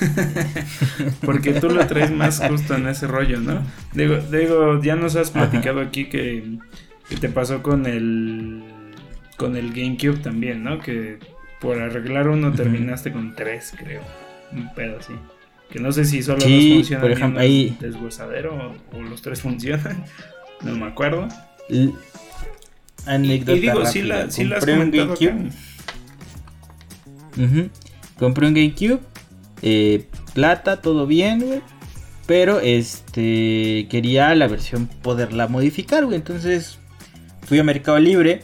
Porque 1.24 1.52
tú 1.52 1.68
lo 1.68 1.86
traes 1.86 2.10
más 2.10 2.40
justo 2.46 2.74
en 2.74 2.88
ese 2.88 3.06
rollo, 3.06 3.40
¿no? 3.40 3.62
Digo, 3.92 4.16
digo 4.16 4.82
ya 4.82 4.96
nos 4.96 5.16
has 5.16 5.30
platicado 5.30 5.80
aquí 5.80 6.06
que, 6.06 6.58
que, 7.08 7.16
te 7.16 7.28
pasó 7.28 7.62
con 7.62 7.86
el 7.86 8.62
con 9.36 9.56
el 9.56 9.72
GameCube 9.72 10.18
también, 10.22 10.64
¿no? 10.64 10.78
Que 10.78 11.18
por 11.60 11.78
arreglar 11.78 12.28
uno 12.28 12.52
terminaste 12.52 13.12
con 13.12 13.34
tres, 13.34 13.74
creo. 13.76 14.02
Un 14.52 14.72
pedo 14.74 14.98
así. 14.98 15.12
Que 15.70 15.78
no 15.78 15.92
sé 15.92 16.04
si 16.04 16.22
solo 16.22 16.38
dos 16.40 16.48
funcionan 16.48 17.00
por 17.00 17.10
ejemplo, 17.12 17.40
ahí... 17.40 17.76
deshuesadero 17.80 18.74
o, 18.92 19.02
los 19.02 19.22
tres 19.22 19.40
funcionan. 19.40 20.04
No 20.62 20.76
me 20.76 20.84
acuerdo. 20.84 21.26
Anécdota 23.06 23.56
y, 23.56 23.60
digo, 23.60 23.86
sí, 23.86 24.02
la, 24.02 24.30
sí 24.30 24.44
las 24.44 24.62
un 24.62 24.90
GameCube. 24.90 25.50
Compré 28.18 28.46
un 28.46 28.52
GameCube. 28.52 29.00
Eh, 29.62 30.06
plata, 30.34 30.82
todo 30.82 31.06
bien, 31.06 31.40
güey. 31.40 31.62
Pero 32.26 32.60
este 32.60 33.88
quería 33.90 34.34
la 34.34 34.48
versión 34.48 34.86
poderla 34.86 35.48
modificar, 35.48 36.04
güey. 36.04 36.16
Entonces 36.16 36.78
fui 37.46 37.58
a 37.58 37.64
Mercado 37.64 37.98
Libre 37.98 38.42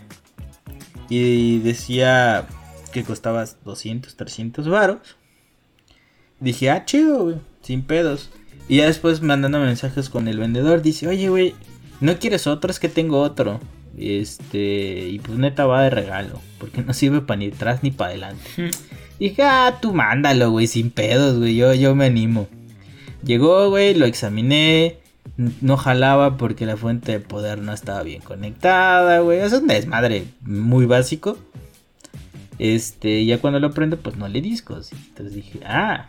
y 1.08 1.58
decía 1.58 2.46
que 2.92 3.04
costaba 3.04 3.44
200, 3.64 4.16
300 4.16 4.68
varos. 4.68 5.16
Dije, 6.40 6.70
ah, 6.70 6.85
chido, 6.85 7.25
güey, 7.25 7.37
sin 7.62 7.83
pedos. 7.83 8.31
Y 8.68 8.77
ya 8.79 8.87
después 8.87 9.22
mandando 9.22 9.59
mensajes 9.61 10.11
con 10.11 10.29
el 10.29 10.38
vendedor, 10.38 10.83
dice, 10.83 11.09
oye, 11.09 11.29
güey, 11.29 11.55
¿no 12.01 12.18
quieres 12.18 12.46
otro? 12.46 12.70
Es 12.70 12.81
que 12.81 12.88
tengo 12.88 13.20
otro. 13.20 13.61
Este, 13.96 15.09
y 15.09 15.18
pues 15.20 15.38
neta 15.38 15.66
va 15.66 15.83
de 15.83 15.90
regalo, 15.90 16.40
porque 16.59 16.83
no 16.83 16.92
sirve 16.92 17.22
para 17.22 17.38
ni 17.38 17.49
atrás 17.49 17.83
ni 17.83 17.90
para 17.90 18.11
adelante. 18.11 18.72
Dije, 19.18 19.42
ah, 19.42 19.79
tú 19.81 19.94
mándalo, 19.94 20.51
güey, 20.51 20.66
sin 20.66 20.90
pedos, 20.90 21.38
güey, 21.38 21.57
yo, 21.57 21.72
yo 21.72 21.94
me 21.94 22.07
animo. 22.07 22.49
Llegó, 23.25 23.70
güey, 23.70 23.94
lo 23.94 24.05
examiné, 24.05 24.99
no 25.37 25.77
jalaba 25.77 26.37
porque 26.37 26.66
la 26.66 26.77
fuente 26.77 27.12
de 27.12 27.20
poder 27.20 27.59
no 27.59 27.72
estaba 27.72 28.03
bien 28.03 28.20
conectada, 28.22 29.20
güey. 29.20 29.40
Es 29.40 29.53
un 29.53 29.66
desmadre 29.66 30.27
muy 30.42 30.87
básico. 30.87 31.38
Este, 32.59 33.25
ya 33.25 33.38
cuando 33.38 33.61
lo 33.61 33.72
prendo, 33.72 33.99
pues 33.99 34.16
no 34.16 34.29
le 34.29 34.40
discos. 34.40 34.92
Entonces 34.92 35.35
dije, 35.35 35.61
ah, 35.64 36.09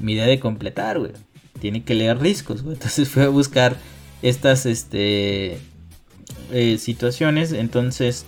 mi 0.00 0.12
idea 0.12 0.26
de 0.26 0.40
completar, 0.40 0.98
güey. 0.98 1.12
Tiene 1.60 1.84
que 1.84 1.94
leer 1.94 2.18
discos, 2.20 2.62
güey. 2.62 2.74
Entonces 2.76 3.08
fui 3.08 3.22
a 3.22 3.28
buscar 3.28 3.76
estas, 4.22 4.66
este, 4.66 5.58
eh, 6.52 6.78
situaciones. 6.78 7.52
Entonces 7.52 8.24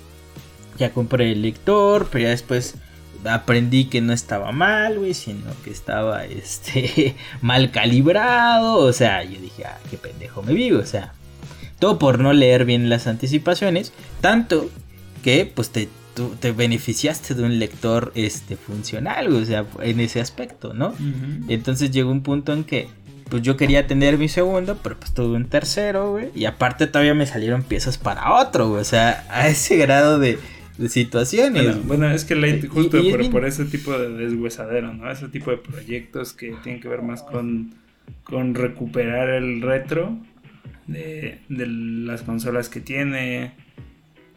ya 0.79 0.93
compré 0.93 1.33
el 1.33 1.43
lector, 1.43 2.09
pero 2.11 2.25
ya 2.25 2.31
después 2.31 2.77
aprendí 3.25 3.87
que 3.87 4.01
no 4.01 4.13
estaba 4.13 4.53
mal, 4.53 4.99
güey, 4.99 5.15
sino 5.15 5.51
que 5.65 5.71
estaba, 5.71 6.25
este, 6.25 7.17
mal 7.41 7.71
calibrado. 7.71 8.79
O 8.79 8.93
sea, 8.93 9.25
yo 9.25 9.41
dije, 9.41 9.65
ah, 9.65 9.79
qué 9.91 9.97
pendejo 9.97 10.43
me 10.43 10.53
vivo, 10.53 10.81
o 10.81 10.87
sea. 10.87 11.13
Todo 11.79 11.99
por 11.99 12.21
no 12.21 12.33
leer 12.33 12.65
bien 12.65 12.89
las 12.89 13.07
anticipaciones. 13.07 13.93
Tanto 14.23 14.71
que, 15.23 15.45
pues, 15.45 15.69
te 15.69 15.91
tú 16.17 16.35
te 16.41 16.51
beneficiaste 16.51 17.35
de 17.35 17.45
un 17.45 17.59
lector 17.59 18.11
este, 18.15 18.57
funcional, 18.57 19.29
o 19.29 19.45
sea, 19.45 19.67
en 19.83 20.01
ese 20.01 20.21
aspecto, 20.21 20.73
¿no? 20.73 20.95
Entonces 21.47 21.91
llegó 21.91 22.11
un 22.11 22.23
punto 22.23 22.55
en 22.55 22.65
que, 22.65 22.89
pues 23.29 23.43
yo 23.43 23.59
quería 23.59 23.87
tener 23.87 24.17
mi 24.17 24.29
segundo, 24.29 24.81
pero 24.83 24.99
pues 24.99 25.13
tuve 25.13 25.37
un 25.37 25.45
tercero, 25.45 26.13
güey, 26.13 26.31
y 26.35 26.47
aparte 26.47 26.87
todavía 26.87 27.15
me 27.15 27.27
salieron 27.27 27.63
piezas 27.63 27.99
para 27.99 28.33
otro, 28.33 28.71
güey, 28.71 28.81
o 28.81 28.85
sea, 28.85 29.27
a 29.31 29.47
ese 29.47 29.77
grado 29.77 30.19
de, 30.19 30.39
situaciones. 30.89 31.87
Bueno, 31.87 32.11
es 32.11 32.25
que 32.25 32.67
justo 32.67 32.99
por, 33.31 33.45
ese 33.45 33.67
tipo 33.67 33.97
de 33.99 34.09
deshuesadero, 34.11 34.93
¿no? 34.95 35.11
Ese 35.11 35.29
tipo 35.29 35.51
de 35.51 35.59
proyectos 35.59 36.33
que 36.33 36.55
tienen 36.63 36.81
que 36.81 36.89
ver 36.89 37.03
más 37.03 37.23
con, 37.23 37.75
con 38.25 38.55
recuperar 38.55 39.31
el 39.31 39.63
retro 39.63 40.19
de, 40.87 41.41
de 41.49 41.67
las 41.67 42.23
consolas 42.23 42.69
que 42.69 42.81
tiene 42.81 43.66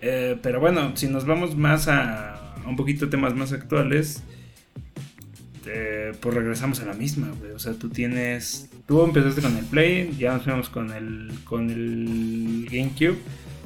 eh, 0.02 0.38
pero 0.42 0.60
bueno, 0.60 0.96
si 0.96 1.08
nos 1.08 1.26
vamos 1.26 1.56
más 1.56 1.88
a, 1.88 2.56
un 2.66 2.76
poquito 2.76 3.10
temas 3.10 3.36
más 3.36 3.52
actuales, 3.52 4.24
eh, 5.66 6.14
pues 6.20 6.36
regresamos 6.36 6.80
a 6.80 6.86
la 6.86 6.94
misma, 6.94 7.32
güey. 7.40 7.52
O 7.52 7.60
sea, 7.60 7.74
tú 7.74 7.90
tienes. 7.90 8.70
Tú 8.88 9.04
empezaste 9.04 9.42
con 9.42 9.56
el 9.56 9.66
Play, 9.66 10.16
ya 10.18 10.34
nos 10.34 10.44
fuimos 10.44 10.70
con 10.70 10.92
el, 10.92 11.32
con 11.44 11.70
el 11.70 12.68
GameCube. 12.72 13.18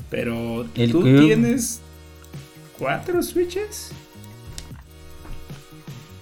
Pero 0.09 0.65
tú 0.75 1.03
tienes. 1.03 1.81
¿Cuatro 2.77 3.21
Switches? 3.23 3.91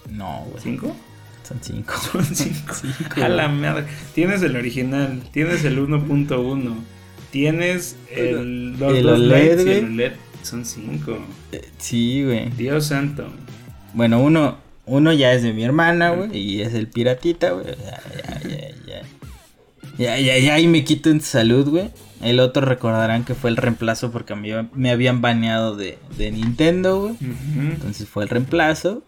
No, 0.09 0.45
güey. 0.49 0.61
¿Cinco? 0.61 0.95
Son 1.43 1.57
cinco. 1.61 1.93
Son 1.97 2.23
cinco. 2.23 2.73
cinco 2.81 3.23
a 3.23 3.29
la 3.29 3.47
madre. 3.47 3.85
Tienes 4.13 4.41
el 4.43 4.55
original, 4.55 5.23
tienes 5.31 5.63
el 5.65 5.79
1.1. 5.79 6.75
Tienes 7.31 7.95
el, 8.13 8.77
los 8.77 8.95
el 8.95 9.07
OLED, 9.07 9.59
el 9.67 9.97
LED. 9.97 10.11
Son 10.43 10.65
cinco. 10.65 11.17
Eh, 11.51 11.61
sí, 11.77 12.23
güey. 12.23 12.49
Dios 12.51 12.87
santo. 12.87 13.27
Bueno, 13.93 14.21
uno, 14.21 14.57
uno 14.85 15.13
ya 15.13 15.33
es 15.33 15.43
de 15.43 15.53
mi 15.53 15.63
hermana, 15.63 16.11
güey. 16.11 16.37
Y 16.37 16.61
es 16.61 16.73
el 16.73 16.87
piratita, 16.87 17.51
güey. 17.51 17.65
Ya, 17.65 18.01
ya, 18.43 18.69
ya, 18.87 19.01
Ya, 19.97 20.19
ya, 20.19 20.37
ya, 20.39 20.59
y 20.59 20.67
me 20.67 20.83
quito 20.83 21.09
en 21.09 21.21
salud, 21.21 21.69
güey. 21.69 21.89
El 22.21 22.39
otro 22.39 22.65
recordarán 22.65 23.23
que 23.23 23.33
fue 23.33 23.49
el 23.49 23.57
reemplazo 23.57 24.11
porque 24.11 24.35
me, 24.35 24.67
me 24.73 24.91
habían 24.91 25.21
baneado 25.21 25.75
de, 25.75 25.97
de 26.17 26.31
Nintendo, 26.31 27.01
güey. 27.01 27.15
Entonces 27.21 28.07
fue 28.07 28.23
el 28.23 28.29
reemplazo. 28.29 29.03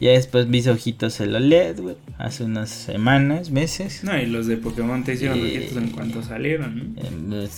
Ya 0.00 0.10
después 0.10 0.48
mis 0.48 0.66
ojitos 0.66 1.20
el 1.20 1.34
OLED, 1.34 1.80
güey. 1.80 1.96
Hace 2.18 2.44
unas 2.44 2.70
semanas, 2.70 3.50
meses. 3.50 4.04
No, 4.04 4.16
y 4.16 4.26
los 4.26 4.46
de 4.46 4.56
Pokémon 4.56 5.02
te 5.02 5.14
hicieron 5.14 5.40
ojitos 5.40 5.76
en 5.76 5.88
cuanto 5.90 6.22
salieron, 6.22 6.94
¿no? 6.94 7.36
Eh, 7.36 7.48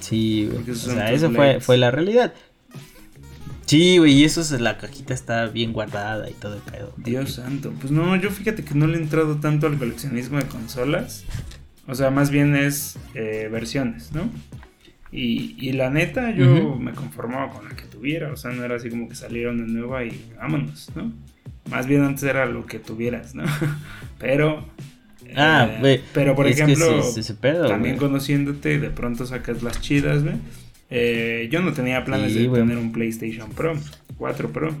sí, 0.00 0.48
güey. 0.50 0.70
O 0.70 0.74
sea, 0.74 1.12
eso 1.12 1.30
fue, 1.30 1.60
fue 1.60 1.76
la 1.76 1.90
realidad. 1.90 2.34
Sí, 3.66 3.98
güey, 3.98 4.12
y 4.12 4.24
eso 4.24 4.40
es, 4.40 4.52
la 4.52 4.78
cajita 4.78 5.12
está 5.12 5.46
bien 5.46 5.72
guardada 5.72 6.30
y 6.30 6.34
todo 6.34 6.54
el 6.54 6.62
pedo. 6.62 6.94
Dios 6.96 7.32
santo. 7.34 7.72
Pues 7.80 7.90
no, 7.90 8.14
yo 8.16 8.30
fíjate 8.30 8.64
que 8.64 8.74
no 8.74 8.86
le 8.86 8.96
he 8.96 9.00
entrado 9.00 9.36
tanto 9.36 9.66
al 9.66 9.76
coleccionismo 9.76 10.38
de 10.38 10.46
consolas. 10.46 11.24
O 11.88 11.94
sea, 11.94 12.10
más 12.10 12.30
bien 12.30 12.54
es 12.54 12.96
eh, 13.14 13.48
versiones, 13.50 14.12
¿no? 14.12 14.30
Y, 15.12 15.56
y 15.58 15.72
la 15.72 15.90
neta, 15.90 16.30
yo 16.32 16.76
me 16.76 16.92
conformaba 16.92 17.50
con 17.50 17.68
la 17.68 17.76
que 17.76 17.84
tuviera. 17.84 18.32
O 18.32 18.36
sea, 18.36 18.50
no 18.50 18.64
era 18.64 18.76
así 18.76 18.90
como 18.90 19.08
que 19.08 19.14
salieron 19.14 19.58
de 19.58 19.72
nueva 19.72 20.04
y 20.04 20.20
vámonos, 20.36 20.90
¿no? 20.94 21.12
Más 21.70 21.86
bien 21.86 22.02
antes 22.02 22.22
era 22.24 22.46
lo 22.46 22.66
que 22.66 22.78
tuvieras, 22.78 23.34
¿no? 23.34 23.44
pero. 24.18 24.66
Ah, 25.34 25.68
eh, 25.82 26.00
pero 26.14 26.36
por 26.36 26.46
ejemplo, 26.46 27.02
pedo, 27.40 27.66
también 27.66 27.96
conociéndote, 27.96 28.78
de 28.78 28.90
pronto 28.90 29.26
sacas 29.26 29.62
las 29.62 29.80
chidas, 29.80 30.22
güey. 30.22 30.36
Eh, 30.88 31.48
yo 31.50 31.62
no 31.62 31.72
tenía 31.72 32.04
planes 32.04 32.34
de 32.34 32.48
tener 32.48 32.78
un 32.78 32.92
PlayStation 32.92 33.50
Pro 33.50 33.74
4 34.18 34.50
Pro 34.50 34.72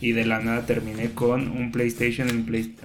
y 0.00 0.12
de 0.12 0.24
la 0.24 0.38
nada 0.38 0.66
terminé 0.66 1.10
con 1.10 1.48
un 1.50 1.72
PlayStation, 1.72 2.28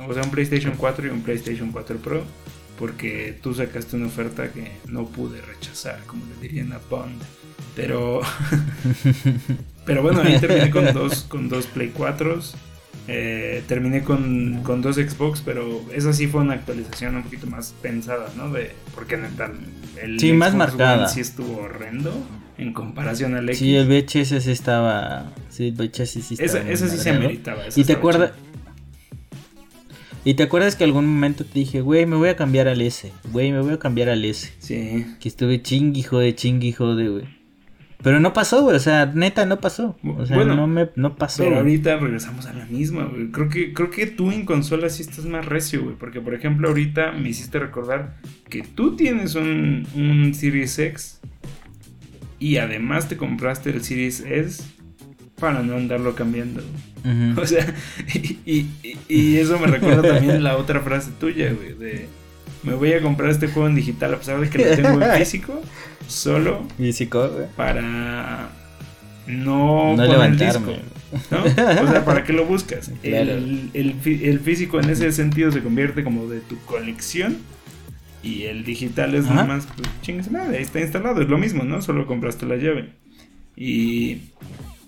o 0.08 0.14
sea, 0.14 0.24
un 0.24 0.32
PlayStation 0.32 0.74
4 0.76 1.08
y 1.08 1.10
un 1.12 1.22
PlayStation 1.22 1.72
4 1.72 1.98
Pro 1.98 2.24
porque 2.78 3.38
tú 3.42 3.54
sacaste 3.54 3.96
una 3.96 4.08
oferta 4.08 4.52
que 4.52 4.72
no 4.88 5.06
pude 5.06 5.42
rechazar, 5.42 6.00
como 6.06 6.24
le 6.26 6.42
dirían 6.42 6.74
a 6.74 6.80
Bond. 6.90 7.22
Pero, 7.76 8.22
pero 9.86 10.02
bueno, 10.02 10.22
ahí 10.22 10.40
terminé 10.40 10.70
con 10.70 10.94
dos, 10.94 11.24
con 11.24 11.50
dos 11.50 11.66
Play 11.68 11.92
4 11.96 12.42
eh, 13.08 13.64
terminé 13.68 14.02
con, 14.04 14.62
con, 14.64 14.82
dos 14.82 14.96
Xbox, 14.96 15.42
pero 15.42 15.84
esa 15.94 16.14
sí 16.14 16.28
fue 16.28 16.42
una 16.42 16.54
actualización 16.54 17.18
un 17.18 17.24
poquito 17.24 17.48
más 17.48 17.74
pensada, 17.82 18.30
¿no? 18.38 18.50
De, 18.50 18.72
porque 18.96 19.18
neta, 19.18 19.52
el 20.02 20.20
sí, 20.20 20.32
más 20.32 20.56
marcada. 20.56 21.08
sí 21.10 21.20
estuvo 21.20 21.64
horrendo 21.64 22.14
en 22.58 22.72
comparación 22.72 23.36
al 23.36 23.50
X. 23.50 23.60
Sí, 23.60 23.76
el 23.76 23.88
VHS 23.88 24.42
sí 24.42 24.52
estaba. 24.52 25.34
Sí, 25.50 25.68
el 25.68 25.74
VHS 25.74 26.10
sí 26.12 26.36
estaba. 26.40 26.70
Esa, 26.70 26.88
sí 26.88 26.98
se 26.98 27.10
ameritaba. 27.10 27.64
¿Y 27.76 27.84
te 27.84 27.94
acuerdas? 27.94 28.32
¿Y 30.26 30.36
te 30.36 30.44
acuerdas 30.44 30.78
que 30.78 30.86
algún 30.86 31.06
momento 31.06 31.44
te 31.44 31.60
dije, 31.60 31.82
güey, 31.82 32.06
me 32.06 32.16
voy 32.16 32.30
a 32.30 32.38
cambiar 32.38 32.70
al 32.70 32.82
S? 32.82 33.12
Güey, 33.32 33.52
me 33.52 33.60
voy 33.60 33.74
a 33.74 33.80
cambiar 33.80 34.08
al 34.08 34.24
S. 34.24 34.54
Sí. 34.60 35.06
Que 35.20 35.28
estuve 35.28 35.62
chinguijo 35.62 36.20
de 36.20 36.34
chinguijo 36.34 36.96
de, 36.96 37.10
güey. 37.10 37.44
Pero 38.02 38.20
no 38.22 38.32
pasó, 38.32 38.64
güey. 38.64 38.76
O 38.76 38.80
sea, 38.80 39.06
neta, 39.06 39.46
no 39.46 39.60
pasó. 39.60 39.98
O 40.18 40.26
sea, 40.26 40.44
no, 40.46 40.68
me, 40.68 40.90
no 40.96 41.16
pasó. 41.16 41.44
Pero 41.44 41.58
ahorita 41.58 41.98
regresamos 41.98 42.46
a 42.46 42.54
la 42.54 42.66
misma, 42.66 43.06
güey. 43.06 43.32
Creo 43.32 43.50
que, 43.50 43.74
creo 43.74 43.90
que 43.90 44.08
tú 44.08 44.32
en 44.32 44.46
consola 44.46 44.90
sí 44.90 45.02
estás 45.02 45.26
más 45.26 45.46
recio, 45.46 45.84
güey. 45.84 45.96
Porque, 45.96 46.22
por 46.22 46.34
ejemplo, 46.34 46.70
ahorita 46.70 47.12
me 47.12 47.30
hiciste 47.30 47.60
recordar 47.60 48.16
que 48.50 48.62
tú 48.62 48.96
tienes 48.96 49.36
un, 49.36 49.88
un 49.96 50.34
Series 50.34 50.80
X. 50.80 51.20
Y 52.40 52.58
además 52.58 53.10
te 53.10 53.18
compraste 53.18 53.72
el 53.72 53.84
Series 53.84 54.22
S 54.22 54.64
para 55.40 55.64
no 55.64 55.76
andarlo 55.76 56.16
cambiando. 56.16 56.62
O 57.38 57.46
sea, 57.46 57.74
y, 58.46 58.68
y, 59.10 59.38
eso 59.38 59.60
me 59.60 59.68
recuerda 59.68 60.14
también 60.14 60.44
la 60.44 60.58
otra 60.58 60.80
frase 60.80 61.12
tuya, 61.20 61.52
güey. 61.52 61.74
De 61.74 62.08
me 62.64 62.74
voy 62.74 62.94
a 62.94 63.02
comprar 63.02 63.30
este 63.30 63.48
juego 63.48 63.68
en 63.68 63.76
digital 63.76 64.14
a 64.14 64.18
pesar 64.18 64.40
de 64.40 64.50
que 64.50 64.58
lo 64.58 64.76
tengo 64.76 65.02
en 65.02 65.18
físico 65.18 65.62
solo 66.08 66.66
físico 66.78 67.30
para 67.56 68.50
no, 69.28 69.96
no 69.96 70.06
levantarme. 70.06 70.80
¿no? 71.30 71.44
o 71.44 71.50
sea 71.88 72.04
para 72.06 72.24
qué 72.24 72.34
lo 72.34 72.46
buscas 72.46 72.92
el, 73.04 73.70
el, 73.74 74.40
físico 74.40 74.80
en 74.80 74.90
ese 74.90 75.12
sentido 75.12 75.52
se 75.52 75.62
convierte 75.62 76.04
como 76.04 76.28
de 76.28 76.40
tu 76.40 76.58
colección 76.66 77.38
y 78.24 78.44
el 78.44 78.64
digital 78.64 79.14
es 79.14 79.26
nada 79.26 79.44
más 79.44 79.68
pues 79.76 79.90
chingues 80.02 80.32
madre 80.32 80.58
ahí 80.58 80.64
está 80.64 80.80
instalado 80.80 81.22
es 81.22 81.28
lo 81.28 81.38
mismo 81.38 81.64
no 81.64 81.82
solo 81.82 82.08
compraste 82.08 82.46
la 82.46 82.56
llave. 82.56 82.92
Y 83.56 84.22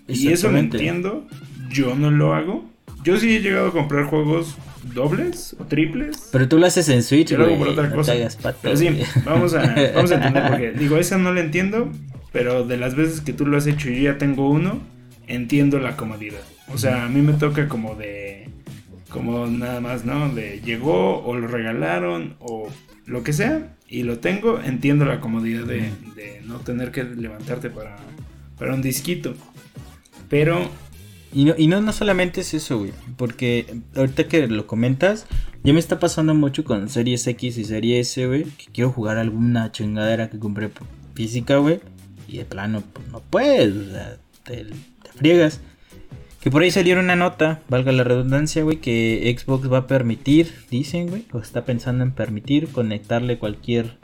y 0.08 0.28
eso 0.28 0.50
lo 0.50 0.58
entiendo 0.58 1.26
yo 1.70 1.94
no 1.94 2.10
lo 2.10 2.34
hago 2.34 2.76
yo 3.06 3.16
sí 3.18 3.36
he 3.36 3.40
llegado 3.40 3.68
a 3.68 3.72
comprar 3.72 4.06
juegos 4.06 4.56
dobles 4.92 5.54
o 5.60 5.64
triples. 5.64 6.28
Pero 6.32 6.48
tú 6.48 6.58
lo 6.58 6.66
haces 6.66 6.88
en 6.88 7.04
Switch, 7.04 7.28
Yo 7.28 7.38
lo 7.38 7.44
hago 7.44 7.56
por 7.56 7.68
otra 7.68 7.88
cosa. 7.92 8.14
pero 8.60 8.76
sí, 8.76 8.88
vamos 9.24 9.54
a, 9.54 9.60
vamos 9.94 10.10
a 10.10 10.14
entender 10.16 10.48
porque 10.48 10.72
digo, 10.72 10.96
esa 10.96 11.16
no 11.16 11.32
la 11.32 11.40
entiendo, 11.40 11.92
pero 12.32 12.64
de 12.64 12.76
las 12.76 12.96
veces 12.96 13.20
que 13.20 13.32
tú 13.32 13.46
lo 13.46 13.56
has 13.58 13.68
hecho 13.68 13.90
y 13.90 14.02
yo 14.02 14.12
ya 14.12 14.18
tengo 14.18 14.50
uno, 14.50 14.80
entiendo 15.28 15.78
la 15.78 15.96
comodidad. 15.96 16.40
O 16.74 16.78
sea, 16.78 17.04
a 17.04 17.08
mí 17.08 17.22
me 17.22 17.34
toca 17.34 17.68
como 17.68 17.94
de 17.94 18.48
como 19.08 19.46
nada 19.46 19.80
más, 19.80 20.04
¿no? 20.04 20.28
De 20.34 20.60
llegó 20.64 21.24
o 21.24 21.36
lo 21.36 21.46
regalaron 21.46 22.34
o 22.40 22.68
lo 23.06 23.22
que 23.22 23.32
sea 23.32 23.76
y 23.88 24.02
lo 24.02 24.18
tengo, 24.18 24.60
entiendo 24.60 25.04
la 25.04 25.20
comodidad 25.20 25.64
de, 25.64 25.92
de 26.16 26.42
no 26.44 26.58
tener 26.58 26.90
que 26.90 27.04
levantarte 27.04 27.70
para, 27.70 27.94
para 28.58 28.74
un 28.74 28.82
disquito. 28.82 29.34
Pero 30.28 30.68
y 31.32 31.44
no, 31.44 31.54
y 31.56 31.66
no, 31.66 31.80
no 31.80 31.92
solamente 31.92 32.40
es 32.40 32.54
eso, 32.54 32.78
güey. 32.78 32.92
Porque 33.16 33.80
ahorita 33.94 34.28
que 34.28 34.46
lo 34.48 34.66
comentas, 34.66 35.26
ya 35.64 35.72
me 35.72 35.80
está 35.80 35.98
pasando 35.98 36.34
mucho 36.34 36.64
con 36.64 36.88
Series 36.88 37.26
X 37.26 37.58
y 37.58 37.64
Series 37.64 38.08
S, 38.08 38.26
güey. 38.26 38.44
Que 38.44 38.66
quiero 38.72 38.90
jugar 38.90 39.18
alguna 39.18 39.72
chingadera 39.72 40.30
que 40.30 40.38
compré 40.38 40.70
física, 41.14 41.56
güey. 41.58 41.80
Y 42.28 42.38
de 42.38 42.44
plano, 42.44 42.82
pues 42.92 43.08
no 43.08 43.20
puedes, 43.20 43.74
o 43.74 43.90
sea, 43.92 44.16
te, 44.44 44.64
te 44.64 45.12
friegas. 45.14 45.60
Que 46.40 46.50
por 46.50 46.62
ahí 46.62 46.70
salió 46.70 46.98
una 46.98 47.16
nota, 47.16 47.62
valga 47.68 47.90
la 47.90 48.04
redundancia, 48.04 48.62
güey, 48.62 48.76
que 48.76 49.36
Xbox 49.36 49.70
va 49.70 49.78
a 49.78 49.86
permitir, 49.88 50.52
dicen, 50.70 51.08
güey, 51.08 51.24
o 51.32 51.40
está 51.40 51.64
pensando 51.64 52.04
en 52.04 52.12
permitir 52.12 52.68
conectarle 52.68 53.38
cualquier 53.38 53.98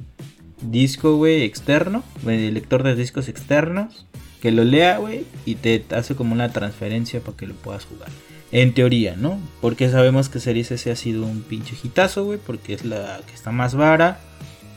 disco, 0.61 1.16
güey, 1.16 1.43
externo, 1.43 2.03
lector 2.25 2.83
de 2.83 2.97
discos 2.97 3.29
externos 3.29 4.07
que 4.43 4.51
lo 4.51 4.64
lea, 4.64 4.99
güey, 4.99 5.24
y 5.47 5.55
te 5.55 5.84
hace 5.90 6.16
como 6.16 6.32
una 6.32 6.53
transferencia 6.53 7.20
para 7.20 7.36
que 7.36 7.47
lo 7.47 7.55
puedas 7.55 7.84
jugar. 7.84 8.09
En 8.51 8.74
teoría, 8.74 9.14
¿no? 9.14 9.40
Porque 9.61 9.88
sabemos 9.88 10.28
que 10.28 10.40
Series 10.40 10.72
S 10.72 10.90
ha 10.90 10.97
sido 10.97 11.24
un 11.24 11.43
pinche 11.43 11.76
hitazo, 11.80 12.24
güey, 12.24 12.40
porque 12.45 12.74
es 12.74 12.84
la 12.84 13.20
que 13.24 13.34
está 13.34 13.53
más 13.53 13.76
vara 13.76 14.20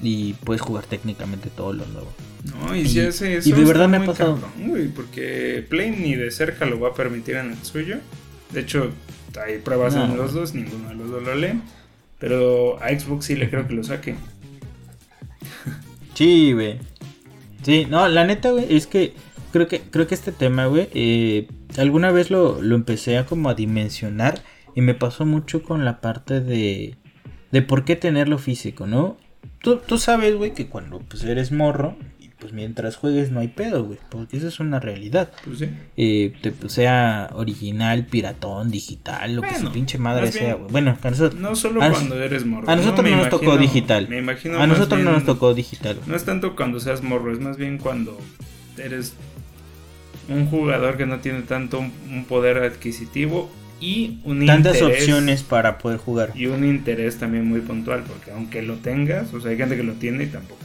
y 0.03 0.33
puedes 0.33 0.61
jugar 0.61 0.85
técnicamente 0.85 1.49
todo 1.49 1.73
lo 1.73 1.83
nuevo. 1.87 2.13
No, 2.43 2.75
y, 2.75 2.87
si 2.87 2.99
hace 2.99 3.37
eso. 3.37 3.49
Y 3.49 3.53
de 3.53 3.65
verdad 3.65 3.89
me 3.89 3.97
ha 3.97 4.05
pasado. 4.05 4.37
güey, 4.55 4.87
porque 4.87 5.65
Play 5.67 5.89
ni 5.89 6.13
de 6.13 6.29
cerca 6.29 6.65
lo 6.65 6.79
va 6.79 6.89
a 6.89 6.93
permitir 6.93 7.37
en 7.37 7.49
el 7.49 7.63
suyo. 7.63 7.97
De 8.51 8.59
hecho, 8.59 8.91
hay 9.43 9.57
pruebas 9.57 9.95
en 9.95 10.15
los 10.15 10.31
dos, 10.31 10.53
ninguno 10.53 10.89
de 10.89 10.95
los 10.95 11.09
dos 11.09 11.23
lo 11.23 11.33
lee. 11.33 11.59
Pero 12.19 12.79
a 12.83 12.89
Xbox 12.89 13.25
sí 13.25 13.35
le 13.35 13.49
creo 13.49 13.67
que 13.67 13.73
lo 13.73 13.83
saque. 13.83 14.15
Sí, 16.13 16.53
güey. 16.53 16.79
Sí, 17.63 17.87
no, 17.89 18.07
la 18.07 18.23
neta, 18.23 18.51
güey, 18.51 18.73
es 18.73 18.87
que 18.87 19.13
creo 19.55 19.69
que, 19.69 19.79
creo 19.79 20.05
que 20.05 20.15
este 20.15 20.33
tema, 20.33 20.65
güey, 20.65 20.89
eh, 20.93 21.47
alguna 21.77 22.11
vez 22.11 22.29
lo, 22.29 22.61
lo 22.61 22.75
empecé 22.75 23.17
a 23.17 23.25
como 23.25 23.47
a 23.47 23.55
dimensionar 23.55 24.41
y 24.75 24.81
me 24.81 24.95
pasó 24.95 25.25
mucho 25.25 25.63
con 25.63 25.85
la 25.85 26.01
parte 26.01 26.41
de, 26.41 26.97
de 27.53 27.61
por 27.61 27.85
qué 27.85 27.95
tenerlo 27.95 28.37
físico, 28.37 28.85
¿no? 28.85 29.15
Tú, 29.61 29.77
tú 29.77 29.97
sabes, 29.97 30.35
güey, 30.35 30.53
que 30.53 30.67
cuando 30.67 30.99
pues 30.99 31.23
eres 31.23 31.53
morro, 31.53 31.95
pues 32.37 32.51
mientras 32.51 32.97
juegues 32.97 33.31
no 33.31 33.39
hay 33.39 33.47
pedo, 33.47 33.85
güey, 33.85 33.97
porque 34.09 34.35
eso 34.35 34.49
es 34.49 34.59
una 34.59 34.81
realidad. 34.81 35.31
Pues 35.45 35.59
sí. 35.59 35.69
Eh, 35.95 36.33
pues, 36.59 36.73
sea 36.73 37.29
original, 37.31 38.07
piratón, 38.07 38.69
digital, 38.71 39.37
lo 39.37 39.41
que 39.41 39.55
su 39.55 39.71
pinche 39.71 39.97
madre 39.97 40.33
sea, 40.33 40.55
güey. 40.55 40.69
Bueno, 40.69 40.97
a 41.01 41.09
nosotros... 41.09 41.39
No 41.39 41.55
solo 41.55 41.79
cuando 41.79 42.21
eres 42.21 42.45
morro. 42.45 42.69
A 42.69 42.75
nosotros 42.75 43.09
no, 43.09 43.15
nos 43.15 43.29
tocó 43.29 43.57
digital. 43.57 44.09
Me 44.09 44.17
imagino 44.17 44.59
a 44.59 44.67
nosotros 44.67 44.99
no 44.99 45.13
nos 45.13 45.23
tocó 45.23 45.53
digital. 45.53 45.97
No 46.07 46.17
es 46.17 46.25
tanto 46.25 46.57
cuando 46.57 46.81
seas 46.81 47.03
morro, 47.03 47.31
es 47.31 47.39
más 47.39 47.55
bien 47.55 47.77
cuando 47.77 48.19
eres 48.77 49.15
un 50.29 50.47
jugador 50.47 50.97
que 50.97 51.05
no 51.05 51.19
tiene 51.19 51.41
tanto 51.41 51.79
un 51.79 52.25
poder 52.27 52.57
adquisitivo 52.57 53.49
y 53.79 54.19
un 54.23 54.45
tantas 54.45 54.81
opciones 54.81 55.43
para 55.43 55.77
poder 55.77 55.99
jugar. 55.99 56.31
y 56.33 56.45
un 56.47 56.63
interés 56.65 57.17
también 57.17 57.45
muy 57.45 57.59
puntual 57.61 58.03
porque 58.07 58.31
aunque 58.31 58.61
lo 58.61 58.75
tengas 58.75 59.33
o 59.33 59.41
sea 59.41 59.51
hay 59.51 59.57
gente 59.57 59.75
que 59.75 59.83
lo 59.83 59.93
tiene 59.93 60.23
y 60.23 60.27
tampoco 60.27 60.63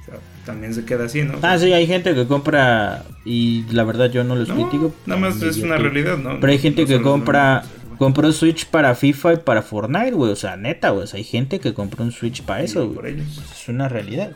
o 0.00 0.04
sea, 0.04 0.14
también 0.46 0.72
se 0.72 0.84
queda 0.84 1.04
así 1.06 1.22
no 1.22 1.34
ah 1.42 1.58
sí 1.58 1.72
hay 1.72 1.86
gente 1.86 2.14
que 2.14 2.26
compra 2.26 3.04
y 3.24 3.64
la 3.72 3.84
verdad 3.84 4.10
yo 4.10 4.22
no 4.24 4.36
los 4.36 4.48
critico. 4.48 4.94
nada 5.06 5.20
más 5.20 5.42
es 5.42 5.58
una 5.58 5.76
realidad 5.76 6.18
no 6.18 6.38
pero 6.40 6.52
hay 6.52 6.58
gente 6.58 6.86
que 6.86 7.02
compra 7.02 7.64
compró 7.98 8.32
Switch 8.32 8.64
para 8.66 8.94
FIFA 8.94 9.34
y 9.34 9.36
para 9.38 9.62
Fortnite 9.62 10.12
güey 10.12 10.32
o 10.32 10.36
sea 10.36 10.56
neta 10.56 10.90
güey 10.90 11.04
o 11.04 11.06
sea, 11.06 11.18
hay 11.18 11.24
gente 11.24 11.58
que 11.58 11.74
compró 11.74 12.04
un 12.04 12.12
Switch 12.12 12.42
para 12.42 12.62
eso 12.62 12.88
güey. 12.88 13.18
es 13.20 13.68
una 13.68 13.88
realidad 13.88 14.30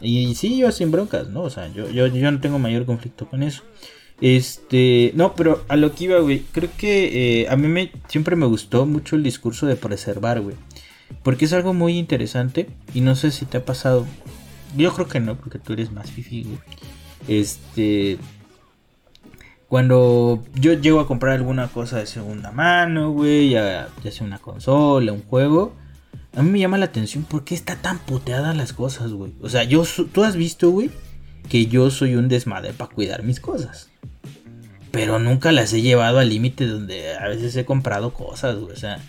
y 0.00 0.34
sí, 0.34 0.58
yo 0.58 0.72
sin 0.72 0.90
broncas, 0.90 1.28
¿no? 1.28 1.42
O 1.42 1.50
sea, 1.50 1.68
yo, 1.72 1.90
yo, 1.90 2.06
yo 2.06 2.30
no 2.30 2.40
tengo 2.40 2.58
mayor 2.58 2.86
conflicto 2.86 3.26
con 3.26 3.42
eso. 3.42 3.62
Este, 4.20 5.12
no, 5.14 5.34
pero 5.34 5.64
a 5.68 5.76
lo 5.76 5.94
que 5.94 6.04
iba, 6.04 6.18
güey, 6.18 6.40
creo 6.52 6.70
que 6.76 7.42
eh, 7.42 7.48
a 7.48 7.56
mí 7.56 7.68
me, 7.68 7.90
siempre 8.08 8.36
me 8.36 8.46
gustó 8.46 8.84
mucho 8.84 9.16
el 9.16 9.22
discurso 9.22 9.66
de 9.66 9.76
preservar, 9.76 10.40
güey. 10.40 10.56
Porque 11.22 11.46
es 11.46 11.52
algo 11.52 11.74
muy 11.74 11.98
interesante 11.98 12.68
y 12.94 13.00
no 13.00 13.14
sé 13.14 13.30
si 13.30 13.46
te 13.46 13.58
ha 13.58 13.64
pasado. 13.64 14.06
Yo 14.76 14.92
creo 14.92 15.08
que 15.08 15.20
no, 15.20 15.36
porque 15.36 15.58
tú 15.58 15.72
eres 15.72 15.90
más 15.90 16.10
fifi, 16.10 16.44
güey. 16.44 16.58
Este. 17.28 18.18
Cuando 19.68 20.42
yo 20.54 20.72
llego 20.74 21.00
a 21.00 21.06
comprar 21.06 21.34
alguna 21.34 21.68
cosa 21.68 21.98
de 21.98 22.06
segunda 22.06 22.50
mano, 22.50 23.12
güey, 23.12 23.50
ya, 23.50 23.88
ya 24.02 24.10
sea 24.10 24.26
una 24.26 24.38
consola, 24.38 25.12
un 25.12 25.22
juego, 25.22 25.74
a 26.34 26.42
mí 26.42 26.50
me 26.50 26.58
llama 26.60 26.78
la 26.78 26.86
atención 26.86 27.24
por 27.24 27.44
qué 27.44 27.54
está 27.54 27.76
tan 27.76 27.98
puteada 27.98 28.54
las 28.54 28.72
cosas, 28.72 29.12
güey. 29.12 29.32
O 29.40 29.48
sea, 29.48 29.64
yo, 29.64 29.84
tú 30.12 30.22
has 30.22 30.36
visto, 30.36 30.70
güey, 30.70 30.90
que 31.48 31.66
yo 31.66 31.90
soy 31.90 32.14
un 32.14 32.28
desmadre 32.28 32.72
para 32.72 32.92
cuidar 32.92 33.22
mis 33.24 33.40
cosas. 33.40 33.90
Pero 34.92 35.18
nunca 35.18 35.52
las 35.52 35.72
he 35.72 35.82
llevado 35.82 36.18
al 36.18 36.28
límite 36.28 36.66
donde 36.66 37.16
a 37.16 37.28
veces 37.28 37.56
he 37.56 37.64
comprado 37.64 38.12
cosas, 38.12 38.56
güey. 38.56 38.72
O 38.72 38.76
sea, 38.76 39.00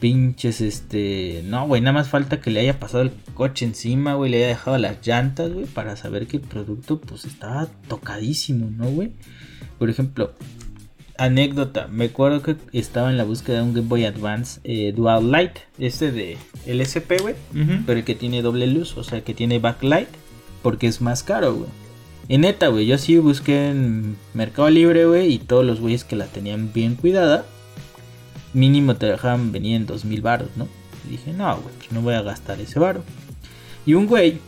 pinches, 0.00 0.60
este... 0.60 1.42
No, 1.44 1.66
güey, 1.66 1.80
nada 1.80 1.92
más 1.92 2.08
falta 2.08 2.40
que 2.40 2.50
le 2.50 2.60
haya 2.60 2.78
pasado 2.78 3.02
el 3.02 3.12
coche 3.34 3.64
encima, 3.64 4.14
güey, 4.14 4.30
le 4.30 4.38
haya 4.38 4.48
dejado 4.48 4.78
las 4.78 5.06
llantas, 5.06 5.52
güey, 5.52 5.66
para 5.66 5.96
saber 5.96 6.26
que 6.26 6.38
el 6.38 6.42
producto, 6.42 7.00
pues, 7.00 7.24
estaba 7.24 7.66
tocadísimo, 7.88 8.70
¿no, 8.70 8.90
güey? 8.90 9.12
Por 9.78 9.90
ejemplo, 9.90 10.34
anécdota, 11.18 11.88
me 11.88 12.06
acuerdo 12.06 12.42
que 12.42 12.56
estaba 12.72 13.10
en 13.10 13.18
la 13.18 13.24
búsqueda 13.24 13.58
de 13.58 13.62
un 13.62 13.74
Game 13.74 13.88
Boy 13.88 14.04
Advance 14.04 14.60
eh, 14.64 14.92
Dual 14.96 15.30
Light, 15.30 15.52
este 15.78 16.10
de 16.10 16.38
LSP, 16.66 17.20
güey, 17.20 17.34
pero 17.86 17.98
el 17.98 18.04
que 18.04 18.14
tiene 18.14 18.40
doble 18.40 18.66
luz, 18.66 18.96
o 18.96 19.04
sea, 19.04 19.22
que 19.22 19.34
tiene 19.34 19.58
backlight, 19.58 20.08
porque 20.62 20.86
es 20.86 21.00
más 21.00 21.22
caro, 21.22 21.54
güey. 21.54 21.68
Y 22.28 22.38
neta, 22.38 22.68
güey, 22.68 22.86
yo 22.86 22.98
sí 22.98 23.18
busqué 23.18 23.70
en 23.70 24.16
Mercado 24.34 24.70
Libre, 24.70 25.06
güey, 25.06 25.32
y 25.32 25.38
todos 25.38 25.64
los 25.64 25.80
güeyes 25.80 26.04
que 26.04 26.16
la 26.16 26.26
tenían 26.26 26.72
bien 26.72 26.94
cuidada, 26.94 27.44
mínimo 28.54 28.96
te 28.96 29.06
dejaban 29.06 29.52
venir 29.52 29.76
en 29.76 29.86
2000 29.86 30.22
baros, 30.22 30.48
¿no? 30.56 30.68
Y 31.06 31.12
dije, 31.12 31.32
no, 31.32 31.56
güey, 31.56 31.74
pues 31.76 31.92
no 31.92 32.00
voy 32.00 32.14
a 32.14 32.22
gastar 32.22 32.60
ese 32.60 32.78
baro. 32.78 33.02
Y 33.84 33.94
un 33.94 34.06
güey, 34.06 34.38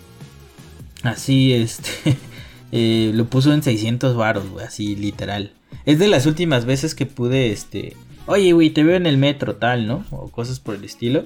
así, 1.03 1.53
este, 1.53 2.17
Eh, 2.73 3.11
lo 3.15 3.27
puso 3.27 3.53
en 3.53 3.63
600 3.63 4.17
varos, 4.17 4.49
güey, 4.49 4.65
así 4.65 4.97
literal. 4.97 5.53
Es 5.91 5.99
de 5.99 6.07
las 6.07 6.27
últimas 6.27 6.67
veces 6.67 6.95
que 6.95 7.05
pude, 7.05 7.51
este, 7.51 7.97
oye, 8.27 8.53
güey, 8.53 8.71
te 8.71 8.85
veo 8.85 8.95
en 8.95 9.07
el 9.07 9.19
metro, 9.19 9.57
tal, 9.57 9.89
¿no? 9.89 10.05
O 10.13 10.29
cosas 10.29 10.61
por 10.61 10.77
el 10.77 10.85
estilo. 10.85 11.25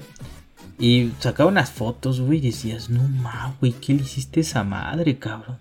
Y 0.79 1.11
sacaba 1.19 1.51
unas 1.51 1.69
fotos, 1.69 2.19
güey, 2.19 2.39
y 2.39 2.49
decías, 2.49 2.89
no 2.89 3.03
mames, 3.07 3.59
güey, 3.59 3.73
¿qué 3.73 3.93
le 3.93 4.01
hiciste 4.01 4.39
a 4.39 4.41
esa 4.41 4.63
madre, 4.63 5.19
cabrón? 5.19 5.59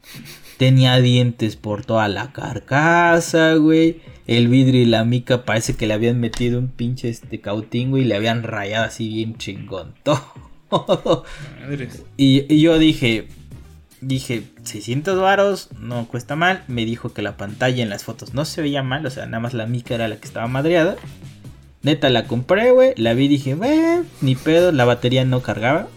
Tenía 0.57 0.96
dientes 1.02 1.57
por 1.57 1.84
toda 1.84 2.09
la 2.09 2.32
carcasa, 2.32 3.57
güey. 3.57 4.00
El 4.26 4.48
vidrio 4.48 4.80
y 4.80 4.86
la 4.86 5.05
mica 5.05 5.44
parece 5.44 5.74
que 5.74 5.86
le 5.86 5.92
habían 5.92 6.18
metido 6.18 6.59
un 6.59 6.68
pinche 6.68 7.11
este 7.11 7.42
cautín, 7.42 7.94
y 7.98 8.05
le 8.05 8.16
habían 8.16 8.42
rayado 8.42 8.86
así 8.86 9.07
bien 9.11 9.36
chingón 9.36 9.92
todo. 10.02 11.24
y, 12.16 12.50
y 12.50 12.61
yo 12.62 12.78
dije, 12.78 13.28
dije 14.07 14.44
600 14.62 15.18
varos, 15.20 15.68
no 15.78 16.07
cuesta 16.07 16.36
mal. 16.36 16.64
Me 16.68 16.84
dijo 16.84 17.12
que 17.12 17.22
la 17.22 17.36
pantalla 17.36 17.82
en 17.82 17.90
las 17.90 18.05
fotos 18.05 18.34
no 18.34 18.44
se 18.44 18.62
veía 18.62 18.82
mal, 18.82 19.05
o 19.05 19.11
sea, 19.11 19.26
nada 19.26 19.40
más 19.40 19.55
la 19.55 19.66
mica 19.66 19.94
era 19.94 20.09
la 20.09 20.16
que 20.16 20.26
estaba 20.26 20.46
madreada. 20.46 20.96
Neta 21.82 22.09
la 22.09 22.24
compré, 22.24 22.70
güey, 22.70 22.94
la 22.96 23.14
vi 23.14 23.26
y 23.26 23.28
dije, 23.28 23.55
güey, 23.55 24.02
ni 24.20 24.34
pedo, 24.36 24.72
la 24.72 24.84
batería 24.84 25.24
no 25.24 25.40
cargaba. 25.40 25.88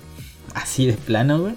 Así 0.54 0.86
de 0.86 0.94
plano, 0.94 1.40
güey. 1.40 1.56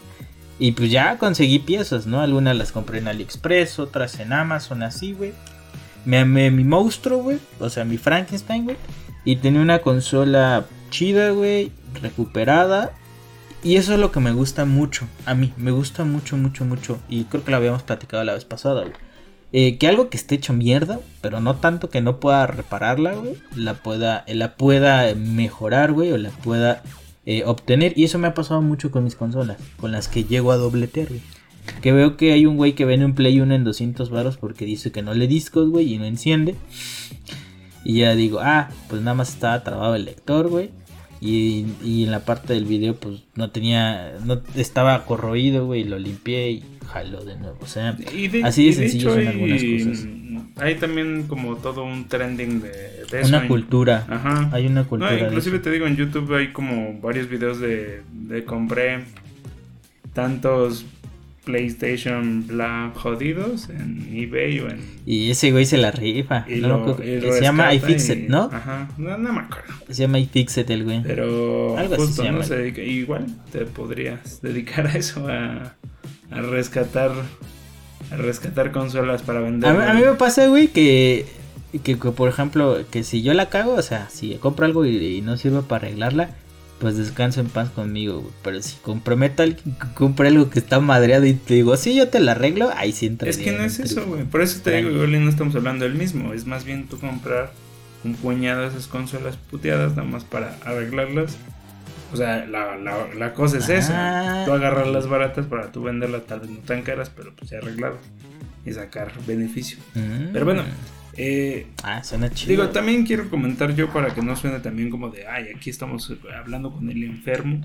Y 0.59 0.73
pues 0.73 0.91
ya 0.91 1.17
conseguí 1.17 1.59
piezas, 1.59 2.07
¿no? 2.07 2.21
Algunas 2.21 2.55
las 2.55 2.71
compré 2.71 2.99
en 2.99 3.09
AliExpress, 3.09 3.79
otras 3.79 4.21
en 4.21 4.33
Amazon, 4.33 4.83
así, 4.83 5.15
güey. 5.15 5.33
Me 6.05 6.19
amé 6.19 6.51
mi 6.51 6.65
monstruo, 6.65 7.23
güey. 7.23 7.39
O 7.59 7.71
sea, 7.71 7.85
mi 7.85 7.97
Frankenstein, 7.97 8.65
güey. 8.65 8.77
Y 9.25 9.37
tenía 9.37 9.63
una 9.63 9.81
consola 9.81 10.67
chida, 10.91 11.31
güey. 11.31 11.73
Recuperada. 12.03 12.93
Y 13.63 13.77
eso 13.77 13.93
es 13.93 13.99
lo 13.99 14.11
que 14.11 14.21
me 14.21 14.33
gusta 14.33 14.65
mucho. 14.65 15.07
A 15.27 15.35
mí, 15.35 15.53
me 15.57 15.71
gusta 15.71 16.05
mucho, 16.05 16.37
mucho, 16.37 16.65
mucho. 16.65 16.99
Y 17.09 17.25
creo 17.25 17.45
que 17.45 17.51
lo 17.51 17.59
habíamos 17.59 17.83
platicado 17.83 18.25
la 18.25 18.35
vez 18.35 18.45
pasada, 18.45 18.83
güey. 18.83 18.95
Eh, 19.53 19.79
que 19.79 19.89
algo 19.89 20.11
que 20.11 20.17
esté 20.17 20.37
hecho 20.37 20.53
mierda, 20.53 21.01
pero 21.21 21.41
no 21.41 21.57
tanto 21.57 21.91
que 21.91 22.01
no 22.01 22.21
pueda 22.21 22.47
repararla, 22.47 23.15
güey. 23.15 23.35
La 23.55 23.75
pueda, 23.75 24.25
la 24.29 24.57
pueda 24.57 25.15
mejorar, 25.15 25.93
güey. 25.93 26.13
O 26.13 26.17
la 26.17 26.31
pueda 26.31 26.83
eh, 27.27 27.43
obtener. 27.45 27.93
Y 27.97 28.05
eso 28.05 28.19
me 28.19 28.29
ha 28.29 28.35
pasado 28.35 28.63
mucho 28.63 28.91
con 28.91 29.05
mis 29.05 29.15
consolas. 29.15 29.59
Con 29.79 29.93
las 29.93 30.09
que 30.09 30.25
llego 30.25 30.53
a 30.53 30.57
dobletear, 30.57 31.09
güey. 31.09 31.21
Que 31.83 31.93
veo 31.93 32.17
que 32.17 32.33
hay 32.33 32.47
un 32.47 32.57
güey 32.57 32.75
que 32.75 32.87
vende 32.87 33.05
un 33.05 33.15
Play 33.15 33.41
1 33.41 33.55
en 33.55 33.65
200 33.65 34.09
baros 34.09 34.39
porque 34.39 34.65
dice 34.65 34.91
que 34.91 35.03
no 35.03 35.13
le 35.13 35.27
discos, 35.27 35.69
güey, 35.69 35.93
y 35.93 35.99
no 35.99 36.07
enciende. 36.07 36.57
Y 37.85 38.01
ya 38.01 38.15
digo, 38.15 38.41
ah, 38.41 38.71
pues 38.89 39.03
nada 39.03 39.15
más 39.15 39.31
estaba 39.31 39.63
trabado 39.63 39.95
el 39.95 40.07
lector, 40.07 40.49
güey. 40.49 40.71
Y, 41.21 42.05
en 42.05 42.11
la 42.11 42.25
parte 42.25 42.55
del 42.55 42.65
video, 42.65 42.97
pues 42.97 43.23
no 43.35 43.51
tenía, 43.51 44.15
no 44.25 44.41
estaba 44.57 45.05
corroído, 45.05 45.67
güey, 45.67 45.85
lo 45.85 45.99
limpié 45.99 46.51
y 46.51 46.65
jaló 46.87 47.23
de 47.25 47.37
nuevo. 47.37 47.59
O 47.61 47.67
sea, 47.67 47.97
así 48.45 48.67
de 48.67 48.73
sencillo 48.73 49.15
son 49.15 49.27
algunas 49.27 49.63
cosas. 49.63 50.07
Hay 50.57 50.75
también 50.77 51.25
como 51.27 51.57
todo 51.57 51.85
un 51.85 52.09
trending 52.09 52.63
de, 52.63 53.23
Una 53.25 53.49
cultura. 53.49 54.07
Ajá. 54.09 54.51
Hay 54.53 54.67
una 54.67 54.85
cultura. 54.85 55.13
No, 55.13 55.27
inclusive 55.27 55.59
te 55.59 55.71
digo, 55.71 55.87
en 55.87 55.97
YouTube 55.97 56.35
hay 56.35 56.53
como 56.53 56.99
varios 57.01 57.29
videos 57.29 57.61
de, 57.61 58.03
de 58.13 58.45
compré 58.45 59.05
tantos 60.13 60.85
PlayStation 61.51 62.47
bla 62.47 62.93
jodidos 62.95 63.69
en 63.69 64.09
eBay 64.13 64.61
o 64.61 64.69
en. 64.69 64.81
Y 65.05 65.31
ese 65.31 65.51
güey 65.51 65.67
se 65.67 65.77
la 65.77 65.91
rifa. 65.91 66.47
se 66.47 67.41
llama 67.41 67.75
iFixit, 67.75 68.29
¿no? 68.29 68.51
Ajá, 68.53 68.89
no, 68.97 69.19
me 69.19 69.41
acuerdo. 69.41 69.75
Se 69.89 70.03
llama 70.03 70.19
iFixit 70.21 70.71
el 70.71 70.85
güey. 70.85 71.03
Pero 71.03 71.77
Algo 71.77 71.97
justo 71.97 72.23
así 72.23 72.31
no 72.31 72.43
se 72.43 72.57
dedica. 72.57 72.83
Igual 72.83 73.27
te 73.51 73.67
podrías 73.67 74.41
dedicar 74.41 74.87
a 74.87 74.97
eso, 74.97 75.27
a, 75.29 75.75
a 76.31 76.41
rescatar. 76.41 77.11
A 78.13 78.17
rescatar 78.17 78.73
consolas 78.73 79.23
para 79.23 79.41
vender. 79.41 79.71
A, 79.71 79.95
mí 79.95 80.01
me 80.01 80.15
pasa, 80.15 80.47
güey, 80.49 80.69
que, 80.69 81.27
que, 81.85 81.97
por 81.97 82.29
ejemplo, 82.29 82.79
que 82.91 83.05
si 83.05 83.23
yo 83.23 83.35
la 83.35 83.49
cago, 83.49 83.75
o 83.75 83.83
sea, 83.83 84.09
si 84.11 84.35
compro 84.37 84.67
algo 84.67 84.85
y 84.85 85.21
no 85.21 85.37
sirve 85.37 85.63
para 85.63 85.87
arreglarla 85.87 86.31
pues 86.81 86.97
descanso 86.97 87.41
en 87.41 87.49
paz 87.49 87.71
conmigo, 87.71 88.21
güey. 88.21 88.33
Pero 88.43 88.63
si 88.63 88.77
comprometo 88.77 89.43
a 89.43 89.45
alguien 89.45 89.77
que 89.77 89.95
compre 89.95 90.29
algo 90.29 90.49
que 90.49 90.59
está 90.59 90.81
madreado 90.81 91.27
y 91.27 91.35
te 91.35 91.55
digo, 91.55 91.77
sí, 91.77 91.95
yo 91.95 92.09
te 92.09 92.19
lo 92.21 92.31
arreglo, 92.31 92.71
ahí 92.75 92.93
sí 92.93 93.07
entra. 93.07 93.29
Es 93.29 93.37
que 93.37 93.53
no 93.53 93.63
es 93.63 93.79
eso, 93.79 94.07
güey. 94.07 94.25
Por 94.25 94.41
eso 94.41 94.61
te 94.63 94.77
digo, 94.77 94.91
igual 94.91 95.25
no 95.25 95.31
estamos 95.31 95.55
hablando 95.55 95.85
del 95.85 95.95
mismo. 95.95 96.33
Es 96.33 96.47
más 96.47 96.65
bien 96.65 96.89
tú 96.89 96.99
comprar 96.99 97.53
un 98.03 98.15
puñado 98.15 98.63
de 98.63 98.69
esas 98.69 98.87
consolas 98.87 99.37
puteadas 99.37 99.95
nada 99.95 100.09
más 100.09 100.25
para 100.25 100.57
arreglarlas. 100.65 101.37
O 102.13 102.17
sea, 102.17 102.47
la, 102.47 102.77
la, 102.77 103.35
cosa 103.35 103.59
es 103.59 103.69
esa. 103.69 104.43
Ah. 104.43 104.45
Tú 104.45 104.53
agarras 104.53 104.89
las 104.89 105.07
baratas 105.07 105.47
para 105.47 105.71
tú 105.71 105.83
venderlas 105.83 106.27
tal 106.27 106.41
vez 106.41 106.51
no 106.51 106.59
tan 106.59 106.83
caras, 106.83 107.11
pero 107.15 107.33
pues 107.37 107.51
ya 107.51 107.59
arreglado. 107.59 107.99
Y 108.65 108.73
sacar 108.73 109.13
beneficio. 109.27 109.79
Mm. 109.95 110.33
Pero 110.33 110.45
bueno, 110.45 110.65
eh, 111.17 111.67
ah, 111.83 112.03
suena 112.05 112.31
chido. 112.31 112.51
Digo, 112.51 112.69
también 112.69 113.05
quiero 113.05 113.29
comentar 113.29 113.75
yo 113.75 113.89
para 113.91 114.15
que 114.15 114.23
no 114.23 114.37
suene 114.37 114.61
también 114.61 114.91
como 114.91 115.11
de, 115.11 115.27
ay, 115.27 115.47
aquí 115.55 115.71
estamos 115.71 116.13
hablando 116.39 116.73
con 116.73 116.89
el 116.91 117.03
enfermo. 117.05 117.61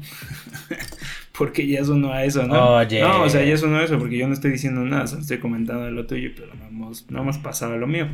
porque 1.38 1.68
ya 1.68 1.84
sonó 1.84 2.12
a 2.12 2.24
eso, 2.24 2.44
¿no? 2.44 2.54
No, 2.84 3.24
o 3.24 3.30
sea, 3.30 3.44
ya 3.44 3.58
sonó 3.58 3.78
a 3.78 3.84
eso 3.84 4.00
porque 4.00 4.18
yo 4.18 4.28
no 4.28 4.34
estoy 4.34 4.52
diciendo 4.52 4.82
nada, 4.82 5.08
solo 5.08 5.22
estoy 5.22 5.38
comentando 5.38 5.90
lo 5.92 6.06
tuyo, 6.06 6.32
pero 6.36 6.54
no 6.56 6.68
hemos, 6.68 7.10
no 7.10 7.22
hemos 7.22 7.38
pasado 7.38 7.74
a 7.74 7.78
lo 7.78 7.88
mío. 7.88 8.08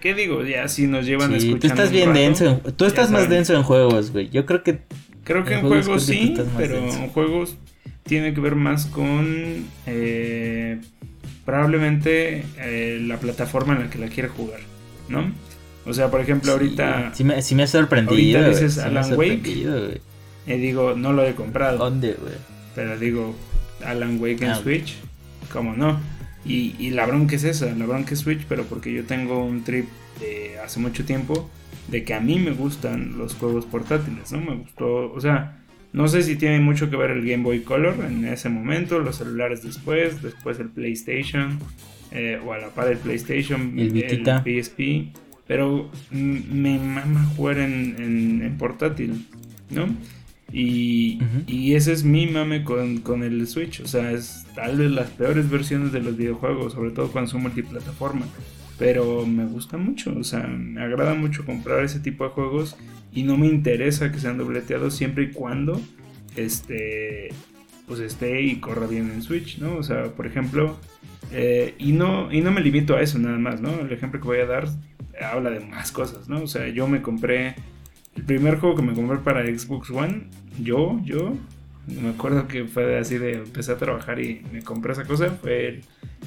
¿Qué 0.00 0.14
digo? 0.14 0.44
Ya 0.44 0.66
si 0.68 0.86
nos 0.86 1.04
llevan 1.04 1.34
a 1.34 1.36
escuchar. 1.36 1.60
Tú 1.60 1.66
estás 1.66 1.90
bien 1.90 2.14
denso. 2.14 2.60
Tú 2.76 2.86
estás 2.86 3.10
más 3.10 3.28
denso 3.28 3.54
en 3.54 3.62
juegos, 3.62 4.12
güey. 4.12 4.30
Yo 4.30 4.46
creo 4.46 4.62
que. 4.62 4.78
Creo 5.24 5.44
que 5.44 5.54
en, 5.54 5.60
juegos, 5.60 6.04
sí, 6.04 6.34
pero 6.56 6.76
en 6.76 7.08
juegos 7.08 7.56
tiene 8.04 8.32
que 8.32 8.40
ver 8.40 8.56
más 8.56 8.86
con. 8.86 9.66
Eh, 9.86 10.80
probablemente 11.50 12.44
eh, 12.58 13.00
la 13.02 13.16
plataforma 13.18 13.74
en 13.74 13.80
la 13.80 13.90
que 13.90 13.98
la 13.98 14.06
quiere 14.06 14.28
jugar, 14.28 14.60
¿no? 15.08 15.32
O 15.84 15.92
sea, 15.92 16.08
por 16.08 16.20
ejemplo, 16.20 16.52
ahorita. 16.52 17.12
Sí, 17.12 17.24
me, 17.24 17.42
sí 17.42 17.56
me 17.56 17.64
ha 17.64 17.66
sorprendido. 17.66 18.38
Ahorita 18.38 18.60
dices 18.60 18.78
Alan 18.78 19.14
Wake. 19.14 20.00
Y 20.46 20.52
digo, 20.52 20.94
no 20.94 21.12
lo 21.12 21.24
he 21.24 21.34
comprado. 21.34 21.78
¿Dónde, 21.78 22.14
güey? 22.14 22.34
Pero 22.76 22.96
digo, 22.96 23.34
Alan 23.84 24.20
Wake 24.20 24.44
en 24.44 24.50
ah, 24.52 24.54
Switch, 24.54 24.94
¿cómo 25.52 25.74
no? 25.74 25.98
Y, 26.44 26.76
y 26.78 26.90
la 26.90 27.04
bronca 27.04 27.34
es 27.34 27.42
esa, 27.42 27.66
la 27.66 27.84
bronca 27.84 28.14
es 28.14 28.20
Switch, 28.20 28.44
pero 28.48 28.62
porque 28.64 28.92
yo 28.92 29.04
tengo 29.04 29.44
un 29.44 29.64
trip 29.64 29.86
de 30.20 30.56
hace 30.64 30.78
mucho 30.78 31.04
tiempo 31.04 31.50
de 31.88 32.04
que 32.04 32.14
a 32.14 32.20
mí 32.20 32.38
me 32.38 32.52
gustan 32.52 33.18
los 33.18 33.34
juegos 33.34 33.64
portátiles, 33.64 34.30
¿no? 34.30 34.40
Me 34.40 34.54
gustó, 34.54 35.12
o 35.12 35.20
sea, 35.20 35.59
no 35.92 36.08
sé 36.08 36.22
si 36.22 36.36
tiene 36.36 36.60
mucho 36.60 36.90
que 36.90 36.96
ver 36.96 37.10
el 37.10 37.28
Game 37.28 37.42
Boy 37.42 37.60
Color 37.60 38.04
en 38.06 38.24
ese 38.24 38.48
momento, 38.48 38.98
los 39.00 39.16
celulares 39.16 39.62
después, 39.62 40.22
después 40.22 40.58
el 40.60 40.68
PlayStation, 40.68 41.58
eh, 42.12 42.40
o 42.44 42.52
a 42.52 42.58
la 42.58 42.68
par 42.68 42.88
del 42.88 42.98
PlayStation, 42.98 43.78
el, 43.78 44.22
PSP, 44.24 45.12
pero 45.46 45.90
me 46.10 46.78
mama 46.78 47.24
jugar 47.36 47.58
en, 47.58 48.54
portátil, 48.58 49.26
¿no? 49.70 49.86
Y, 50.52 51.20
y, 51.46 51.74
ese 51.74 51.92
es 51.92 52.02
mi 52.02 52.26
mame 52.26 52.64
con, 52.64 52.98
con, 52.98 53.22
el 53.22 53.46
Switch, 53.46 53.80
o 53.80 53.86
sea, 53.86 54.10
es 54.10 54.46
tal 54.56 54.78
vez 54.78 54.90
las 54.90 55.08
peores 55.10 55.48
versiones 55.48 55.92
de 55.92 56.00
los 56.00 56.16
videojuegos, 56.16 56.72
sobre 56.72 56.90
todo 56.90 57.12
cuando 57.12 57.30
son 57.30 57.42
multiplataforma 57.42 58.26
pero 58.80 59.26
me 59.26 59.44
gusta 59.44 59.76
mucho, 59.76 60.10
o 60.18 60.24
sea, 60.24 60.46
me 60.46 60.82
agrada 60.82 61.12
mucho 61.12 61.44
comprar 61.44 61.84
ese 61.84 62.00
tipo 62.00 62.24
de 62.24 62.30
juegos 62.30 62.78
y 63.12 63.22
no 63.22 63.36
me 63.36 63.46
interesa 63.46 64.12
que 64.12 64.18
sean 64.18 64.38
dobleteados 64.38 64.94
siempre 64.94 65.24
y 65.24 65.30
cuando 65.30 65.80
este, 66.36 67.28
pues 67.86 68.00
esté 68.00 68.42
y 68.42 68.56
corra 68.56 68.86
bien 68.86 69.10
en 69.10 69.22
Switch, 69.22 69.58
¿no? 69.58 69.76
O 69.76 69.82
sea, 69.82 70.04
por 70.04 70.26
ejemplo, 70.26 70.78
eh, 71.32 71.74
y, 71.78 71.92
no, 71.92 72.32
y 72.32 72.40
no 72.40 72.52
me 72.52 72.60
limito 72.60 72.96
a 72.96 73.02
eso 73.02 73.18
nada 73.18 73.38
más, 73.38 73.60
¿no? 73.60 73.80
El 73.80 73.92
ejemplo 73.92 74.20
que 74.20 74.26
voy 74.26 74.38
a 74.38 74.46
dar 74.46 74.68
habla 75.20 75.50
de 75.50 75.60
más 75.60 75.92
cosas, 75.92 76.28
¿no? 76.28 76.42
O 76.42 76.46
sea, 76.46 76.68
yo 76.68 76.88
me 76.88 77.02
compré, 77.02 77.54
el 78.16 78.22
primer 78.24 78.58
juego 78.58 78.76
que 78.76 78.82
me 78.82 78.94
compré 78.94 79.18
para 79.18 79.44
Xbox 79.44 79.90
One, 79.90 80.28
yo, 80.62 81.00
yo, 81.04 81.34
me 81.86 82.10
acuerdo 82.10 82.46
que 82.46 82.64
fue 82.64 82.98
así 82.98 83.18
de 83.18 83.34
empecé 83.34 83.72
a 83.72 83.76
trabajar 83.76 84.20
y 84.20 84.42
me 84.52 84.62
compré 84.62 84.92
esa 84.92 85.04
cosa, 85.04 85.30
fue 85.30 85.80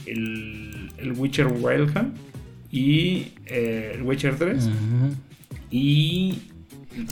el, 0.06 0.92
el, 0.98 1.12
Witcher 1.14 1.48
Wild 1.48 1.96
Hunt 1.96 2.16
y 2.72 3.34
eh, 3.46 3.94
el 3.96 4.04
Witcher 4.04 4.36
3. 4.36 4.70
Y 5.72 6.42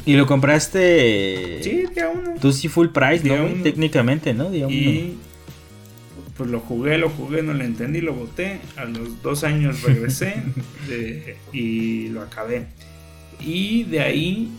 y 0.05 0.15
lo 0.15 0.25
compraste. 0.27 1.59
Sí, 1.63 1.83
día 1.93 2.09
uno. 2.09 2.35
Tú 2.39 2.51
sí 2.51 2.67
full 2.67 2.87
price, 2.89 3.27
¿no? 3.27 3.63
Técnicamente, 3.63 4.33
¿no? 4.33 4.49
Día 4.49 4.67
y 4.69 5.17
pues 6.37 6.49
lo 6.49 6.59
jugué, 6.59 6.97
lo 6.97 7.09
jugué, 7.09 7.43
no 7.43 7.53
lo 7.53 7.63
entendí, 7.63 8.01
lo 8.01 8.13
boté. 8.13 8.59
A 8.77 8.85
los 8.85 9.21
dos 9.21 9.43
años 9.43 9.83
regresé 9.83 10.35
y 11.53 12.09
lo 12.09 12.21
acabé. 12.21 12.67
Y 13.39 13.83
de 13.83 14.01
ahí 14.01 14.49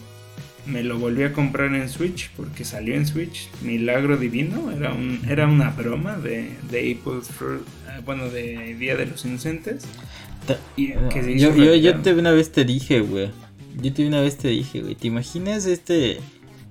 me 0.67 0.85
lo 0.85 0.99
volví 0.99 1.25
a 1.25 1.33
comprar 1.33 1.75
en 1.75 1.89
Switch 1.89 2.31
porque 2.37 2.65
salió 2.65 2.95
en 2.95 3.07
Switch. 3.07 3.49
Milagro 3.63 4.17
Divino, 4.17 4.71
era, 4.71 4.93
un, 4.93 5.23
era 5.29 5.47
una 5.47 5.71
broma 5.71 6.19
de, 6.19 6.51
de 6.71 6.99
Apple 7.01 7.21
eh, 7.41 8.01
bueno, 8.05 8.29
de 8.29 8.77
Día 8.77 8.97
de 8.97 9.07
los 9.07 9.25
Inocentes. 9.25 9.85
yo, 10.77 11.55
yo, 11.57 11.75
yo 11.75 12.01
te, 12.01 12.15
una 12.15 12.33
vez 12.33 12.53
te 12.53 12.65
dije, 12.65 13.01
güey 13.01 13.31
yo 13.81 13.93
te 13.93 14.07
una 14.07 14.21
vez 14.21 14.37
te 14.39 14.49
dije, 14.49 14.81
güey, 14.83 14.95
¿te 14.95 15.07
imaginas 15.07 15.67
este? 15.67 16.21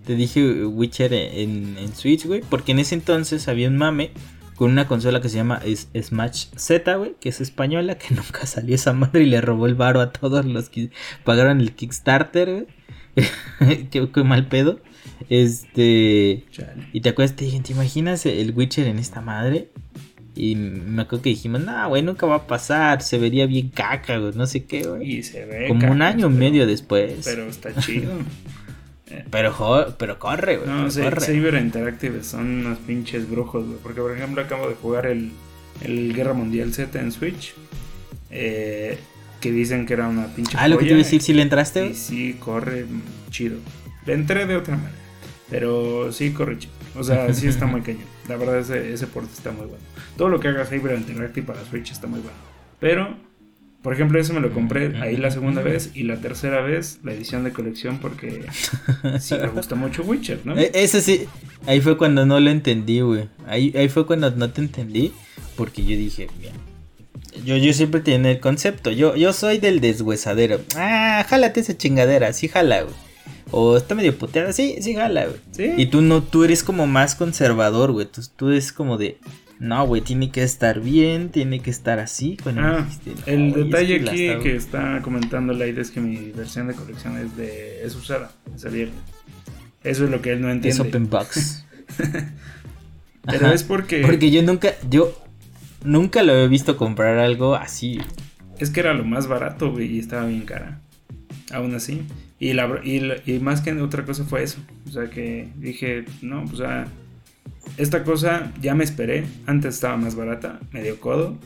Te 0.06 0.16
dije 0.16 0.66
Witcher 0.66 1.14
en, 1.14 1.78
en 1.78 1.96
Switch, 1.96 2.26
güey, 2.26 2.42
porque 2.42 2.72
en 2.72 2.80
ese 2.80 2.96
entonces 2.96 3.48
había 3.48 3.68
un 3.68 3.78
mame 3.78 4.12
con 4.62 4.70
una 4.70 4.88
consola 4.88 5.22
que 5.22 5.30
se 5.30 5.38
llama 5.38 5.60
Smash 6.00 6.50
Z, 6.56 6.96
güey, 6.96 7.16
que 7.20 7.30
es 7.30 7.42
española, 7.42 7.98
que 7.98 8.14
nunca 8.16 8.46
salió 8.46 8.76
esa 8.76 8.94
madre 8.94 9.24
y 9.24 9.26
le 9.26 9.42
robó 9.42 9.66
el 9.66 9.74
varo 9.74 10.02
a 10.02 10.12
todos 10.12 10.46
los 10.46 10.70
que 10.70 10.92
pagaron 11.24 11.62
el 11.62 11.74
Kickstarter, 11.74 12.52
güey. 12.52 12.68
qué, 13.90 14.24
mal 14.24 14.48
pedo. 14.48 14.80
Este. 15.30 16.46
Y 16.94 17.02
te 17.02 17.10
acuerdas, 17.10 17.36
te 17.36 17.46
dije, 17.46 17.60
¿te 17.62 17.74
imaginas 17.74 18.26
el 18.26 18.54
Witcher 18.56 18.88
en 18.88 19.00
esta 19.00 19.22
madre? 19.22 19.72
Y 20.34 20.56
me 20.56 21.02
acuerdo 21.02 21.24
que 21.24 21.30
dijimos, 21.30 21.62
no, 21.62 21.90
güey, 21.90 22.04
nunca 22.04 22.26
va 22.26 22.36
a 22.36 22.48
pasar, 22.48 23.02
se 23.02 23.18
vería 23.18 23.46
bien 23.46 23.70
caca, 23.70 24.18
güey, 24.18 24.34
no 24.34 24.48
sé 24.48 24.64
qué, 24.64 24.84
güey. 24.84 25.18
Y 25.18 25.24
se 25.24 25.46
ve. 25.46 25.68
Como 25.68 25.92
un 25.92 26.02
año 26.02 26.28
y 26.28 26.34
medio 26.34 26.66
después. 26.66 27.22
Pero 27.26 27.48
está 27.48 27.76
chido. 27.76 28.14
pero, 29.32 29.96
pero 29.98 30.20
corre, 30.20 30.58
güey. 30.58 30.70
No, 30.70 30.88
corre. 30.90 31.22
Cyber 31.22 31.56
Interactive 31.56 32.24
son 32.24 32.66
unos 32.66 32.78
pinches 32.80 33.30
brujos, 33.30 33.66
güey. 33.66 33.78
Porque, 33.84 34.00
por 34.00 34.16
ejemplo, 34.16 34.42
acabo 34.42 34.70
de 34.70 34.76
jugar 34.76 35.06
el, 35.06 35.32
el 35.82 36.14
Guerra 36.14 36.34
Mundial 36.34 36.74
Z 36.74 36.98
en 37.00 37.12
Switch. 37.12 37.54
Eh, 38.30 38.98
que 39.42 39.52
dicen 39.52 39.86
que 39.86 39.94
era 39.94 40.08
una 40.08 40.28
pinche. 40.28 40.56
Ah, 40.58 40.70
lo 40.70 40.78
que 40.78 40.86
te 40.86 40.92
iba 40.92 41.00
a 41.02 41.04
decir, 41.04 41.22
si 41.22 41.34
le 41.34 41.42
entraste. 41.42 41.88
Y 41.88 41.94
sí, 41.96 42.36
corre 42.40 42.86
chido. 43.32 43.58
Le 44.06 44.14
entré 44.14 44.46
de 44.46 44.56
otra 44.56 44.78
manera. 44.78 44.96
Pero 45.50 46.14
sí, 46.14 46.32
corre 46.32 46.58
chido. 46.58 46.74
O 46.96 47.04
sea, 47.04 47.34
sí 47.34 47.48
está 47.48 47.66
muy 47.68 47.82
cañón. 47.82 48.06
La 48.30 48.38
verdad, 48.38 48.60
ese, 48.60 48.94
ese 48.94 49.08
port 49.08 49.30
está 49.30 49.52
muy 49.52 49.66
bueno. 49.66 49.84
Todo 50.18 50.30
lo 50.30 50.40
que 50.40 50.50
haga 50.50 50.66
Cyber 50.66 50.98
Interactive 50.98 51.46
para 51.46 51.64
Switch 51.66 51.92
está 51.92 52.08
muy 52.08 52.20
bueno. 52.20 52.38
Pero, 52.80 53.16
por 53.82 53.94
ejemplo, 53.94 54.20
ese 54.20 54.34
me 54.34 54.40
lo 54.40 54.52
compré 54.52 55.02
ahí 55.02 55.18
la 55.18 55.32
segunda 55.32 55.62
vez 55.62 55.92
y 55.94 56.04
la 56.04 56.18
tercera 56.18 56.62
vez 56.62 57.00
la 57.04 57.14
edición 57.14 57.44
de 57.44 57.52
colección 57.52 58.00
porque 58.00 58.46
sí 59.20 59.36
me 59.36 59.48
gusta 59.48 59.76
mucho 59.76 60.04
Witcher, 60.04 60.42
¿no? 60.44 60.58
E, 60.58 60.72
ese 60.74 61.02
sí, 61.02 61.28
ahí 61.68 61.82
fue 61.82 61.98
cuando 61.98 62.26
no 62.26 62.40
lo 62.40 62.50
entendí, 62.50 63.02
güey. 63.02 63.30
Ahí, 63.48 63.74
ahí 63.76 63.90
fue 63.90 64.06
cuando 64.06 64.30
no 64.32 64.50
te 64.52 64.62
entendí 64.62 65.12
porque 65.56 65.84
yo 65.84 65.96
dije, 65.96 66.28
bien. 66.40 66.54
Yo, 67.46 67.56
yo 67.56 67.74
siempre 67.74 68.02
tenía 68.02 68.32
el 68.32 68.40
concepto. 68.40 68.92
Yo, 68.92 69.16
yo 69.16 69.32
soy 69.32 69.58
del 69.58 69.80
deshuesadero. 69.80 70.60
Ah, 70.76 71.26
jálate 71.28 71.62
esa 71.62 71.78
chingadera. 71.78 72.34
Sí, 72.34 72.48
jala, 72.48 72.82
güey. 72.82 72.94
O 73.52 73.78
está 73.78 73.96
medio 73.96 74.18
puteada, 74.18 74.54
sí, 74.54 74.78
sí, 74.82 74.96
jala, 74.96 75.26
güey. 75.26 75.38
¿Sí? 75.52 75.72
Y 75.78 75.86
tú 75.88 76.02
no, 76.02 76.24
tú 76.24 76.44
eres 76.44 76.64
como 76.64 76.88
más 76.88 77.16
conservador, 77.16 77.92
güey. 77.92 78.06
Tú, 78.06 78.22
tú 78.36 78.50
eres 78.50 78.72
como 78.72 78.98
de, 78.98 79.18
no, 79.62 79.86
güey, 79.86 80.02
tiene 80.02 80.32
que 80.32 80.42
estar 80.42 80.82
bien, 80.82 81.30
tiene 81.30 81.60
que 81.60 81.70
estar 81.70 82.00
así. 82.00 82.36
ah, 82.58 82.84
el 83.28 83.54
detalle 83.54 83.98
aquí 83.98 84.42
que 84.42 84.56
está 84.56 85.04
comentando 85.04 85.54
Laida 85.54 85.82
es 85.82 85.92
que 85.92 86.00
mi 86.00 86.32
versión 86.32 86.68
de 86.68 86.74
colección 86.74 87.16
es 87.20 87.38
de 87.38 87.86
es 87.86 87.96
usada, 87.96 88.32
es 88.56 88.66
abierta. 88.66 88.98
Eso 89.84 90.06
es 90.06 90.10
lo 90.10 90.20
que 90.20 90.32
él 90.32 90.42
no 90.42 90.50
entiende. 90.50 90.70
Es 90.70 90.80
open 90.80 91.08
box. 91.08 91.64
Pero 93.24 93.52
es 93.52 93.62
porque 93.62 94.02
porque 94.02 94.32
yo 94.32 94.42
nunca 94.42 94.74
yo 94.90 95.16
nunca 95.84 96.24
lo 96.24 96.34
he 96.34 96.48
visto 96.48 96.76
comprar 96.76 97.20
algo 97.20 97.54
así. 97.54 98.02
Es 98.58 98.72
que 98.72 98.80
era 98.80 98.96
lo 98.96 99.06
más 99.06 99.28
barato, 99.28 99.72
güey, 99.72 99.96
y 99.96 100.00
estaba 100.00 100.26
bien 100.26 100.42
cara. 100.42 100.82
Aún 101.54 101.76
así. 101.76 102.02
Y, 102.40 102.54
la, 102.54 102.82
y, 102.84 103.38
más 103.38 103.62
que 103.62 103.72
otra 103.74 104.06
cosa 104.06 104.24
fue 104.24 104.42
eso. 104.42 104.58
O 104.88 104.92
sea 104.92 105.08
que 105.12 105.50
dije, 105.58 106.06
no, 106.24 106.46
pues 106.46 106.58
sea, 106.58 106.88
esta 107.78 108.04
cosa 108.04 108.52
ya 108.62 108.76
me 108.76 108.84
esperé. 108.84 109.26
Antes 109.46 109.76
estaba 109.76 109.98
más 109.98 110.16
barata, 110.16 110.60
medio 110.72 111.00
codo. 111.00 111.38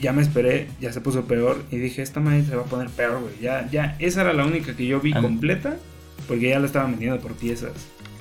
Ya 0.00 0.12
me 0.12 0.22
esperé, 0.22 0.68
ya 0.80 0.92
se 0.92 1.00
puso 1.00 1.24
peor. 1.24 1.62
Y 1.70 1.78
dije, 1.78 2.02
esta 2.02 2.20
madre 2.20 2.44
se 2.44 2.54
va 2.54 2.62
a 2.62 2.66
poner 2.66 2.88
peor, 2.90 3.20
güey. 3.20 3.34
Ya, 3.40 3.68
ya, 3.70 3.96
esa 3.98 4.22
era 4.22 4.32
la 4.32 4.46
única 4.46 4.76
que 4.76 4.86
yo 4.86 5.00
vi 5.00 5.12
completa. 5.12 5.76
Porque 6.28 6.50
ya 6.50 6.60
la 6.60 6.66
estaban 6.66 6.92
vendiendo 6.92 7.20
por 7.20 7.32
piezas. 7.32 7.72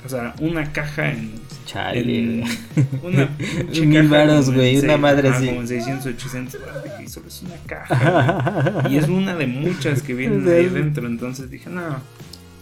O 0.05 0.09
sea, 0.09 0.33
una 0.39 0.71
caja 0.71 1.11
en. 1.11 1.33
Chale. 1.65 2.43
una 3.03 3.29
Mil 3.85 4.07
varos, 4.07 4.51
güey. 4.51 4.77
Una 4.79 4.97
madre 4.97 5.29
así. 5.29 5.47
Como 5.47 5.61
en 5.61 5.67
600, 5.67 6.05
800 6.05 6.61
Y 7.03 7.07
solo 7.07 7.27
es 7.27 7.43
una 7.43 7.55
caja. 7.67 8.87
y 8.89 8.97
es 8.97 9.07
una 9.07 9.35
de 9.35 9.47
muchas 9.47 10.01
que 10.01 10.13
vienen 10.13 10.47
ahí 10.47 10.65
dentro. 10.73 11.05
Entonces 11.05 11.49
dije, 11.49 11.69
no. 11.69 12.01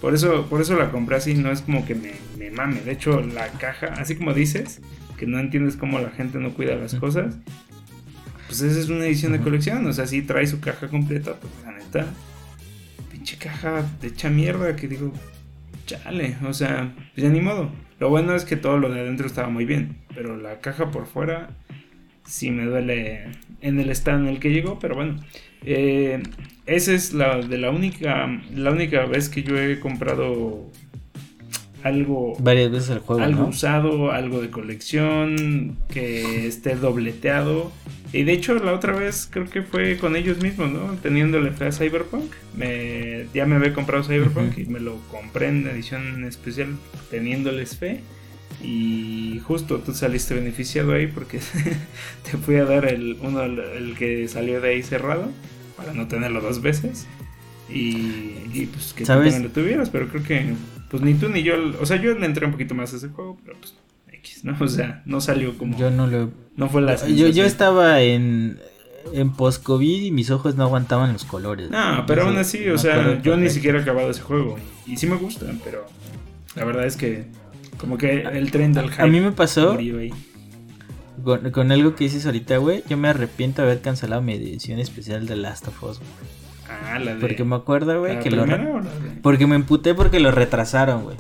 Por 0.01 0.13
eso, 0.13 0.47
por 0.47 0.61
eso 0.61 0.75
la 0.75 0.91
compré 0.91 1.17
así. 1.17 1.33
No 1.33 1.51
es 1.51 1.61
como 1.61 1.85
que 1.85 1.95
me, 1.95 2.13
me 2.37 2.51
mame. 2.51 2.81
De 2.81 2.91
hecho, 2.91 3.21
la 3.21 3.47
caja, 3.49 3.87
así 3.97 4.15
como 4.15 4.33
dices, 4.33 4.81
que 5.17 5.25
no 5.25 5.39
entiendes 5.39 5.75
cómo 5.75 5.99
la 5.99 6.11
gente 6.11 6.37
no 6.39 6.53
cuida 6.53 6.75
las 6.75 6.95
cosas. 6.95 7.37
Pues 8.47 8.61
esa 8.61 8.79
es 8.79 8.89
una 8.89 9.05
edición 9.05 9.31
de 9.33 9.39
colección. 9.39 9.85
O 9.87 9.93
sea, 9.93 10.07
sí 10.07 10.21
trae 10.21 10.47
su 10.47 10.59
caja 10.59 10.87
completa. 10.87 11.35
Pues 11.35 11.53
la 11.63 11.71
neta. 11.71 12.07
Pinche 13.11 13.37
caja 13.37 13.83
de 14.01 14.07
hecha 14.09 14.29
mierda 14.29 14.75
que 14.75 14.87
digo 14.87 15.11
chale, 15.87 16.35
o 16.45 16.53
sea, 16.53 16.93
pues 17.15 17.23
ya 17.23 17.29
ni 17.29 17.41
modo. 17.41 17.71
Lo 17.99 18.09
bueno 18.09 18.35
es 18.35 18.45
que 18.45 18.55
todo 18.55 18.77
lo 18.77 18.89
de 18.89 18.99
adentro 18.99 19.25
estaba 19.25 19.49
muy 19.49 19.65
bien, 19.65 19.97
pero 20.13 20.37
la 20.37 20.59
caja 20.59 20.91
por 20.91 21.07
fuera 21.07 21.49
sí 22.25 22.51
me 22.51 22.65
duele 22.65 23.31
en 23.61 23.79
el 23.79 23.89
estado 23.89 24.19
en 24.19 24.27
el 24.27 24.39
que 24.39 24.51
llegó, 24.51 24.77
pero 24.77 24.93
bueno. 24.93 25.19
Eh, 25.63 26.21
esa 26.68 26.93
es 26.93 27.13
la 27.13 27.38
de 27.38 27.57
la 27.57 27.72
única 27.72 28.28
la 28.53 28.72
única 28.72 29.05
vez 29.05 29.30
que 29.30 29.43
yo 29.43 29.57
he 29.57 29.80
comprado 29.80 30.70
algo 31.84 32.36
varias 32.39 32.72
veces 32.72 32.89
el 32.89 32.99
juego, 32.99 33.24
algo 33.24 33.45
usado, 33.47 34.11
algo 34.11 34.41
de 34.41 34.49
colección 34.49 35.78
que 35.89 36.47
esté 36.47 36.76
dobleteado 36.76 37.72
y 38.13 38.24
de 38.24 38.34
hecho, 38.34 38.55
la 38.55 38.74
otra 38.74 38.93
vez 38.93 39.28
creo 39.30 39.49
que 39.49 39.61
fue 39.61 39.97
con 39.97 40.15
ellos 40.15 40.41
mismos, 40.41 40.72
¿no? 40.72 40.95
Teniéndole 41.01 41.51
fe 41.51 41.65
a 41.65 41.72
Cyberpunk. 41.72 42.32
Me, 42.55 43.26
ya 43.34 43.45
me 43.45 43.55
había 43.55 43.74
comprado 43.74 44.03
Cyberpunk 44.03 44.57
y 44.57 44.65
me 44.65 44.80
lo 44.80 44.95
compré 45.11 45.49
en 45.49 45.68
edición 45.68 46.24
especial 46.24 46.70
teniéndoles 47.11 47.76
fe. 47.76 48.01
Y 48.63 49.41
justo 49.43 49.80
tú 49.80 49.93
saliste 49.93 50.34
beneficiado 50.34 50.93
ahí 50.93 51.07
porque 51.07 51.39
te 52.24 52.38
fui 52.38 52.55
a 52.55 52.65
dar 52.65 52.86
el 52.86 53.18
uno 53.22 53.43
el 53.43 53.95
que 53.97 54.28
salió 54.28 54.61
de 54.61 54.70
ahí 54.70 54.84
cerrado 54.84 55.30
para 55.78 55.93
no 55.93 56.07
tenerlo 56.07 56.41
dos 56.41 56.61
veces. 56.61 57.07
Y, 57.69 58.65
pues 58.67 58.93
que 58.93 59.03
tú 59.03 59.07
también 59.07 59.43
lo 59.43 59.49
tuvieras, 59.49 59.89
pero 59.89 60.07
creo 60.07 60.23
que 60.23 60.53
pues 60.89 61.03
ni 61.03 61.13
tú 61.15 61.30
ni 61.30 61.43
yo, 61.43 61.55
o 61.82 61.86
sea, 61.86 62.01
yo 62.01 62.17
le 62.17 62.25
entré 62.25 62.45
un 62.45 62.53
poquito 62.53 62.73
más 62.73 62.93
a 62.93 62.97
ese 62.97 63.09
juego, 63.09 63.38
pero 63.45 63.57
pues 63.59 63.75
¿no? 64.43 64.55
O 64.59 64.67
sea, 64.67 65.01
no 65.05 65.21
salió 65.21 65.57
como. 65.57 65.78
Yo 65.78 65.91
no 65.91 66.07
lo. 66.07 66.32
No 66.55 66.69
fue 66.69 66.82
la. 66.82 66.95
Yo, 67.07 67.28
yo 67.28 67.45
estaba 67.45 68.01
en. 68.01 68.59
En 69.13 69.32
post-COVID 69.32 70.01
y 70.01 70.11
mis 70.11 70.32
ojos 70.32 70.57
no 70.57 70.65
aguantaban 70.65 71.13
los 71.13 71.23
colores. 71.23 71.69
No, 71.69 72.03
pero 72.05 72.23
aún 72.23 72.38
así, 72.38 72.67
o 72.67 72.78
sea, 72.78 73.21
yo 73.21 73.38
ni 73.38 73.49
siquiera 73.49 73.80
he 73.80 73.82
acabado 73.82 74.09
ese 74.09 74.19
juego. 74.21 74.57
Y 74.86 74.97
sí 74.97 75.07
me 75.07 75.15
gustan, 75.15 75.61
pero 75.63 75.86
la 76.55 76.65
verdad 76.65 76.86
es 76.86 76.97
que 76.97 77.23
como 77.78 77.97
que 77.97 78.23
el 78.23 78.51
tren 78.51 78.73
del 78.73 78.89
hype. 78.91 79.01
A 79.01 79.07
mí 79.07 79.21
me 79.21 79.32
pasó 79.32 79.78
con, 81.24 81.72
algo 81.72 81.95
que 81.95 82.05
dices 82.05 82.26
ahorita, 82.26 82.57
güey. 82.57 82.84
Yo 82.89 82.97
me 82.97 83.09
arrepiento 83.09 83.61
de 83.61 83.70
haber 83.70 83.82
cancelado 83.82 84.22
mi 84.22 84.34
edición 84.34 84.80
especial 84.80 85.26
de 85.26 85.36
Last 85.36 85.68
of 85.68 85.84
Us. 85.84 85.99
Ah, 86.70 86.99
la 86.99 87.15
de... 87.15 87.22
Porque 87.22 87.43
me 87.43 87.55
acuerdo, 87.55 87.99
güey, 87.99 88.20
que 88.20 88.32
lo... 88.32 88.45
Porque 89.22 89.47
me 89.47 89.55
emputé 89.55 89.93
porque 89.93 90.20
lo 90.20 90.32
retrasaron, 90.32 91.03
güey. 91.03 91.18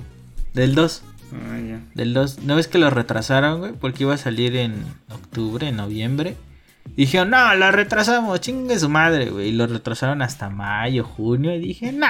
Del 0.53 0.75
2. 0.75 1.03
Ah, 1.33 1.59
ya. 1.59 1.81
Del 1.93 2.13
2. 2.13 2.43
¿No 2.43 2.55
ves 2.55 2.67
que 2.67 2.77
lo 2.77 2.89
retrasaron, 2.89 3.59
güey? 3.59 3.73
Porque 3.73 4.03
iba 4.03 4.13
a 4.13 4.17
salir 4.17 4.55
en 4.55 4.83
octubre, 5.09 5.67
en 5.67 5.77
noviembre. 5.77 6.35
Y 6.95 7.01
dijeron, 7.01 7.29
no, 7.29 7.55
lo 7.55 7.71
retrasamos, 7.71 8.39
chingue 8.41 8.79
su 8.79 8.89
madre, 8.89 9.29
güey. 9.29 9.49
Y 9.49 9.51
lo 9.51 9.67
retrasaron 9.67 10.21
hasta 10.21 10.49
mayo, 10.49 11.03
junio. 11.03 11.53
Y 11.55 11.59
dije, 11.59 11.91
no, 11.91 12.07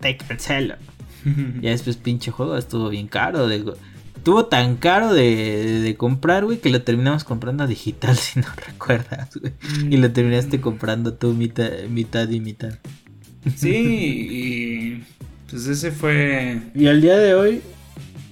te 0.00 0.16
cancelo. 0.16 0.76
ya 1.60 1.70
después 1.70 1.96
pinche 1.96 2.30
juego 2.30 2.56
estuvo 2.56 2.88
bien 2.88 3.08
caro. 3.08 3.48
De, 3.48 3.64
estuvo 4.26 4.46
tan 4.46 4.74
caro 4.74 5.14
de, 5.14 5.82
de 5.82 5.94
comprar, 5.94 6.44
güey, 6.44 6.58
que 6.58 6.68
lo 6.68 6.82
terminamos 6.82 7.22
comprando 7.22 7.64
digital, 7.68 8.16
si 8.16 8.40
no 8.40 8.48
recuerdas, 8.66 9.30
güey. 9.36 9.52
Y 9.88 9.98
lo 9.98 10.10
terminaste 10.10 10.60
comprando 10.60 11.14
tú 11.14 11.32
mitad, 11.32 11.70
mitad 11.90 12.28
y 12.28 12.40
mitad. 12.40 12.76
Sí, 13.54 13.70
y 13.78 15.04
pues 15.48 15.68
ese 15.68 15.92
fue... 15.92 16.58
Y 16.74 16.88
al 16.88 17.00
día 17.00 17.16
de 17.16 17.36
hoy 17.36 17.60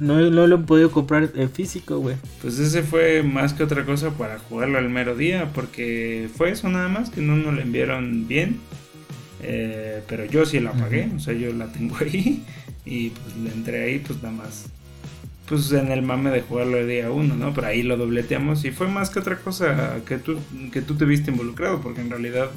no, 0.01 0.19
no 0.33 0.49
lo 0.49 0.57
he 0.57 0.59
podido 0.65 0.91
comprar 0.91 1.31
en 1.37 1.49
físico, 1.49 2.01
güey. 2.01 2.17
Pues 2.43 2.59
ese 2.59 2.83
fue 2.83 3.23
más 3.23 3.55
que 3.55 3.63
otra 3.63 3.85
cosa 3.85 4.11
para 4.11 4.41
jugarlo 4.41 4.79
al 4.79 4.91
mero 4.91 5.15
día, 5.15 5.53
porque 5.55 6.29
fue 6.35 6.51
eso 6.51 6.69
nada 6.71 6.89
más, 6.89 7.11
que 7.11 7.21
no 7.21 7.37
nos 7.37 7.55
lo 7.55 7.61
enviaron 7.61 8.27
bien. 8.27 8.59
Eh, 9.45 10.03
pero 10.09 10.25
yo 10.25 10.45
sí 10.45 10.59
la 10.59 10.73
pagué, 10.73 11.09
o 11.15 11.21
sea, 11.21 11.35
yo 11.35 11.53
la 11.53 11.69
tengo 11.69 11.97
ahí 12.01 12.43
y 12.85 13.11
pues 13.11 13.37
le 13.37 13.53
entré 13.53 13.85
ahí, 13.85 14.01
pues 14.01 14.21
nada 14.25 14.35
más. 14.35 14.67
Pues 15.49 15.71
en 15.73 15.93
el 15.93 16.03
mame 16.03 16.31
de 16.31 16.41
jugarlo 16.41 16.79
el 16.79 16.89
día 16.89 17.11
uno, 17.11 17.35
¿no? 17.35 17.53
Pero 17.53 17.67
ahí 17.67 17.83
lo 17.83 17.97
dobleteamos 17.97 18.65
y 18.65 18.71
fue 18.71 18.89
más 18.89 19.11
que 19.11 19.19
otra 19.19 19.37
cosa 19.37 19.97
que 20.07 20.17
tú, 20.17 20.39
que 20.73 20.81
tú 20.81 20.95
te 20.95 21.05
viste 21.05 21.31
involucrado, 21.31 21.81
porque 21.81 22.01
en 22.01 22.11
realidad, 22.11 22.51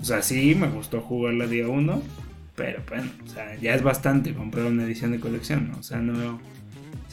o 0.00 0.04
sea, 0.04 0.22
sí 0.22 0.54
me 0.54 0.68
gustó 0.68 1.00
jugarlo 1.00 1.44
el 1.44 1.50
día 1.50 1.68
uno, 1.68 2.02
pero 2.56 2.80
bueno, 2.88 3.10
o 3.26 3.28
sea, 3.28 3.54
ya 3.60 3.74
es 3.74 3.82
bastante 3.82 4.32
comprar 4.32 4.66
una 4.66 4.84
edición 4.84 5.12
de 5.12 5.20
colección, 5.20 5.70
¿no? 5.70 5.78
O 5.78 5.82
sea, 5.82 5.98
no 5.98 6.40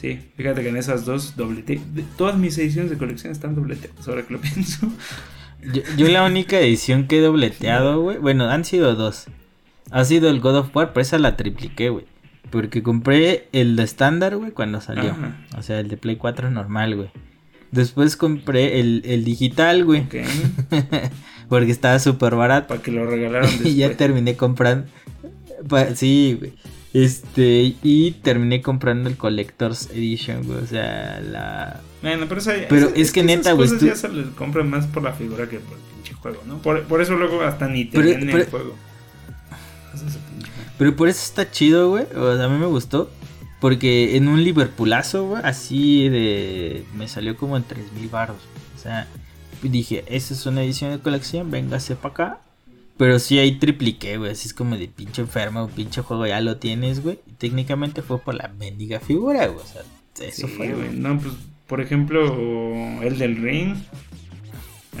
Sí, 0.00 0.18
fíjate 0.34 0.62
que 0.62 0.70
en 0.70 0.78
esas 0.78 1.04
dos 1.04 1.36
doblete. 1.36 1.78
Todas 2.16 2.38
mis 2.38 2.56
ediciones 2.56 2.90
de 2.90 2.96
colección 2.96 3.32
están 3.32 3.54
dobleteadas, 3.54 4.08
ahora 4.08 4.22
que 4.22 4.32
lo 4.32 4.40
pienso. 4.40 4.90
Yo, 5.98 6.08
la 6.08 6.24
única 6.24 6.58
edición 6.58 7.06
que 7.06 7.18
he 7.18 7.20
dobleteado, 7.20 8.00
güey. 8.00 8.16
Bueno, 8.16 8.48
han 8.48 8.64
sido 8.64 8.94
dos. 8.94 9.26
Ha 9.90 10.04
sido 10.06 10.30
el 10.30 10.40
God 10.40 10.56
of 10.56 10.74
War, 10.74 10.94
pero 10.94 11.02
esa 11.02 11.18
la 11.18 11.36
tripliqué, 11.36 11.90
güey. 11.90 12.06
Porque 12.50 12.82
compré 12.82 13.48
el 13.52 13.76
de 13.76 13.84
estándar, 13.84 14.36
güey, 14.36 14.50
cuando 14.50 14.80
salió. 14.80 15.16
O 15.56 15.62
sea, 15.62 15.80
el 15.80 15.88
de 15.88 15.96
Play 15.96 16.16
4 16.16 16.50
normal, 16.50 16.96
güey. 16.96 17.10
Después 17.70 18.16
compré 18.16 18.80
el, 18.80 19.02
el 19.04 19.24
digital, 19.24 19.84
güey. 19.84 20.06
Porque 21.48 21.70
estaba 21.70 21.98
súper 21.98 22.34
barato. 22.34 22.68
Para 22.68 22.82
que 22.82 22.90
lo 22.90 23.06
regalaron 23.06 23.48
después. 23.48 23.68
y 23.74 23.76
ya 23.76 23.96
terminé 23.96 24.36
comprando. 24.36 24.88
Sí, 25.94 26.36
güey. 26.38 26.52
Este, 26.92 27.76
y 27.82 28.10
terminé 28.22 28.62
comprando 28.62 29.08
el 29.08 29.16
Collector's 29.16 29.90
Edition, 29.90 30.44
güey. 30.44 30.58
O 30.58 30.66
sea, 30.66 31.20
la. 31.20 31.80
Bueno, 32.02 32.26
pero, 32.28 32.40
esa, 32.40 32.52
pero 32.68 32.90
es, 32.94 33.12
que, 33.12 33.22
neta, 33.22 33.52
güey. 33.52 33.68
ya 33.78 33.94
se 33.94 34.08
les 34.08 34.26
compra 34.28 34.64
más 34.64 34.86
por 34.86 35.02
la 35.02 35.12
figura 35.12 35.48
que 35.48 35.60
por 35.60 35.76
el 35.76 35.84
pinche 35.94 36.14
juego, 36.14 36.42
¿no? 36.46 36.58
Por, 36.58 36.82
por 36.84 37.00
eso 37.00 37.14
luego 37.14 37.42
hasta 37.42 37.68
ni 37.68 37.84
te 37.84 37.98
pero, 38.00 38.08
el 38.10 38.46
juego. 38.46 38.74
Pero 40.80 40.96
por 40.96 41.10
eso 41.10 41.22
está 41.22 41.50
chido, 41.50 41.90
güey. 41.90 42.04
O 42.16 42.34
sea, 42.34 42.46
a 42.46 42.48
mí 42.48 42.56
me 42.56 42.64
gustó. 42.64 43.10
Porque 43.60 44.16
en 44.16 44.28
un 44.28 44.42
Liverpoolazo, 44.42 45.26
güey, 45.26 45.42
así 45.44 46.08
de. 46.08 46.86
Me 46.96 47.06
salió 47.06 47.36
como 47.36 47.58
en 47.58 47.64
3000 47.64 48.08
baros. 48.08 48.38
O 48.74 48.78
sea, 48.80 49.06
dije, 49.60 50.04
esa 50.06 50.32
es 50.32 50.46
una 50.46 50.62
edición 50.62 50.90
de 50.90 51.00
colección, 51.00 51.50
véngase 51.50 51.96
para 51.96 52.12
acá. 52.14 52.38
Pero 52.96 53.18
sí 53.18 53.38
hay 53.38 53.58
tripliqué, 53.58 54.16
güey. 54.16 54.32
Así 54.32 54.48
es 54.48 54.54
como 54.54 54.78
de 54.78 54.88
pinche 54.88 55.20
enfermo, 55.20 55.68
pinche 55.68 56.00
juego 56.00 56.26
ya 56.26 56.40
lo 56.40 56.56
tienes, 56.56 57.02
güey. 57.02 57.18
Y 57.26 57.32
técnicamente 57.32 58.00
fue 58.00 58.18
por 58.18 58.34
la 58.34 58.48
mendiga 58.58 59.00
figura, 59.00 59.48
güey. 59.48 59.62
O 59.62 59.68
sea, 59.68 59.82
eso 60.26 60.48
fue, 60.48 60.72
güey. 60.72 60.96
No, 60.96 61.20
pues, 61.20 61.34
por 61.66 61.82
ejemplo, 61.82 63.02
el 63.02 63.18
del 63.18 63.36
ring. 63.36 63.76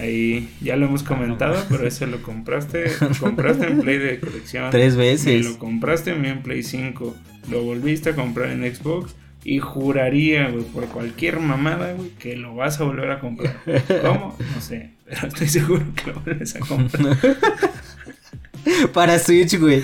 Ahí 0.00 0.48
ya 0.60 0.76
lo 0.76 0.86
hemos 0.86 1.02
comentado, 1.02 1.62
pero 1.68 1.86
ese 1.86 2.06
lo 2.06 2.22
compraste. 2.22 2.90
Lo 3.00 3.10
compraste 3.18 3.66
en 3.66 3.80
Play 3.80 3.98
de 3.98 4.18
colección. 4.18 4.70
Tres 4.70 4.96
veces. 4.96 5.44
lo 5.44 5.58
compraste 5.58 6.12
en 6.12 6.42
Play 6.42 6.62
5. 6.62 7.16
Lo 7.50 7.62
volviste 7.62 8.10
a 8.10 8.14
comprar 8.14 8.50
en 8.50 8.74
Xbox. 8.74 9.14
Y 9.42 9.58
juraría, 9.58 10.48
güey, 10.48 10.64
por 10.64 10.86
cualquier 10.86 11.40
mamada, 11.40 11.94
güey, 11.94 12.10
que 12.18 12.36
lo 12.36 12.54
vas 12.54 12.80
a 12.80 12.84
volver 12.84 13.10
a 13.10 13.20
comprar. 13.20 13.56
¿Cómo? 14.02 14.36
No 14.54 14.60
sé, 14.60 14.90
pero 15.06 15.28
estoy 15.28 15.48
seguro 15.48 15.84
que 15.94 16.10
lo 16.10 16.20
vuelves 16.20 16.56
a 16.56 16.60
comprar. 16.60 17.16
Para 18.92 19.18
Switch, 19.18 19.58
güey. 19.58 19.82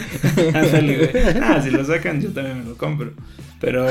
Ah, 1.42 1.60
si 1.62 1.70
lo 1.70 1.84
sacan, 1.84 2.20
yo 2.20 2.30
también 2.30 2.58
me 2.58 2.64
lo 2.64 2.76
compro. 2.76 3.12
Pero, 3.58 3.86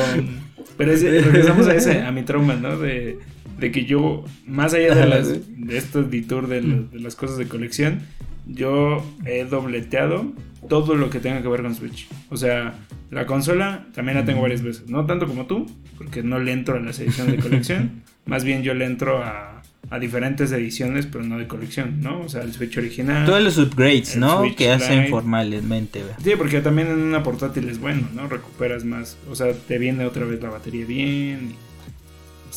pero 0.78 0.92
regresamos 0.96 1.68
a 1.68 1.76
ese, 1.76 2.02
a 2.04 2.12
mi 2.12 2.22
trauma, 2.22 2.54
¿no? 2.54 2.78
De, 2.78 3.18
de 3.58 3.72
que 3.72 3.86
yo, 3.86 4.24
más 4.46 4.74
allá 4.74 4.96
de, 4.96 5.08
las, 5.08 5.30
de 5.58 6.04
detour 6.04 6.48
de, 6.48 6.62
de 6.62 7.00
las 7.00 7.16
cosas 7.16 7.38
de 7.38 7.48
colección, 7.48 8.02
yo 8.48 9.04
he 9.26 9.44
dobleteado 9.46 10.34
todo 10.68 10.96
lo 10.96 11.10
que 11.10 11.20
tenga 11.20 11.42
que 11.42 11.48
ver 11.48 11.62
con 11.62 11.76
Switch. 11.76 12.08
O 12.30 12.38
sea, 12.38 12.76
la 13.12 13.26
consola 13.26 13.86
también 13.94 14.18
la 14.18 14.26
tengo 14.26 14.42
varias 14.42 14.62
veces. 14.62 14.90
No 14.90 15.06
tanto 15.06 15.28
como 15.28 15.46
tú, 15.46 15.66
porque 15.98 16.24
no 16.24 16.40
le 16.40 16.52
entro 16.52 16.76
a 16.76 16.80
las 16.80 17.00
ediciones 17.00 17.38
de 17.38 17.42
colección. 17.42 18.04
Más 18.26 18.44
bien 18.44 18.64
yo 18.64 18.74
le 18.74 18.86
entro 18.86 19.24
a, 19.24 19.62
a, 19.92 20.00
diferentes 20.00 20.52
ediciones, 20.52 21.06
pero 21.06 21.24
no 21.24 21.38
de 21.38 21.48
colección, 21.48 22.02
¿no? 22.02 22.22
O 22.22 22.30
sea, 22.30 22.42
el 22.42 22.54
Switch 22.54 22.76
original. 22.78 23.26
Todos 23.26 23.44
los 23.44 23.58
upgrades, 23.60 24.18
¿no? 24.18 24.44
que 24.56 24.72
hacen 24.72 25.10
formalmente. 25.10 26.02
Sí, 26.24 26.32
porque 26.36 26.62
también 26.62 26.88
en 26.88 27.00
una 27.00 27.22
portátil 27.22 27.70
es 27.70 27.80
bueno, 27.80 28.08
¿no? 28.16 28.28
Recuperas 28.28 28.84
más. 28.84 29.18
O 29.30 29.36
sea, 29.36 29.54
te 29.54 29.78
viene 29.78 30.06
otra 30.06 30.26
vez 30.26 30.42
la 30.42 30.50
batería 30.50 30.86
bien. 30.86 31.52
Y, 31.52 31.56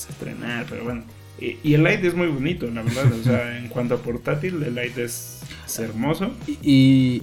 pues, 0.06 0.10
estrenar, 0.10 0.66
pero 0.68 0.84
bueno. 0.84 1.04
Y, 1.40 1.74
el 1.74 1.84
Lite 1.84 2.08
es 2.08 2.14
muy 2.14 2.26
bonito, 2.26 2.68
la 2.70 2.82
verdad. 2.82 3.12
O 3.12 3.22
sea, 3.22 3.58
en 3.62 3.68
cuanto 3.68 3.94
a 3.94 3.98
portátil, 3.98 4.62
el 4.62 4.74
Lite 4.74 5.04
es, 5.04 5.40
hermoso. 5.78 6.32
y, 6.46 7.22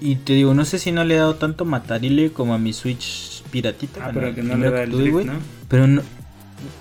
y 0.00 0.16
te 0.16 0.34
digo, 0.34 0.54
no 0.54 0.64
sé 0.64 0.78
si 0.78 0.92
no 0.92 1.04
le 1.04 1.14
he 1.14 1.18
dado 1.18 1.34
tanto 1.36 1.64
matarile 1.64 2.30
como 2.30 2.54
a 2.54 2.58
mi 2.58 2.72
Switch 2.72 3.42
piratita. 3.50 4.06
Ah, 4.06 4.10
pero 4.14 4.34
que 4.34 4.42
no 4.42 4.56
le 4.56 4.70
da 4.70 4.82
el 4.84 4.92
drift, 4.92 5.26
¿no? 5.26 5.38
Pero 5.68 5.86
no, 5.86 6.02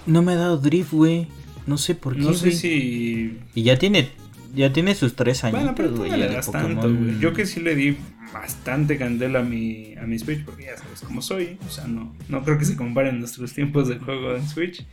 no 0.06 0.22
me 0.22 0.34
ha 0.34 0.36
dado 0.36 0.58
drift, 0.58 0.92
güey. 0.92 1.28
No 1.66 1.78
sé 1.78 1.96
por 1.96 2.16
qué. 2.16 2.22
No 2.22 2.34
sé 2.34 2.52
si. 2.52 3.40
Y 3.56 3.64
ya 3.64 3.78
tiene. 3.78 4.10
Ya 4.58 4.74
tiene 4.74 4.96
sus 4.96 5.16
tres 5.16 5.44
años. 5.44 5.60
Bueno, 5.60 5.76
pero 5.76 5.92
güey, 5.92 6.12
le 6.12 6.28
das 6.28 6.52
tanto, 6.52 6.94
güey. 6.94 7.20
Yo 7.20 7.34
que 7.34 7.46
sí 7.46 7.60
le 7.60 7.76
di 7.76 7.96
bastante 8.34 8.98
candela 8.98 9.40
a 9.40 9.44
mi, 9.44 9.94
a 9.96 10.08
mi 10.08 10.18
Switch, 10.18 10.44
porque 10.44 10.64
ya 10.64 10.78
sabes 10.78 11.02
cómo 11.02 11.22
soy. 11.22 11.58
O 11.68 11.70
sea, 11.70 11.86
no, 11.86 12.16
no 12.28 12.44
creo 12.44 12.58
que 12.58 12.66
se 12.66 12.76
comparen 12.76 13.20
nuestros 13.20 13.54
tiempos 13.54 13.88
de 13.88 14.00
juego 14.00 14.36
en 14.36 14.48
Switch. 14.48 14.84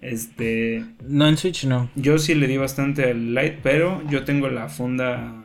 Este. 0.00 0.84
No, 1.06 1.28
en 1.28 1.36
Switch 1.36 1.66
no. 1.66 1.90
Yo 1.94 2.18
sí 2.18 2.34
le 2.34 2.46
di 2.46 2.56
bastante 2.56 3.10
al 3.10 3.34
Lite, 3.34 3.58
pero 3.62 4.02
yo 4.08 4.24
tengo 4.24 4.48
la 4.48 4.70
funda 4.70 5.44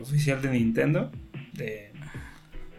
oficial 0.00 0.42
de 0.42 0.50
Nintendo 0.50 1.10
de 1.54 1.92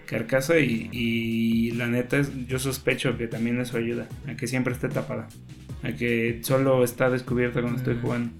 carcasa 0.05 0.57
y, 0.59 1.71
la 1.71 1.87
neta 1.87 2.17
es, 2.17 2.31
yo 2.47 2.59
sospecho 2.59 3.17
que 3.17 3.27
también 3.27 3.59
eso 3.59 3.77
ayuda 3.77 4.07
a 4.27 4.35
que 4.35 4.47
siempre 4.47 4.73
esté 4.73 4.89
tapada, 4.89 5.27
a 5.83 5.91
que 5.91 6.39
solo 6.43 6.83
está 6.83 7.09
descubierta 7.09 7.61
cuando 7.61 7.79
estoy 7.79 7.95
mm. 7.95 8.01
jugando. 8.01 8.31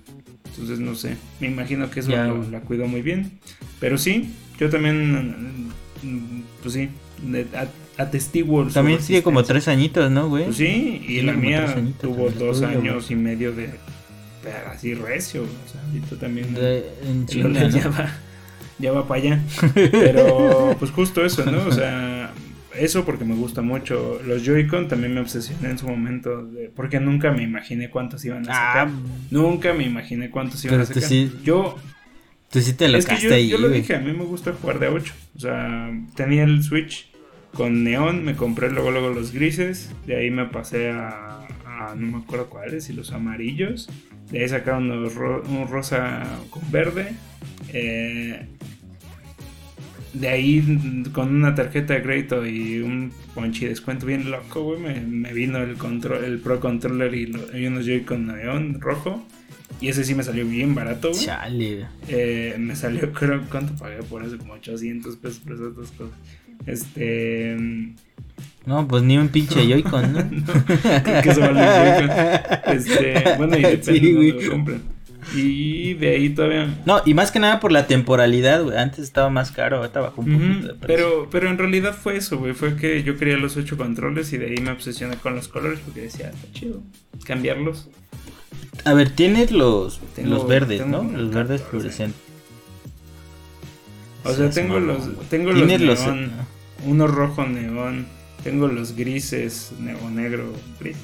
Entonces 0.58 0.80
no 0.80 0.95
sé, 0.95 1.18
me 1.39 1.47
imagino 1.47 1.89
que 1.91 1.99
eso 1.99 2.12
la 2.12 2.62
cuidó 2.62 2.88
muy 2.88 3.01
bien. 3.01 3.32
Pero 3.80 3.97
sí, 3.97 4.34
yo 4.60 4.70
también, 4.70 5.70
pues 6.62 6.74
sí, 6.74 6.89
atestiguo. 7.97 8.66
También 8.68 9.01
sigue 9.01 9.22
como 9.22 9.43
tres 9.43 9.68
añitos, 9.68 10.10
¿no, 10.10 10.30
güey? 10.30 10.45
Pues 10.45 10.58
sí, 10.58 11.03
y 11.08 11.22
la 11.22 11.34
mía 11.34 11.76
tuvo 12.01 12.30
dos 12.32 12.62
años 12.64 13.12
y 13.12 13.16
medio 13.16 13.51
de 13.53 13.70
así 14.72 14.93
recio. 14.93 15.43
O 15.43 15.72
sea, 15.72 15.82
ahorita 15.86 16.16
también. 16.18 16.55
en 16.58 17.26
ya 18.80 18.91
va 18.91 19.08
para 19.08 19.22
allá. 19.22 19.41
Pero 19.74 20.76
pues 20.78 20.91
justo 20.91 21.26
eso, 21.26 21.45
¿no? 21.45 21.66
O 21.68 21.72
sea, 21.72 22.32
eso 22.80 23.05
porque 23.05 23.25
me 23.25 23.36
gusta 23.36 23.61
mucho. 23.61 24.21
Los 24.25 24.43
Joy-Con 24.43 24.88
también 24.88 25.13
me 25.13 25.21
obsesioné 25.21 25.71
en 25.71 25.78
su 25.78 25.88
momento. 25.88 26.43
De, 26.45 26.69
porque 26.69 26.99
nunca 26.99 27.32
me 27.32 27.43
imaginé 27.43 27.89
cuántos 27.89 28.23
iban 28.25 28.43
a 28.43 28.53
sacar. 28.53 28.88
Ah, 28.88 28.91
nunca 29.32 29.73
me 29.73 29.86
imaginé 29.86 30.30
cuántos 30.30 30.63
iban 30.65 30.82
a 30.82 30.86
sacar. 30.86 31.09
yo. 31.43 31.78
Tú 32.49 32.61
sí 32.61 32.73
te 32.73 32.88
lo 32.88 32.97
es 32.97 33.05
que 33.05 33.17
yo, 33.17 33.36
yo 33.36 33.57
lo 33.57 33.67
dije, 33.67 33.93
a 33.95 33.99
mí 33.99 34.13
me 34.13 34.23
gusta 34.23 34.53
jugar 34.53 34.80
de 34.80 34.88
8. 34.88 35.13
O 35.36 35.39
sea, 35.39 35.91
tenía 36.15 36.43
el 36.43 36.63
Switch 36.63 37.09
con 37.53 37.84
neón, 37.84 38.23
me 38.23 38.36
compré 38.36 38.71
luego 38.71 38.91
luego 38.91 39.09
los 39.09 39.34
grises, 39.34 39.91
de 40.05 40.15
ahí 40.15 40.32
me 40.32 40.45
pasé 40.45 40.91
a, 40.91 41.45
a 41.65 41.95
no 41.95 42.17
me 42.17 42.23
acuerdo 42.23 42.49
cuáles, 42.49 42.89
y 42.89 42.93
los 42.93 43.11
amarillos, 43.11 43.89
de 44.32 44.41
ahí 44.41 44.49
sacaron 44.49 44.91
un 44.91 45.67
rosa 45.67 46.23
con 46.49 46.61
verde, 46.71 47.15
eh, 47.73 48.45
de 50.20 50.28
ahí 50.30 51.05
con 51.13 51.36
una 51.36 51.55
tarjeta 51.55 51.93
de 51.93 52.01
crédito 52.01 52.45
y 52.45 52.80
un 52.80 53.11
ponchi 53.34 53.65
descuento 53.65 54.05
bien 54.05 54.32
loco, 54.32 54.63
güey, 54.63 54.99
me, 55.01 55.34
vino 55.34 55.59
el 55.59 55.76
control, 55.76 56.24
el 56.24 56.39
Pro 56.39 56.59
Controller 56.59 57.13
y, 57.13 57.26
unos 57.65 57.86
Joy-Con 57.86 58.28
neón 58.28 58.80
rojo. 58.82 59.26
Y 59.80 59.89
ese 59.89 60.03
sí 60.03 60.15
me 60.15 60.24
salió 60.24 60.45
bien 60.47 60.74
barato, 60.74 61.11
güey. 61.11 61.26
Chale. 61.26 61.86
Eh, 62.07 62.55
me 62.57 62.76
salió, 62.76 63.11
creo, 63.13 63.43
¿cuánto 63.51 63.76
pagué 63.76 64.01
por 64.03 64.24
eso? 64.24 64.38
Como 64.38 64.53
800 64.53 65.15
pesos 65.18 65.39
por 65.39 65.53
esas 65.53 65.76
dos 65.76 65.91
cosas. 65.91 66.15
Este. 66.65 67.55
No, 68.65 68.88
pues 68.88 69.03
ni 69.03 69.18
un 69.18 69.30
pinche 69.30 69.68
Joy-Con, 69.68 70.13
¿no? 70.13 70.24
no 70.24 70.65
creo 71.03 71.22
que 71.22 71.30
eso 71.30 71.41
vale 71.41 71.61
Joy-Con. 71.61 72.76
Este, 72.76 73.24
bueno, 73.38 73.57
y 73.57 73.61
depende 73.61 73.99
sí, 73.99 74.13
de 74.13 74.34
lo 74.34 74.51
compren. 74.51 74.96
Y 75.36 75.93
de 75.95 76.09
ahí 76.15 76.30
todavía. 76.30 76.82
No, 76.86 77.01
y 77.05 77.13
más 77.13 77.32
que 77.32 77.39
nada 77.39 77.59
por 77.59 77.71
la 77.71 77.88
temporalidad, 77.88 78.63
güey. 78.63 78.78
Antes 78.78 78.99
estaba 78.99 79.30
más 79.30 79.51
caro, 79.51 79.78
ahorita 79.78 79.99
bajó 79.99 80.21
un 80.21 80.34
poquito 80.34 80.67
de 80.67 80.73
precio. 80.73 80.88
Pero, 80.88 81.28
pero 81.30 81.49
en 81.49 81.57
realidad 81.57 81.93
fue 81.93 82.17
eso, 82.17 82.38
güey. 82.38 82.53
Fue 82.53 82.75
que 82.75 83.03
yo 83.03 83.17
quería 83.17 83.38
los 83.38 83.57
ocho 83.57 83.78
controles 83.78 84.32
y 84.34 84.38
de 84.38 84.47
ahí 84.47 84.57
me 84.61 84.71
obsesioné 84.71 85.17
con 85.17 85.36
los 85.36 85.47
colores 85.47 85.80
porque 85.84 86.01
decía, 86.01 86.30
está 86.30 86.51
chido, 86.53 86.82
cambiarlos. 87.25 87.89
A 88.86 88.93
ver, 88.93 89.09
tienes 89.09 89.51
los, 89.51 89.99
los 90.23 90.47
verdes, 90.47 90.86
¿no? 90.86 91.03
Los 91.03 91.34
verdes 91.34 91.61
fluorescentes. 91.61 92.21
O 94.23 94.34
sea, 94.34 94.49
tengo 94.49 94.80
los, 94.80 95.30
tengo 95.30 95.51
los 95.51 95.67
neón, 95.67 96.32
uno 96.86 97.07
rojo 97.07 97.45
neón, 97.45 98.07
tengo 98.43 98.67
los 98.67 98.95
grises, 98.95 99.71
neón 99.80 100.15
negro, 100.15 100.51
gris. 100.80 100.97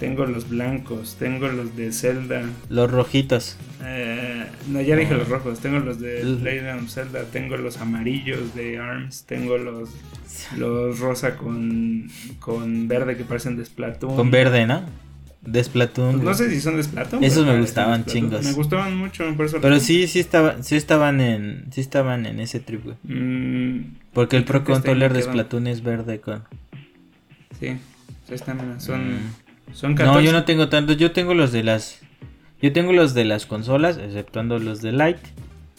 Tengo 0.00 0.24
los 0.24 0.48
blancos, 0.48 1.16
tengo 1.18 1.46
los 1.48 1.76
de 1.76 1.92
Zelda. 1.92 2.42
Los 2.70 2.90
rojitos. 2.90 3.58
Eh, 3.84 4.46
no, 4.70 4.80
ya 4.80 4.96
dije 4.96 5.14
los 5.14 5.28
rojos. 5.28 5.60
Tengo 5.60 5.78
los 5.78 6.00
de 6.00 6.24
Legend 6.24 6.84
of 6.84 6.90
Zelda. 6.90 7.24
Tengo 7.24 7.58
los 7.58 7.76
amarillos 7.76 8.54
de 8.54 8.78
ARMS. 8.78 9.24
Tengo 9.24 9.58
los, 9.58 9.90
los 10.56 10.98
rosa 11.00 11.36
con, 11.36 12.10
con 12.38 12.88
verde 12.88 13.18
que 13.18 13.24
parecen 13.24 13.58
de 13.58 13.66
Splatoon. 13.66 14.16
Con 14.16 14.30
verde, 14.30 14.66
¿no? 14.66 14.84
De 15.42 15.62
Splatoon. 15.62 16.12
Pues 16.12 16.24
no 16.24 16.32
sé 16.32 16.48
si 16.48 16.62
son 16.62 16.78
de 16.78 16.82
Splatoon. 16.82 17.22
Esos 17.22 17.44
me 17.44 17.60
gustaban 17.60 18.06
chingos. 18.06 18.42
Me 18.42 18.52
gustaban 18.52 18.96
mucho, 18.96 19.34
por 19.36 19.44
eso 19.44 19.60
Pero 19.60 19.80
sí, 19.80 20.06
sí, 20.06 20.18
estaba, 20.18 20.62
sí 20.62 20.76
estaban 20.76 21.20
en 21.20 21.66
sí 21.72 21.82
estaban 21.82 22.24
en 22.24 22.40
ese 22.40 22.58
trip, 22.60 22.84
güey. 22.84 22.96
Mm, 23.02 23.96
Porque 24.14 24.38
el 24.38 24.44
Pro 24.44 24.64
Controller 24.64 25.12
de 25.12 25.20
Splatoon 25.20 25.66
es 25.66 25.82
verde 25.82 26.20
con... 26.20 26.42
Sí, 27.58 27.76
están, 28.30 28.80
son... 28.80 29.16
Mm. 29.16 29.18
No, 29.82 30.20
yo 30.20 30.32
no 30.32 30.44
tengo 30.44 30.68
tantos. 30.68 30.96
Yo 30.96 31.12
tengo 31.12 31.34
los 31.34 31.52
de 31.52 31.62
las. 31.62 32.00
Yo 32.60 32.72
tengo 32.72 32.92
los 32.92 33.14
de 33.14 33.24
las 33.24 33.46
consolas, 33.46 33.96
exceptuando 33.98 34.58
los 34.58 34.82
de 34.82 34.92
Light. 34.92 35.18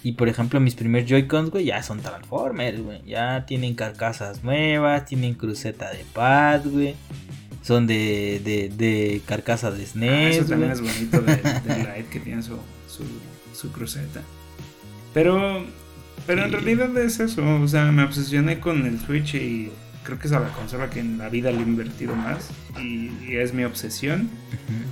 Y 0.03 0.13
por 0.13 0.29
ejemplo, 0.29 0.59
mis 0.59 0.73
primeros 0.73 1.07
Joy-Cons, 1.07 1.51
güey, 1.51 1.65
ya 1.65 1.83
son 1.83 1.99
Transformers, 1.99 2.81
güey. 2.81 3.03
Ya 3.05 3.45
tienen 3.45 3.75
carcasas 3.75 4.43
nuevas, 4.43 5.05
tienen 5.05 5.35
cruceta 5.35 5.91
de 5.91 6.03
pad, 6.13 6.61
güey. 6.65 6.95
Son 7.61 7.85
de, 7.85 8.41
de, 8.43 8.69
de 8.69 9.21
carcasa 9.27 9.69
de 9.69 9.85
SNES. 9.85 10.09
Ah, 10.09 10.29
eso 10.29 10.45
también 10.45 10.71
es 10.71 10.81
bonito 10.81 11.21
de, 11.21 11.37
Light, 11.83 12.09
que 12.09 12.19
tiene 12.19 12.41
su, 12.41 12.57
su, 13.53 13.71
cruceta. 13.71 14.21
Pero, 15.13 15.63
pero 16.25 16.45
en 16.45 16.51
realidad 16.51 16.97
es 16.97 17.19
eso. 17.19 17.43
O 17.61 17.67
sea, 17.67 17.91
me 17.91 18.03
obsesioné 18.03 18.59
con 18.59 18.87
el 18.87 18.99
Switch 18.99 19.35
y 19.35 19.71
creo 20.03 20.19
que 20.19 20.27
es 20.27 20.33
a 20.33 20.39
la 20.39 20.49
consola 20.49 20.89
que 20.89 20.99
en 20.99 21.17
la 21.17 21.29
vida 21.29 21.51
le 21.51 21.59
he 21.59 21.63
invertido 21.63 22.15
más 22.15 22.49
y, 22.79 23.35
es 23.35 23.53
mi 23.53 23.63
obsesión. 23.63 24.29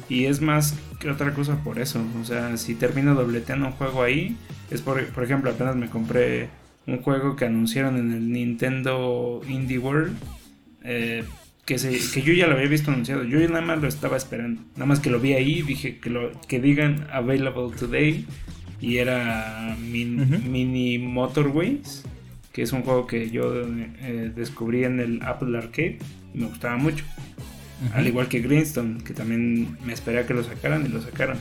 Y 0.08 0.26
es 0.26 0.42
más 0.42 0.76
que 1.00 1.10
otra 1.10 1.34
cosa 1.34 1.64
por 1.64 1.80
eso. 1.80 2.04
O 2.22 2.26
sea 2.26 2.58
si 2.58 2.76
termino 2.76 3.16
dobleteando 3.16 3.68
un 3.68 3.74
juego 3.74 4.04
ahí 4.04 4.38
es 4.72 4.82
por, 4.82 5.04
por 5.08 5.24
ejemplo 5.24 5.52
apenas 5.52 5.76
me 5.76 5.90
compré 5.90 6.50
un 6.86 7.02
juego 7.02 7.36
que 7.36 7.46
anunciaron 7.46 7.98
en 7.98 8.12
el 8.12 8.32
Nintendo 8.32 9.42
Indie 9.48 9.78
World 9.78 10.16
eh, 10.84 11.24
que, 11.66 11.78
se, 11.78 12.00
que 12.12 12.22
yo 12.22 12.34
ya 12.34 12.48
lo 12.48 12.56
había 12.56 12.68
visto 12.68 12.92
anunciado. 12.92 13.24
Yo 13.24 13.40
nada 13.48 13.62
más 13.62 13.80
lo 13.80 13.88
estaba 13.88 14.18
esperando. 14.18 14.62
Nada 14.74 14.86
más 14.86 15.00
que 15.00 15.10
lo 15.10 15.20
vi 15.20 15.34
ahí 15.34 15.62
dije 15.62 16.00
que 16.00 16.10
lo 16.10 16.32
que 16.48 16.60
digan 16.60 17.08
available 17.12 17.76
today 17.78 18.26
y 18.82 18.98
era 18.98 19.76
mini 19.80 20.98
motorways 20.98 22.04
que 22.52 22.64
es 22.64 22.74
un 22.74 22.84
juego 22.84 23.08
que 23.08 23.30
yo 23.30 23.64
eh, 23.64 24.32
descubrí 24.36 24.84
en 24.84 25.00
el 25.00 25.22
Apple 25.24 25.58
Arcade 25.58 26.00
y 26.34 26.40
me 26.40 26.48
gustaba 26.48 26.78
mucho. 26.78 27.06
Al 27.94 28.08
igual 28.08 28.28
que 28.28 28.42
Greenstone, 28.42 29.04
que 29.04 29.14
también 29.14 29.78
me 29.86 29.94
esperé 29.94 30.20
a 30.20 30.28
que 30.28 30.34
lo 30.34 30.44
sacaran 30.44 30.86
y 30.86 30.90
lo 30.90 31.02
sacaron. 31.02 31.38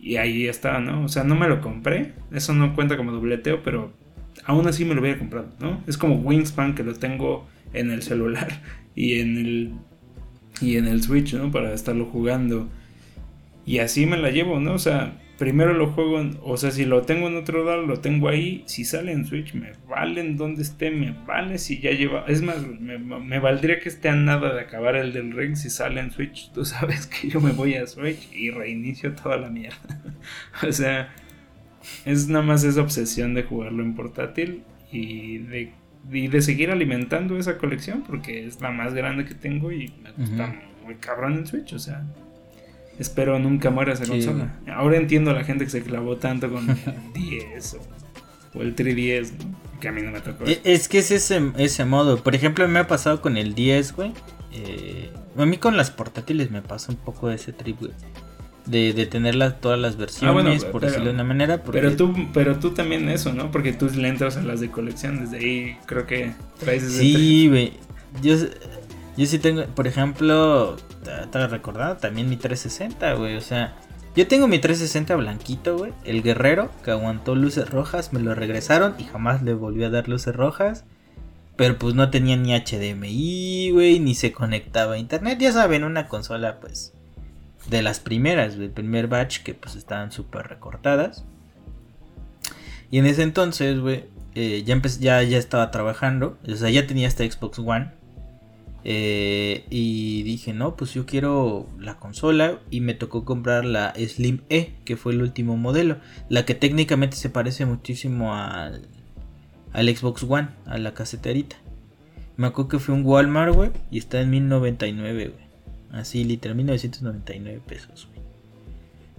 Y 0.00 0.16
ahí 0.16 0.46
está, 0.46 0.80
¿no? 0.80 1.04
O 1.04 1.08
sea, 1.08 1.24
no 1.24 1.36
me 1.36 1.48
lo 1.48 1.60
compré, 1.60 2.12
eso 2.32 2.52
no 2.52 2.74
cuenta 2.74 2.96
como 2.96 3.12
dobleteo, 3.12 3.62
pero 3.62 3.92
aún 4.44 4.66
así 4.66 4.84
me 4.84 4.94
lo 4.94 5.00
hubiera 5.00 5.18
comprado, 5.18 5.48
¿no? 5.60 5.82
Es 5.86 5.96
como 5.96 6.16
Wingspan 6.16 6.74
que 6.74 6.82
lo 6.82 6.94
tengo 6.94 7.46
en 7.72 7.90
el 7.90 8.02
celular 8.02 8.62
y 8.94 9.20
en 9.20 9.36
el 9.36 9.72
y 10.60 10.76
en 10.76 10.86
el 10.86 11.02
Switch, 11.02 11.34
¿no? 11.34 11.50
Para 11.50 11.72
estarlo 11.72 12.06
jugando. 12.06 12.68
Y 13.66 13.78
así 13.78 14.06
me 14.06 14.16
la 14.16 14.30
llevo, 14.30 14.58
¿no? 14.58 14.74
O 14.74 14.78
sea, 14.78 15.18
primero 15.38 15.74
lo 15.74 15.88
juego, 15.88 16.22
o 16.42 16.56
sea, 16.56 16.70
si 16.70 16.84
lo 16.84 17.02
tengo 17.02 17.28
en 17.28 17.36
otro 17.36 17.64
lado, 17.64 17.82
lo 17.82 18.00
tengo 18.00 18.28
ahí. 18.28 18.62
Si 18.66 18.84
sale 18.84 19.12
en 19.12 19.26
Switch, 19.26 19.54
me 19.54 19.72
vale 19.88 20.20
en 20.20 20.36
donde 20.36 20.62
esté, 20.62 20.90
me 20.90 21.14
vale 21.26 21.58
si 21.58 21.78
ya 21.78 21.90
lleva. 21.90 22.24
Es 22.26 22.42
más, 22.42 22.58
me, 22.66 23.38
valdría 23.38 23.78
que 23.80 23.88
esté 23.88 24.08
a 24.08 24.16
nada 24.16 24.54
de 24.54 24.60
acabar 24.60 24.96
el 24.96 25.12
del 25.12 25.32
Ring 25.32 25.56
si 25.56 25.70
sale 25.70 26.00
en 26.00 26.10
Switch. 26.10 26.50
Tú 26.52 26.64
sabes 26.64 27.06
que 27.06 27.28
yo 27.28 27.40
me 27.40 27.52
voy 27.52 27.74
a 27.74 27.86
Switch 27.86 28.28
y 28.32 28.50
reinicio 28.50 29.14
toda 29.14 29.36
la 29.36 29.50
mierda. 29.50 30.00
o 30.66 30.72
sea, 30.72 31.14
es 32.04 32.28
nada 32.28 32.44
más 32.44 32.64
esa 32.64 32.80
obsesión 32.80 33.34
de 33.34 33.42
jugarlo 33.42 33.82
en 33.82 33.94
portátil 33.94 34.62
y 34.90 35.38
de, 35.38 35.72
de 36.10 36.42
seguir 36.42 36.70
alimentando 36.70 37.38
esa 37.38 37.58
colección 37.58 38.04
porque 38.06 38.46
es 38.46 38.60
la 38.60 38.70
más 38.70 38.94
grande 38.94 39.24
que 39.24 39.34
tengo 39.34 39.70
y 39.70 39.92
me 40.02 40.12
gusta 40.12 40.54
muy 40.84 40.94
cabrón 40.94 41.34
en 41.34 41.46
Switch, 41.46 41.72
o 41.74 41.78
sea. 41.78 42.04
Espero 42.98 43.38
nunca 43.38 43.70
muera 43.70 43.92
esa 43.92 44.06
consola. 44.06 44.54
Ahora 44.72 44.96
entiendo 44.96 45.30
a 45.30 45.34
la 45.34 45.44
gente 45.44 45.64
que 45.64 45.70
se 45.70 45.82
clavó 45.82 46.16
tanto 46.16 46.50
con 46.50 46.68
el 46.86 47.12
10 47.12 47.76
o, 48.54 48.62
el 48.62 48.74
3DS, 48.74 49.32
que 49.80 49.88
a 49.88 49.92
mí 49.92 50.02
no 50.02 50.10
me 50.10 50.20
tocó. 50.20 50.44
E, 50.46 50.60
es, 50.64 50.88
que 50.88 50.98
es 50.98 51.10
ese, 51.10 51.52
ese 51.58 51.84
modo. 51.84 52.22
Por 52.22 52.34
ejemplo, 52.34 52.66
me 52.68 52.78
ha 52.78 52.86
pasado 52.86 53.20
con 53.20 53.36
el 53.36 53.54
10, 53.54 53.92
güey. 53.94 54.12
Eh, 54.52 55.10
a 55.36 55.44
mí 55.44 55.58
con 55.58 55.76
las 55.76 55.90
portátiles 55.90 56.50
me 56.50 56.62
pasa 56.62 56.92
un 56.92 56.98
poco 56.98 57.30
ese 57.30 57.52
trip, 57.52 57.80
güey. 57.80 57.92
De, 58.64 58.92
de 58.94 59.06
tener 59.06 59.36
todas 59.60 59.78
las 59.78 59.96
versiones, 59.96 60.64
por 60.64 60.82
decirlo 60.82 61.06
de 61.06 61.12
una 61.12 61.22
manera. 61.22 61.62
Pero, 61.62 61.94
tú, 61.94 62.12
pero 62.32 62.58
tú 62.58 62.70
también 62.70 63.08
eso, 63.08 63.32
¿no? 63.32 63.52
Porque 63.52 63.72
tú 63.72 63.88
le 63.94 64.08
entras 64.08 64.38
a 64.38 64.42
las 64.42 64.58
de 64.58 64.70
colección, 64.70 65.20
desde 65.20 65.38
ahí 65.38 65.78
creo 65.86 66.04
que 66.06 66.32
traes 66.58 66.82
ese 66.82 66.98
Sí, 66.98 67.48
güey. 67.48 67.74
Yo, 68.22 68.34
yo 69.16 69.26
sí 69.26 69.38
tengo, 69.38 69.64
por 69.66 69.86
ejemplo, 69.86 70.76
te 71.30 71.46
recordado 71.46 71.96
también 71.96 72.28
mi 72.28 72.36
360, 72.36 73.14
güey. 73.14 73.36
O 73.36 73.40
sea, 73.40 73.74
yo 74.14 74.26
tengo 74.26 74.48
mi 74.48 74.58
360 74.58 75.16
blanquito, 75.16 75.76
güey. 75.78 75.92
El 76.04 76.22
guerrero 76.22 76.70
que 76.84 76.90
aguantó 76.90 77.34
luces 77.34 77.70
rojas, 77.70 78.12
me 78.12 78.20
lo 78.20 78.34
regresaron 78.34 78.94
y 78.98 79.04
jamás 79.04 79.42
le 79.42 79.54
volvió 79.54 79.86
a 79.86 79.90
dar 79.90 80.08
luces 80.08 80.34
rojas. 80.34 80.84
Pero 81.56 81.78
pues 81.78 81.94
no 81.94 82.10
tenía 82.10 82.36
ni 82.36 82.54
HDMI, 82.54 83.70
güey, 83.72 83.98
ni 83.98 84.14
se 84.14 84.32
conectaba 84.32 84.94
a 84.94 84.98
internet. 84.98 85.38
Ya 85.40 85.52
saben, 85.52 85.84
una 85.84 86.08
consola, 86.08 86.60
pues, 86.60 86.92
de 87.70 87.82
las 87.82 88.00
primeras, 88.00 88.58
del 88.58 88.70
primer 88.70 89.08
batch 89.08 89.42
que 89.42 89.54
pues 89.54 89.74
estaban 89.76 90.12
súper 90.12 90.46
recortadas. 90.48 91.24
Y 92.90 92.98
en 92.98 93.06
ese 93.06 93.22
entonces, 93.22 93.80
güey, 93.80 94.04
eh, 94.34 94.62
ya, 94.64 94.80
ya, 95.00 95.22
ya 95.22 95.38
estaba 95.38 95.70
trabajando. 95.70 96.38
O 96.46 96.56
sea, 96.56 96.68
ya 96.68 96.86
tenía 96.86 97.08
esta 97.08 97.24
Xbox 97.24 97.58
One. 97.58 97.92
Eh, 98.88 99.64
y 99.68 100.22
dije, 100.22 100.52
no, 100.52 100.76
pues 100.76 100.94
yo 100.94 101.06
quiero 101.06 101.66
la 101.76 101.98
consola 101.98 102.60
y 102.70 102.80
me 102.80 102.94
tocó 102.94 103.24
comprar 103.24 103.64
la 103.64 103.92
Slim 103.96 104.42
E, 104.48 104.74
que 104.84 104.96
fue 104.96 105.12
el 105.12 105.22
último 105.22 105.56
modelo. 105.56 105.96
La 106.28 106.44
que 106.44 106.54
técnicamente 106.54 107.16
se 107.16 107.28
parece 107.28 107.66
muchísimo 107.66 108.32
al, 108.32 108.86
al 109.72 109.96
Xbox 109.96 110.22
One, 110.22 110.50
a 110.66 110.78
la 110.78 110.94
caseterita. 110.94 111.56
Me 112.36 112.46
acuerdo 112.46 112.68
que 112.68 112.78
fue 112.78 112.94
un 112.94 113.04
Walmart, 113.04 113.56
güey, 113.56 113.72
y 113.90 113.98
está 113.98 114.20
en 114.20 114.30
1099, 114.30 115.28
güey. 115.30 115.46
Así, 115.90 116.22
literal, 116.22 116.56
1999 116.56 117.60
pesos, 117.66 118.06
güey. 118.12 118.24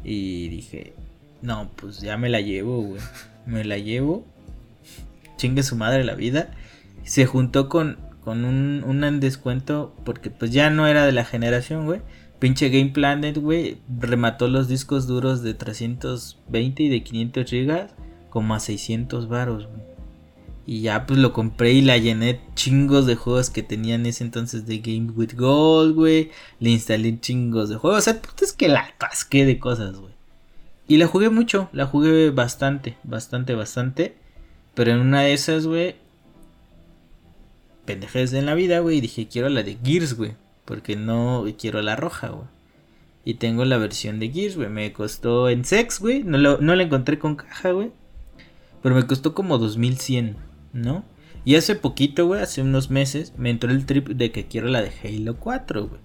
Y 0.06 0.48
dije, 0.48 0.94
no, 1.42 1.70
pues 1.76 2.00
ya 2.00 2.16
me 2.16 2.30
la 2.30 2.40
llevo, 2.40 2.84
güey. 2.84 3.02
Me 3.46 3.66
la 3.66 3.78
llevo. 3.78 4.26
Chingue 5.36 5.64
su 5.64 5.76
madre 5.76 6.06
la 6.06 6.16
vida. 6.16 6.52
Se 7.04 7.26
juntó 7.26 7.68
con 7.68 8.07
con 8.28 8.44
un, 8.44 8.84
un 8.86 9.20
descuento 9.22 9.96
porque 10.04 10.30
pues 10.30 10.52
ya 10.52 10.70
no 10.70 10.86
era 10.86 11.06
de 11.06 11.14
la 11.14 11.24
generación, 11.24 11.86
güey. 11.86 12.02
Pinche 12.40 12.68
Game 12.68 12.90
Planet, 12.90 13.38
güey, 13.38 13.78
remató 13.88 14.50
los 14.50 14.68
discos 14.68 15.08
duros 15.08 15.44
de 15.44 15.54
320 15.54 16.84
y 16.84 16.90
de 16.90 17.04
500 17.04 17.50
gigas 17.50 17.96
como 18.30 18.54
a 18.54 18.60
600 18.60 19.30
varos, 19.30 19.68
güey. 19.68 19.80
Y 20.66 20.82
ya 20.82 21.06
pues 21.06 21.22
lo 21.22 21.32
compré 21.32 21.72
y 21.72 21.82
la 21.82 21.98
llené 21.98 22.42
chingos 22.54 23.06
de 23.06 23.16
juegos 23.16 23.50
que 23.50 23.64
tenía 23.64 23.96
en 23.96 24.06
ese 24.06 24.26
entonces 24.26 24.66
de 24.66 24.80
Game 24.80 25.12
with 25.16 25.36
Gold, 25.38 25.96
güey. 25.96 26.32
Le 26.60 26.72
instalé 26.72 27.18
chingos 27.22 27.70
de 27.70 27.78
juegos. 27.78 28.00
O 28.00 28.02
sea, 28.02 28.22
es 28.42 28.52
que 28.52 28.68
la 28.68 28.94
casqué 28.98 29.46
de 29.46 29.58
cosas, 29.58 29.96
güey. 29.96 30.14
Y 30.86 30.98
la 30.98 31.08
jugué 31.08 31.30
mucho, 31.30 31.70
la 31.72 31.86
jugué 31.86 32.32
bastante, 32.32 32.98
bastante, 33.06 33.56
bastante. 33.56 34.18
Pero 34.74 34.92
en 34.92 35.00
una 35.00 35.22
de 35.22 35.32
esas, 35.32 35.66
güey, 35.66 35.96
pendejes 37.88 38.34
en 38.34 38.46
la 38.46 38.54
vida, 38.54 38.80
güey, 38.80 38.98
y 38.98 39.02
dije, 39.02 39.28
quiero 39.28 39.50
la 39.50 39.64
de 39.64 39.78
Gears, 39.84 40.14
güey, 40.14 40.36
porque 40.66 40.96
no 40.96 41.46
quiero 41.58 41.82
la 41.82 41.96
roja, 41.96 42.28
güey. 42.28 42.48
Y 43.26 43.34
tengo 43.36 43.66
la 43.66 43.80
versión 43.80 44.20
de 44.20 44.30
Gears, 44.30 44.56
güey, 44.56 44.70
me 44.70 44.94
costó 44.94 45.50
en 45.50 45.66
sex, 45.66 46.00
güey, 46.00 46.24
no, 46.24 46.38
no 46.38 46.76
la 46.76 46.84
encontré 46.84 47.18
con 47.18 47.36
caja, 47.36 47.72
güey, 47.72 47.92
pero 48.84 48.94
me 48.94 49.08
costó 49.08 49.34
como 49.34 49.58
2100, 49.58 50.38
¿no? 50.74 51.04
Y 51.48 51.56
hace 51.56 51.76
poquito, 51.76 52.28
güey, 52.28 52.42
hace 52.42 52.62
unos 52.62 52.90
meses, 52.90 53.34
me 53.38 53.50
entró 53.50 53.72
el 53.72 53.86
trip 53.86 54.10
de 54.10 54.32
que 54.32 54.48
quiero 54.48 54.68
la 54.68 54.82
de 54.82 54.92
Halo 55.02 55.38
4, 55.38 55.88
güey. 55.88 56.02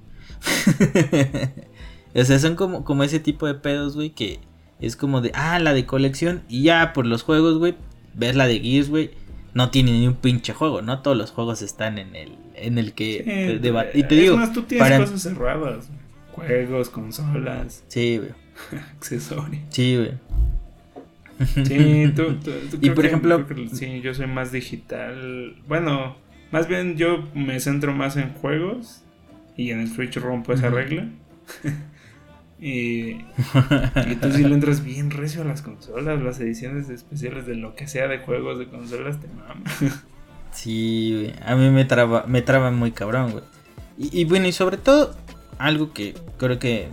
o 2.14 2.24
sea, 2.24 2.39
son 2.39 2.55
como, 2.55 2.85
como 2.85 3.03
ese 3.03 3.18
tipo 3.18 3.47
de 3.47 3.55
pedos, 3.55 3.97
güey, 3.97 4.11
que 4.11 4.41
Es 4.80 4.97
como 4.97 5.20
de, 5.20 5.33
ah, 5.35 5.59
la 5.59 5.74
de 5.74 5.85
colección. 5.87 6.43
Y 6.49 6.62
ya 6.62 6.93
por 6.93 7.07
los 7.07 7.22
juegos, 7.22 7.59
güey, 7.59 7.74
ves 8.14 8.37
la 8.37 8.47
de 8.47 8.61
Gears, 8.61 8.89
güey. 8.89 9.11
No 9.55 9.71
tiene 9.71 9.93
ni 9.93 10.07
un 10.07 10.15
pinche 10.15 10.55
juego, 10.55 10.83
¿no? 10.83 11.01
Todos 11.01 11.17
los 11.17 11.31
juegos 11.31 11.63
están 11.63 11.99
en 11.99 12.17
el, 12.17 12.37
en 12.55 12.79
el 12.79 12.95
que 12.95 13.61
sí, 13.63 13.99
Y 13.99 14.03
te 14.05 14.15
digo, 14.15 14.37
más, 14.37 14.53
tú 14.53 14.63
tienes 14.63 14.99
cosas 14.99 15.23
cerradas. 15.23 15.91
Juegos, 16.33 16.89
consolas. 16.89 17.85
Sí, 17.89 18.19
güey. 18.19 18.31
Accesorios. 18.97 19.63
Sí, 19.71 19.97
güey. 19.97 20.13
Sí, 21.65 22.13
tú, 22.17 22.39
y 22.81 22.91
por 22.91 23.05
ejemplo, 23.07 23.45
sí, 23.73 24.01
yo 24.01 24.15
soy 24.15 24.27
más 24.27 24.53
digital. 24.53 25.57
Bueno, 25.67 26.17
más 26.51 26.69
bien 26.69 26.97
yo 26.97 27.29
me 27.35 27.61
centro 27.61 27.93
más 27.93 28.17
en 28.17 28.33
juegos 28.35 29.03
y 29.57 29.71
en 29.71 29.81
el 29.81 29.89
Switch 29.89 30.17
rompo 30.17 30.53
esa 30.53 30.71
regla. 30.71 31.09
y, 32.63 33.25
y 34.07 34.15
tú 34.21 34.31
si 34.31 34.45
le 34.45 34.55
entras 34.55 34.85
bien 34.85 35.11
recio 35.11 35.43
a 35.43 35.45
las 35.45 35.63
consolas, 35.63 36.23
las 36.23 36.39
ediciones 36.39 36.89
especiales 36.91 37.45
de 37.45 37.57
lo 37.57 37.75
que 37.75 37.89
sea 37.89 38.07
de 38.07 38.19
juegos 38.19 38.61
de 38.61 38.69
consolas 38.69 39.19
te 39.21 39.27
maman. 39.27 39.65
sí, 40.53 41.33
a 41.45 41.57
mí 41.57 41.71
me 41.71 41.85
traba, 41.85 42.25
me 42.29 42.41
traba 42.41 42.71
muy 42.71 42.93
cabrón, 42.93 43.33
güey. 43.33 43.45
Y, 43.99 44.25
bueno, 44.27 44.47
y 44.47 44.53
sobre 44.53 44.77
todo, 44.77 45.17
algo 45.59 45.93
que 45.93 46.15
creo 46.39 46.61
que 46.61 46.89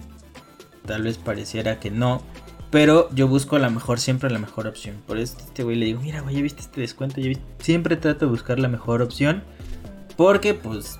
tal 0.88 1.04
vez 1.04 1.20
pareciera 1.20 1.80
que 1.80 1.92
no, 1.92 2.24
pero 2.72 3.08
yo 3.14 3.28
busco 3.28 3.60
la 3.60 3.70
mejor, 3.70 4.00
siempre 4.00 4.32
la 4.32 4.40
mejor 4.40 4.66
opción. 4.66 4.96
Por 5.06 5.20
eso 5.20 5.38
este 5.38 5.64
güey 5.64 5.76
le 5.76 5.86
digo, 5.86 6.02
mira, 6.02 6.22
güey, 6.22 6.36
ya 6.36 6.42
viste 6.42 6.62
este 6.62 6.82
descuento. 6.82 7.22
Siempre 7.60 7.96
trato 7.96 8.26
de 8.26 8.32
buscar 8.32 8.58
la 8.58 8.70
mejor 8.70 9.04
opción. 9.04 9.44
Porque, 10.18 10.56
pues, 10.56 11.00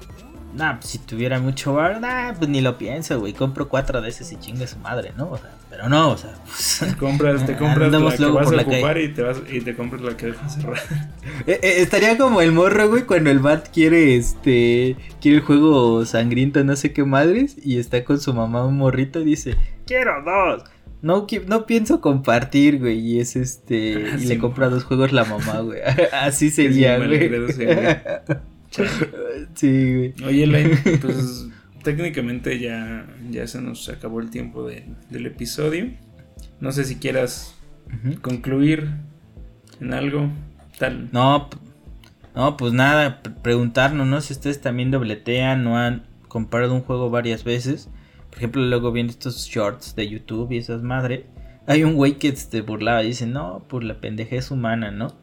nah, 0.56 0.78
pues, 0.80 0.92
si 0.92 0.98
tuviera 1.00 1.40
mucho 1.40 1.74
bar, 1.74 2.00
nah, 2.00 2.34
pues 2.34 2.50
ni 2.50 2.62
lo 2.62 2.78
pienso, 2.78 3.20
güey. 3.20 3.34
Compro 3.34 3.70
cuatro 3.70 4.02
de 4.02 4.10
esas 4.10 4.32
y 4.32 4.38
chingue 4.38 4.68
su 4.68 4.78
madre, 4.80 5.14
¿no? 5.18 5.30
O 5.32 5.38
sea, 5.38 5.52
pero 5.70 5.90
no, 5.90 6.12
o 6.12 6.18
sea, 6.18 6.34
pues, 6.46 6.80
te 6.90 6.98
compras, 6.98 7.46
te 7.46 7.56
compras 7.56 7.92
la 7.92 7.98
que 8.00 8.26
vas 8.26 8.52
a 8.52 8.62
ocupar 8.62 8.98
y 8.98 9.14
te, 9.14 9.22
vas, 9.22 9.42
y 9.52 9.62
te 9.62 9.76
compras 9.76 10.02
la 10.02 10.18
que 10.18 10.28
dejas 10.28 10.56
cerrar. 10.56 10.80
Eh, 11.48 11.60
eh, 11.62 11.74
estaría 11.78 12.18
como 12.18 12.42
el 12.42 12.52
morro, 12.52 12.90
güey, 12.90 13.04
cuando 13.04 13.30
el 13.30 13.40
bat 13.40 13.70
quiere, 13.72 14.16
este, 14.16 14.96
quiere 15.22 15.38
el 15.38 15.44
juego 15.44 16.06
sangriento, 16.06 16.64
no 16.64 16.76
sé 16.76 16.94
qué 16.94 17.04
madres, 17.04 17.56
y 17.64 17.80
está 17.80 18.04
con 18.04 18.20
su 18.20 18.34
mamá 18.34 18.66
un 18.66 18.78
morrito 18.78 19.20
y 19.22 19.26
dice, 19.26 19.56
quiero 19.86 20.24
dos. 20.24 20.64
No, 21.02 21.26
no 21.48 21.66
pienso 21.66 22.02
compartir, 22.02 22.80
güey. 22.80 23.00
Y 23.00 23.20
es 23.20 23.36
este. 23.36 23.76
y 24.20 24.26
le 24.26 24.38
compra 24.38 24.70
dos 24.70 24.84
juegos 24.84 25.12
la 25.14 25.24
mamá, 25.24 25.60
güey. 25.62 25.80
Así 26.12 26.50
sería, 26.50 26.98
güey. 26.98 27.30
sí, 29.56 29.96
güey. 29.96 30.14
Oye, 30.26 30.44
Elaine, 30.44 30.78
pues 31.02 31.48
técnicamente 31.84 32.60
ya, 32.60 33.08
ya 33.30 33.48
se 33.48 33.62
nos 33.62 33.88
acabó 33.90 34.20
el 34.20 34.30
tiempo 34.30 34.68
del 34.68 35.26
episodio. 35.26 35.92
No 36.60 36.72
sé 36.72 36.84
si 36.84 36.96
quieras 36.96 37.56
concluir 38.22 38.90
en 39.80 39.94
algo 39.94 40.30
tal. 40.78 41.10
No, 41.12 41.50
no, 42.36 42.58
pues 42.58 42.74
nada, 42.74 43.22
preguntarnos, 43.42 44.08
¿no? 44.08 44.22
Si 44.22 44.34
ustedes 44.34 44.62
también 44.62 44.92
dobletean 44.92 45.66
o 45.68 45.78
han 45.78 46.04
comprado 46.28 46.74
un 46.74 46.82
juego 46.82 47.10
varias 47.10 47.44
veces 47.44 47.90
por 48.30 48.38
ejemplo, 48.38 48.62
luego 48.62 48.92
viendo 48.92 49.12
estos 49.12 49.48
shorts 49.48 49.96
de 49.96 50.08
YouTube 50.08 50.52
y 50.52 50.58
esas 50.58 50.84
madres. 50.84 51.26
Hay 51.68 51.84
un 51.84 51.96
güey 51.96 52.18
que 52.18 52.32
te 52.32 52.62
burlaba 52.62 53.04
y 53.04 53.08
dice, 53.08 53.26
no, 53.26 53.64
por 53.68 53.84
la 53.84 54.00
pendejez 54.00 54.52
humana, 54.52 54.92
¿no? 54.92 55.14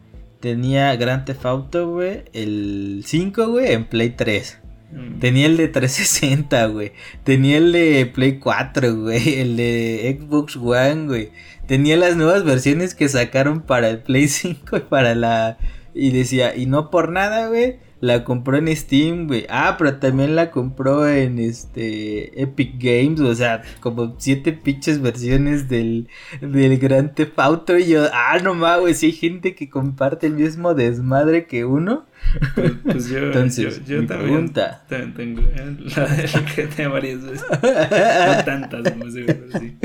Tenía 0.40 0.94
Grand 0.96 1.24
Theft 1.24 1.46
Auto, 1.46 1.90
güey, 1.90 2.24
el 2.32 3.02
5, 3.04 3.48
güey, 3.48 3.72
en 3.72 3.84
Play 3.84 4.10
3. 4.10 4.60
Mm. 4.92 5.18
Tenía 5.18 5.46
el 5.46 5.56
de 5.56 5.68
360, 5.68 6.66
güey. 6.66 6.92
Tenía 7.24 7.56
el 7.56 7.72
de 7.72 8.06
Play 8.06 8.38
4, 8.38 8.96
güey. 8.96 9.40
El 9.40 9.56
de 9.56 10.18
Xbox 10.20 10.56
One, 10.56 11.06
güey. 11.06 11.30
Tenía 11.66 11.96
las 11.96 12.16
nuevas 12.16 12.44
versiones 12.44 12.94
que 12.94 13.08
sacaron 13.08 13.62
para 13.62 13.88
el 13.88 13.98
Play 13.98 14.28
5 14.28 14.76
y 14.76 14.80
para 14.80 15.14
la... 15.14 15.58
Y 15.94 16.10
decía, 16.10 16.54
y 16.54 16.66
no 16.66 16.90
por 16.90 17.10
nada, 17.10 17.48
güey 17.48 17.85
la 18.00 18.24
compró 18.24 18.56
en 18.58 18.74
Steam, 18.76 19.26
güey. 19.26 19.46
Ah, 19.48 19.76
pero 19.78 19.96
también 19.96 20.36
la 20.36 20.50
compró 20.50 21.08
en 21.08 21.38
este 21.38 22.42
Epic 22.42 22.74
Games, 22.78 23.20
o 23.20 23.34
sea, 23.34 23.62
como 23.80 24.16
siete 24.18 24.52
pinches 24.52 25.00
versiones 25.00 25.68
del, 25.68 26.08
del 26.40 26.78
Grand 26.78 27.14
Theft 27.14 27.38
Auto. 27.38 27.78
Y 27.78 27.88
yo, 27.88 28.06
ah, 28.12 28.38
no 28.42 28.54
mames, 28.54 28.80
güey, 28.80 28.94
si 28.94 29.06
hay 29.06 29.12
gente 29.12 29.54
que 29.54 29.70
comparte 29.70 30.26
el 30.26 30.34
mismo 30.34 30.74
desmadre 30.74 31.46
que 31.46 31.64
uno. 31.64 32.06
Pues, 32.54 32.72
pues 32.84 33.08
yo, 33.08 33.18
Entonces, 33.18 33.84
yo, 33.86 34.00
yo 34.00 34.06
también, 34.06 34.30
pregunta. 34.30 34.84
También 34.88 35.14
tengo 35.14 35.40
eh, 35.42 35.76
la, 35.96 36.54
que 36.54 36.66
tengo 36.76 36.92
varias 36.92 37.22
veces. 37.22 37.46
No 37.50 38.44
tantas, 38.44 38.92
como 38.92 39.10
se 39.10 39.26
sí. 39.58 39.76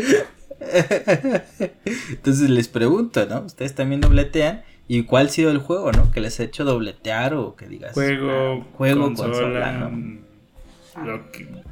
Entonces 2.09 2.49
les 2.49 2.67
pregunto, 2.67 3.25
¿no? 3.25 3.41
Ustedes 3.41 3.73
también 3.73 4.01
dobletean. 4.01 4.61
¿Y 4.91 5.03
cuál 5.03 5.27
ha 5.27 5.29
sido 5.29 5.51
el 5.51 5.59
juego, 5.59 5.93
no? 5.93 6.11
Que 6.11 6.19
les 6.19 6.37
ha 6.41 6.43
hecho 6.43 6.65
dobletear 6.65 7.33
o 7.33 7.55
que 7.55 7.65
digas. 7.65 7.93
Juego, 7.93 8.29
ah, 8.29 8.67
juego, 8.73 9.13
consola, 9.13 9.89
mm, 9.89 10.19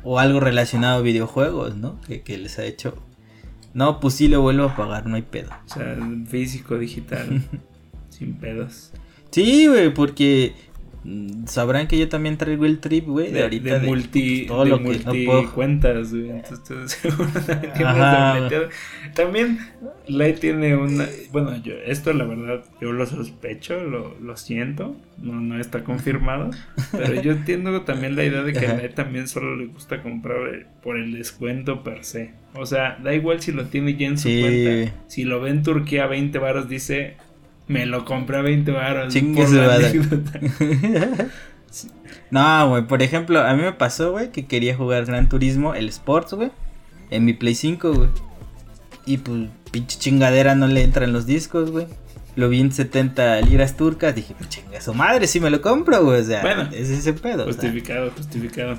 O 0.04 0.20
algo 0.20 0.40
relacionado 0.40 1.00
a 1.00 1.02
videojuegos, 1.02 1.76
¿no? 1.76 2.00
Que, 2.00 2.22
que, 2.22 2.38
les 2.38 2.58
ha 2.60 2.64
hecho. 2.64 2.96
No, 3.74 4.00
pues 4.00 4.14
sí 4.14 4.30
lo 4.30 4.40
vuelvo 4.40 4.64
a 4.64 4.76
pagar, 4.78 5.06
no 5.06 5.18
hay 5.18 5.24
pedo. 5.24 5.50
O 5.66 5.70
sea, 5.70 5.98
físico, 6.30 6.78
digital. 6.78 7.42
sin 8.10 8.36
pedos. 8.36 8.94
Sí, 9.32 9.68
güey, 9.68 9.94
porque 9.94 10.56
sabrán 11.46 11.88
que 11.88 11.98
yo 11.98 12.10
también 12.10 12.38
traigo 12.38 12.66
el 12.66 12.80
trip, 12.80 13.06
güey, 13.08 13.32
de, 13.32 13.44
ahorita. 13.44 13.80
De, 13.80 13.88
multi, 13.88 14.46
todo 14.46 14.66
lo 14.66 14.80
multi 14.80 15.00
que 15.00 15.06
no 15.06 15.32
puedo... 15.32 15.54
cuentas, 15.54 16.14
güey. 16.14 16.30
Entonces, 16.30 17.00
también 17.78 18.70
También 19.16 19.60
Light 20.08 20.40
tiene 20.40 20.76
una. 20.76 21.08
Bueno, 21.32 21.56
yo, 21.64 21.74
esto 21.86 22.14
la 22.14 22.26
verdad, 22.26 22.64
yo 22.82 22.92
lo 22.92 23.06
sospecho, 23.06 23.84
lo, 23.84 24.18
lo 24.20 24.38
siento. 24.38 24.96
No, 25.18 25.40
no 25.40 25.60
está 25.60 25.84
confirmado. 25.84 26.52
pero 26.92 27.22
yo 27.22 27.32
entiendo 27.32 27.82
también 27.82 28.16
la 28.16 28.24
idea 28.24 28.44
de 28.44 28.54
que 28.54 28.68
a 28.68 28.76
Light 28.76 28.94
también 28.94 29.28
solo 29.28 29.56
le 29.56 29.66
gusta 29.68 30.02
comprar 30.02 30.68
por 30.82 30.98
el 30.98 31.14
descuento 31.14 31.84
per 31.84 32.04
se. 32.04 32.34
O 32.54 32.66
sea, 32.66 32.98
da 33.04 33.14
igual 33.14 33.42
si 33.42 33.52
lo 33.52 33.66
tiene 33.66 33.96
ya 33.96 34.08
en 34.08 34.18
su 34.18 34.30
cuenta. 34.30 34.94
Si 35.08 35.24
lo 35.24 35.42
ve 35.42 35.50
en 35.52 35.64
Turquía 35.64 36.06
a 36.06 36.08
20 36.08 36.38
baros, 36.40 36.70
dice 36.70 37.18
me 37.70 37.86
lo 37.86 38.04
compré 38.04 38.38
a 38.38 38.42
20 38.42 38.72
baros. 38.72 39.14
No, 42.32 42.70
güey, 42.70 42.86
por 42.86 43.02
ejemplo, 43.02 43.42
a 43.42 43.54
mí 43.56 43.62
me 43.64 43.74
pasó, 43.74 44.12
güey, 44.12 44.32
que 44.32 44.46
quería 44.46 44.76
jugar 44.76 45.06
Gran 45.06 45.30
Turismo, 45.30 45.74
el 45.74 45.90
Sports, 45.90 46.34
güey, 46.34 46.52
en 47.10 47.26
mi 47.26 47.34
Play 47.34 47.56
5, 47.56 47.94
güey. 47.94 48.10
Y 49.06 49.18
pues, 49.18 49.50
pinche 49.72 49.98
chingadera 49.98 50.54
no 50.54 50.68
le 50.68 50.84
entran 50.84 51.12
los 51.12 51.26
discos, 51.26 51.72
güey. 51.72 51.88
Lo 52.36 52.50
vi 52.50 52.60
en 52.60 52.72
70 52.72 53.42
liras 53.42 53.78
turcas, 53.78 54.14
dije, 54.16 54.36
pues 54.38 54.50
chinga 54.50 54.82
su 54.82 54.94
madre, 54.94 55.26
si 55.26 55.40
me 55.40 55.50
lo 55.50 55.62
compro, 55.62 56.04
güey. 56.04 56.22
O 56.22 56.24
sea, 56.24 56.42
bueno, 56.42 56.70
es 56.72 56.90
ese 56.90 57.14
pedo. 57.14 57.46
Justificado, 57.46 58.12
justificado. 58.12 58.78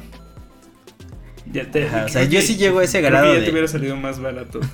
Ya 1.52 1.68
te, 1.70 1.86
o 1.86 2.08
sea, 2.08 2.24
yo 2.24 2.40
sí 2.40 2.56
llego 2.56 2.78
a 2.80 2.84
ese 2.84 3.00
grado. 3.00 3.34
ya 3.34 3.44
te 3.44 3.50
hubiera 3.50 3.68
salido 3.68 3.96
más 3.96 4.20
barato. 4.20 4.60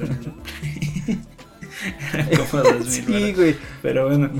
sí, 2.87 3.33
güey. 3.35 3.57
Pero 3.83 4.09
bueno. 4.09 4.31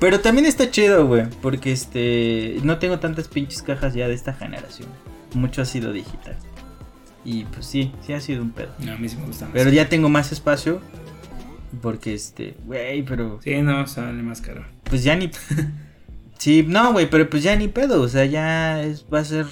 Pero 0.00 0.20
también 0.20 0.46
está 0.46 0.70
chido, 0.70 1.06
güey. 1.06 1.24
Porque 1.42 1.72
este. 1.72 2.56
No 2.62 2.78
tengo 2.78 2.98
tantas 2.98 3.28
pinches 3.28 3.62
cajas 3.62 3.94
ya 3.94 4.08
de 4.08 4.14
esta 4.14 4.32
generación. 4.34 4.88
Mucho 5.34 5.62
ha 5.62 5.64
sido 5.64 5.92
digital. 5.92 6.36
Y 7.24 7.44
pues 7.44 7.66
sí, 7.66 7.92
sí 8.06 8.12
ha 8.12 8.20
sido 8.20 8.42
un 8.42 8.50
pedo. 8.50 8.74
No, 8.80 8.92
a 8.92 8.96
mí 8.96 9.08
sí 9.08 9.16
me 9.16 9.26
gusta 9.26 9.48
Pero 9.52 9.70
ya 9.70 9.88
tengo 9.88 10.08
más 10.08 10.30
espacio. 10.32 10.80
Porque 11.80 12.14
este. 12.14 12.54
Güey, 12.64 13.02
pero. 13.02 13.40
Sí, 13.42 13.60
no, 13.62 13.86
sale 13.86 14.22
más 14.22 14.40
caro. 14.40 14.64
Pues 14.84 15.02
ya 15.02 15.16
ni. 15.16 15.30
sí, 16.38 16.64
no, 16.66 16.92
güey, 16.92 17.08
pero 17.08 17.28
pues 17.28 17.42
ya 17.42 17.56
ni 17.56 17.68
pedo. 17.68 18.02
O 18.02 18.08
sea, 18.08 18.24
ya 18.26 18.82
es, 18.82 19.06
va 19.12 19.20
a 19.20 19.24
ser. 19.24 19.46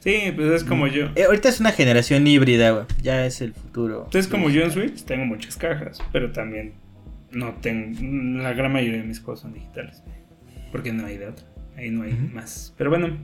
Sí, 0.00 0.32
pues 0.34 0.50
es 0.50 0.64
como 0.64 0.88
yo. 0.88 1.10
Eh, 1.14 1.24
ahorita 1.24 1.48
es 1.48 1.60
una 1.60 1.70
generación 1.70 2.26
híbrida, 2.26 2.72
güey. 2.72 2.86
Ya 3.02 3.24
es 3.24 3.40
el 3.40 3.54
futuro. 3.54 4.02
Entonces, 4.06 4.30
como 4.30 4.50
yo 4.50 4.64
en 4.64 4.72
Switch, 4.72 5.04
tengo 5.04 5.24
muchas 5.24 5.56
cajas. 5.56 6.00
Pero 6.12 6.32
también 6.32 6.72
no 7.32 7.54
tengo. 7.54 8.42
La 8.42 8.52
gran 8.52 8.72
mayoría 8.72 9.00
de 9.00 9.06
mis 9.06 9.20
juegos 9.20 9.40
son 9.40 9.54
digitales. 9.54 10.02
Porque 10.70 10.92
no 10.92 11.06
hay 11.06 11.18
de 11.18 11.28
otra. 11.28 11.46
Ahí 11.76 11.90
no 11.90 12.02
hay 12.02 12.12
más. 12.12 12.74
Pero 12.76 12.90
bueno, 12.90 13.16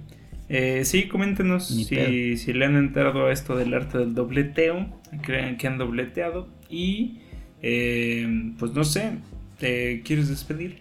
eh, 0.48 0.84
sí, 0.84 1.09
coméntenos 1.09 1.66
si, 1.66 2.36
si, 2.36 2.52
le 2.52 2.64
han 2.64 2.76
entrado 2.76 3.26
a 3.26 3.32
esto 3.32 3.56
del 3.56 3.74
arte 3.74 3.98
del 3.98 4.14
dobleteo. 4.14 5.00
Crean 5.22 5.56
que 5.56 5.66
han 5.66 5.78
dobleteado. 5.78 6.48
Y 6.68 7.20
eh, 7.62 8.52
pues 8.59 8.72
no 8.72 8.84
sé, 8.84 9.12
¿te 9.59 10.02
quieres 10.02 10.28
despedir? 10.28 10.78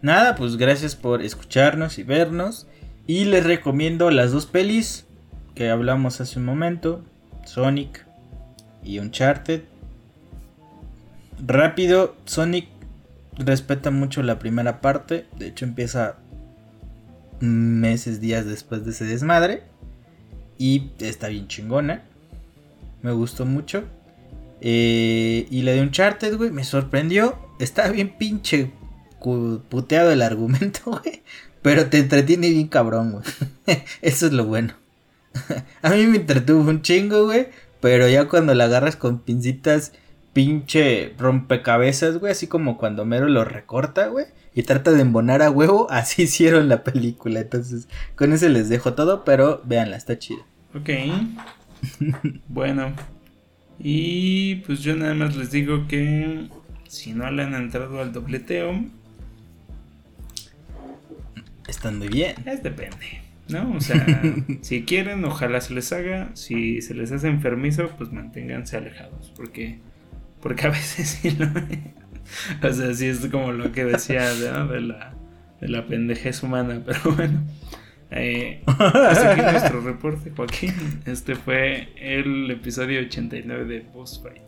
Nada, 0.00 0.36
pues 0.36 0.56
gracias 0.56 0.94
por 0.94 1.22
escucharnos 1.22 1.98
y 1.98 2.02
vernos. 2.02 2.66
Y 3.06 3.24
les 3.24 3.44
recomiendo 3.44 4.10
las 4.10 4.32
dos 4.32 4.46
pelis 4.46 5.06
que 5.54 5.70
hablamos 5.70 6.20
hace 6.20 6.38
un 6.38 6.44
momento: 6.44 7.04
Sonic 7.44 8.06
y 8.84 8.98
Uncharted. 8.98 9.62
Rápido, 11.46 12.16
Sonic 12.24 12.68
respeta 13.36 13.90
mucho 13.90 14.22
la 14.22 14.38
primera 14.38 14.80
parte. 14.80 15.26
De 15.38 15.48
hecho, 15.48 15.64
empieza 15.64 16.16
meses, 17.40 18.20
días 18.20 18.46
después 18.46 18.84
de 18.84 18.90
ese 18.90 19.04
desmadre. 19.04 19.62
Y 20.58 20.90
está 20.98 21.28
bien 21.28 21.46
chingona. 21.48 22.02
Me 23.02 23.12
gustó 23.12 23.46
mucho. 23.46 23.84
Eh, 24.60 25.46
y 25.50 25.62
la 25.62 25.72
de 25.72 25.82
Uncharted, 25.82 26.36
güey, 26.36 26.50
me 26.50 26.64
sorprendió. 26.64 27.38
Está 27.60 27.88
bien 27.90 28.16
pinche 28.18 28.72
puteado 29.68 30.10
el 30.10 30.22
argumento, 30.22 30.80
güey. 30.86 31.22
Pero 31.62 31.86
te 31.86 31.98
entretiene 31.98 32.50
bien 32.50 32.68
cabrón, 32.68 33.12
güey. 33.12 33.24
Eso 34.02 34.26
es 34.26 34.32
lo 34.32 34.46
bueno. 34.46 34.74
A 35.82 35.90
mí 35.90 36.06
me 36.06 36.18
entretuvo 36.18 36.68
un 36.68 36.82
chingo, 36.82 37.26
güey. 37.26 37.48
Pero 37.80 38.08
ya 38.08 38.28
cuando 38.28 38.54
la 38.54 38.64
agarras 38.64 38.96
con 38.96 39.20
pincitas, 39.20 39.92
pinche 40.38 41.14
rompecabezas, 41.18 42.18
güey. 42.18 42.30
Así 42.30 42.46
como 42.46 42.78
cuando 42.78 43.04
Mero 43.04 43.26
lo 43.26 43.44
recorta, 43.44 44.06
güey. 44.06 44.26
Y 44.54 44.62
trata 44.62 44.92
de 44.92 45.00
embonar 45.02 45.42
a 45.42 45.50
huevo. 45.50 45.88
Así 45.90 46.22
hicieron 46.22 46.68
la 46.68 46.84
película. 46.84 47.40
Entonces, 47.40 47.88
con 48.14 48.32
eso 48.32 48.48
les 48.48 48.68
dejo 48.68 48.94
todo. 48.94 49.24
Pero 49.24 49.60
véanla, 49.64 49.96
está 49.96 50.16
chida. 50.16 50.42
Ok. 50.76 50.90
bueno. 52.46 52.92
Y 53.80 54.56
pues 54.66 54.78
yo 54.78 54.94
nada 54.94 55.14
más 55.14 55.34
les 55.34 55.50
digo 55.50 55.88
que 55.88 56.46
si 56.86 57.14
no 57.14 57.28
le 57.32 57.42
han 57.42 57.54
entrado 57.54 58.00
al 58.00 58.12
dobleteo, 58.12 58.80
están 61.66 61.98
muy 61.98 62.08
bien. 62.08 62.36
Es 62.46 62.62
depende, 62.62 63.22
¿no? 63.48 63.72
O 63.74 63.80
sea, 63.80 64.22
si 64.60 64.84
quieren, 64.84 65.24
ojalá 65.24 65.60
se 65.60 65.74
les 65.74 65.92
haga. 65.92 66.30
Si 66.34 66.80
se 66.80 66.94
les 66.94 67.10
hace 67.10 67.26
enfermizo, 67.26 67.88
pues 67.98 68.12
manténganse 68.12 68.76
alejados. 68.76 69.32
Porque, 69.34 69.80
porque 70.40 70.66
a 70.66 70.70
veces 70.70 71.08
sí 71.22 71.30
lo. 71.30 71.46
o 71.46 72.72
sea, 72.72 72.94
sí 72.94 73.06
es 73.06 73.26
como 73.26 73.52
lo 73.52 73.72
que 73.72 73.84
decía 73.84 74.28
de, 74.34 74.80
la, 74.80 75.14
de 75.60 75.68
la 75.68 75.86
pendejez 75.86 76.42
humana, 76.42 76.82
pero 76.86 77.12
bueno. 77.12 77.42
Eh, 78.10 78.62
hasta 78.66 79.52
nuestro 79.52 79.82
reporte, 79.82 80.32
Joaquín. 80.34 80.72
Este 81.04 81.34
fue 81.34 81.88
el 81.96 82.50
episodio 82.50 83.00
89 83.00 83.64
de 83.66 83.80
Boss 83.80 84.22
Fight. 84.22 84.40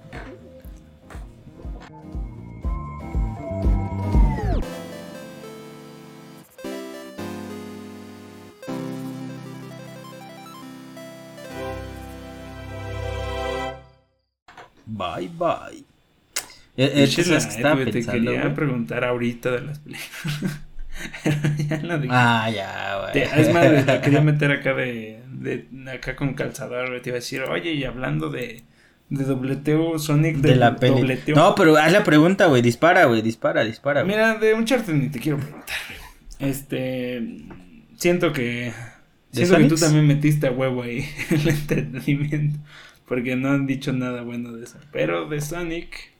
Bye 15.01 15.29
bye. 15.29 15.85
Eh, 16.77 17.05
eh, 17.05 17.91
te 17.91 18.05
quería 18.05 18.55
preguntar 18.55 19.05
ahorita 19.05 19.51
de 19.51 19.61
las 19.63 19.79
películas. 19.79 20.61
ya 21.69 21.79
lo 21.79 21.99
dije. 21.99 22.15
Ah, 22.15 22.51
ya, 22.51 23.11
güey. 23.13 23.25
Es 23.25 23.53
más, 23.53 23.87
te 23.87 24.01
quería 24.03 24.21
meter 24.21 24.53
acá 24.53 24.75
de, 24.75 25.23
de 25.31 25.91
acá 25.91 26.17
con 26.17 26.35
calzador, 26.35 27.01
Te 27.01 27.11
iba 27.11 27.17
a 27.17 27.21
decir, 27.21 27.43
oye, 27.43 27.73
y 27.73 27.85
hablando 27.85 28.29
de, 28.29 28.63
de 29.09 29.25
dobleteo 29.25 29.99
Sonic 29.99 30.37
de, 30.37 30.57
la 30.57 30.77
peli. 30.77 31.19
No, 31.35 31.55
pero 31.55 31.77
haz 31.77 31.93
la 31.93 32.05
pregunta, 32.05 32.47
güey. 32.47 32.63
Dispara, 32.63 33.07
güey. 33.07 33.23
Dispara, 33.23 33.65
dispara. 33.65 34.05
Mira, 34.05 34.37
de 34.37 34.55
un 34.55 34.65
charter 34.65 34.95
ni 34.95 35.09
te 35.09 35.19
quiero 35.19 35.39
preguntar. 35.39 35.77
Este. 36.39 37.47
Siento 37.97 38.33
que. 38.33 38.73
Siento 39.33 39.57
que 39.57 39.65
tú 39.65 39.77
también 39.77 40.07
metiste 40.07 40.49
a 40.49 40.51
huevo 40.51 40.83
ahí 40.83 41.09
el 41.31 41.49
entretenimiento. 41.49 42.59
Porque 43.11 43.35
no 43.35 43.51
han 43.51 43.67
dicho 43.67 43.93
nada 43.93 44.23
bueno 44.23 44.53
de 44.53 44.63
eso. 44.63 44.79
Pero 44.93 45.29
de 45.29 45.41
Sonic 45.41 46.13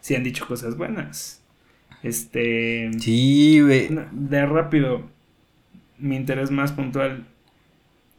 sí 0.00 0.14
han 0.14 0.22
dicho 0.22 0.46
cosas 0.46 0.76
buenas. 0.76 1.42
Este. 2.04 2.92
Sí, 3.00 3.60
güey. 3.60 3.88
De 4.12 4.46
rápido. 4.46 5.10
Mi 5.98 6.14
interés 6.14 6.52
más 6.52 6.70
puntual. 6.70 7.26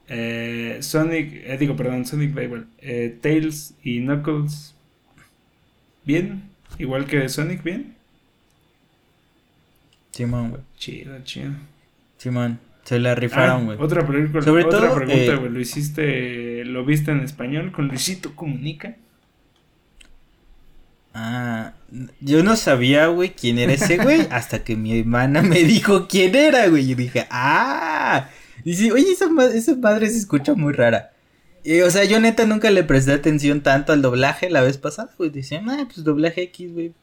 Eh, 0.09 0.79
Sonic. 0.81 1.31
Eh, 1.45 1.57
digo, 1.57 1.77
perdón, 1.77 2.05
Sonic 2.05 2.33
da 2.33 2.65
Eh, 2.79 3.17
Tails 3.21 3.75
y 3.83 4.01
Knuckles. 4.01 4.75
Bien. 6.03 6.43
Igual 6.77 7.05
que 7.05 7.19
de 7.19 7.29
Sonic, 7.29 7.63
bien. 7.63 7.95
Simón, 10.11 10.49
güey. 10.49 10.61
Chido, 10.77 11.17
chido. 11.23 11.53
Simón. 12.17 12.59
Se 12.83 12.99
la 12.99 13.13
rifaron, 13.15 13.61
ah, 13.61 13.65
güey. 13.65 13.77
otra, 13.79 14.01
Sobre 14.41 14.65
otra 14.65 14.93
pregunta, 14.93 15.13
eh, 15.13 15.35
güey. 15.35 15.51
¿Lo 15.51 15.59
hiciste, 15.61 16.48
lo 16.69 16.85
viste 16.85 17.11
en 17.11 17.21
español 17.21 17.71
con 17.71 17.87
Luisito 17.87 18.35
Comunica? 18.35 18.95
Ah, 21.13 21.73
yo 22.21 22.43
no 22.43 22.55
sabía, 22.55 23.07
güey, 23.07 23.31
quién 23.31 23.57
era 23.57 23.73
ese 23.73 23.97
güey, 23.97 24.27
hasta 24.31 24.63
que 24.63 24.75
mi 24.75 24.99
hermana 24.99 25.41
me 25.41 25.63
dijo 25.63 26.07
quién 26.07 26.35
era, 26.35 26.67
güey. 26.67 26.91
Y 26.91 26.95
dije, 26.95 27.27
ah. 27.29 28.29
Dice, 28.63 28.91
oye, 28.91 29.11
esa, 29.11 29.27
esa 29.53 29.75
madre 29.75 30.09
se 30.09 30.17
escucha 30.17 30.53
muy 30.53 30.73
rara. 30.73 31.11
Y, 31.63 31.81
o 31.81 31.91
sea, 31.91 32.05
yo 32.05 32.19
neta 32.19 32.45
nunca 32.45 32.71
le 32.71 32.83
presté 32.83 33.13
atención 33.13 33.61
tanto 33.61 33.91
al 33.91 34.01
doblaje 34.01 34.49
la 34.49 34.61
vez 34.61 34.77
pasada, 34.77 35.11
güey. 35.17 35.29
Dice, 35.29 35.57
ah, 35.57 35.85
pues 35.85 36.03
doblaje 36.03 36.43
X, 36.43 36.73
güey. 36.73 36.93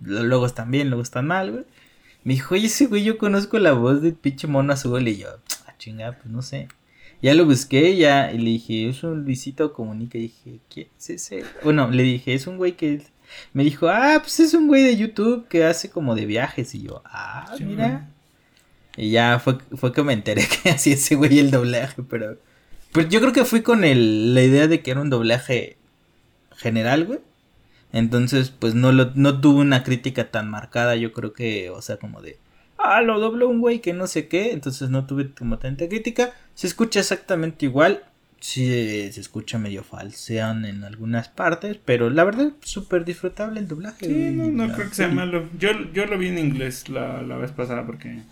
Luego 0.00 0.46
están 0.46 0.70
bien, 0.70 0.88
luego 0.88 1.02
están 1.02 1.26
mal, 1.26 1.50
güey. 1.52 1.64
Me 2.24 2.34
dijo, 2.34 2.54
oye, 2.54 2.66
ese 2.66 2.86
güey, 2.86 3.04
yo 3.04 3.18
conozco 3.18 3.58
la 3.58 3.72
voz 3.72 4.02
de 4.02 4.12
pinche 4.12 4.46
mono 4.46 4.72
azul. 4.72 5.06
Y 5.08 5.18
yo, 5.18 5.28
ah, 5.66 5.74
chinga, 5.78 6.12
pues 6.12 6.26
no 6.26 6.42
sé. 6.42 6.68
Ya 7.22 7.34
lo 7.34 7.46
busqué 7.46 7.96
ya 7.96 8.32
y 8.32 8.38
le 8.38 8.50
dije, 8.50 8.88
es 8.88 9.04
un 9.04 9.24
Luisito 9.24 9.72
Comunica. 9.72 10.18
Y 10.18 10.22
dije, 10.22 10.58
¿quién 10.68 10.88
es 10.98 11.10
ese? 11.10 11.44
Bueno, 11.62 11.88
le 11.88 12.02
dije, 12.02 12.34
es 12.34 12.48
un 12.48 12.56
güey 12.56 12.72
que. 12.72 13.00
Me 13.54 13.62
dijo, 13.64 13.88
ah, 13.88 14.18
pues 14.20 14.40
es 14.40 14.52
un 14.54 14.66
güey 14.66 14.82
de 14.82 14.96
YouTube 14.96 15.46
que 15.48 15.64
hace 15.64 15.88
como 15.88 16.16
de 16.16 16.26
viajes. 16.26 16.74
Y 16.74 16.82
yo, 16.82 17.00
ah, 17.06 17.54
mira. 17.60 18.10
Y 18.96 19.12
ya 19.12 19.38
fue, 19.38 19.58
fue 19.76 19.92
que 19.92 20.02
me 20.02 20.12
enteré 20.12 20.46
que 20.62 20.70
hacía 20.70 20.94
ese 20.94 21.14
güey 21.14 21.38
el 21.38 21.50
doblaje, 21.50 22.02
pero. 22.02 22.38
Pues 22.90 23.08
yo 23.08 23.20
creo 23.20 23.32
que 23.32 23.44
fui 23.44 23.62
con 23.62 23.84
el, 23.84 24.34
la 24.34 24.42
idea 24.42 24.66
de 24.66 24.82
que 24.82 24.90
era 24.90 25.00
un 25.00 25.08
doblaje 25.08 25.78
general, 26.56 27.06
güey. 27.06 27.20
Entonces, 27.92 28.50
pues 28.50 28.74
no, 28.74 28.90
lo, 28.90 29.12
no 29.14 29.40
tuvo 29.40 29.60
una 29.60 29.84
crítica 29.84 30.30
tan 30.30 30.50
marcada, 30.50 30.96
yo 30.96 31.12
creo 31.12 31.32
que, 31.32 31.70
o 31.70 31.80
sea, 31.82 31.98
como 31.98 32.20
de, 32.20 32.38
ah, 32.82 33.02
lo 33.02 33.18
dobló 33.20 33.48
un 33.48 33.60
güey 33.60 33.80
que 33.80 33.92
no 33.92 34.06
sé 34.06 34.28
qué, 34.28 34.52
entonces 34.52 34.90
no 34.90 35.06
tuve 35.06 35.30
como 35.32 35.58
tanta 35.58 35.88
crítica. 35.88 36.32
Se 36.54 36.66
escucha 36.66 37.00
exactamente 37.00 37.66
igual, 37.66 38.02
sí 38.40 39.10
se 39.12 39.20
escucha 39.20 39.58
medio 39.58 39.84
falsean 39.84 40.64
en 40.64 40.84
algunas 40.84 41.28
partes, 41.28 41.78
pero 41.84 42.10
la 42.10 42.24
verdad, 42.24 42.52
súper 42.60 43.04
disfrutable 43.04 43.60
el 43.60 43.68
doblaje. 43.68 44.06
Sí, 44.06 44.32
no, 44.34 44.72
creo 44.72 44.88
que 44.88 44.94
sea 44.94 45.08
malo. 45.08 45.48
Yo, 45.58 45.70
yo 45.92 46.06
lo 46.06 46.18
vi 46.18 46.28
en 46.28 46.38
inglés 46.38 46.88
la, 46.88 47.22
la 47.22 47.36
vez 47.36 47.52
pasada 47.52 47.86
porque 47.86 48.22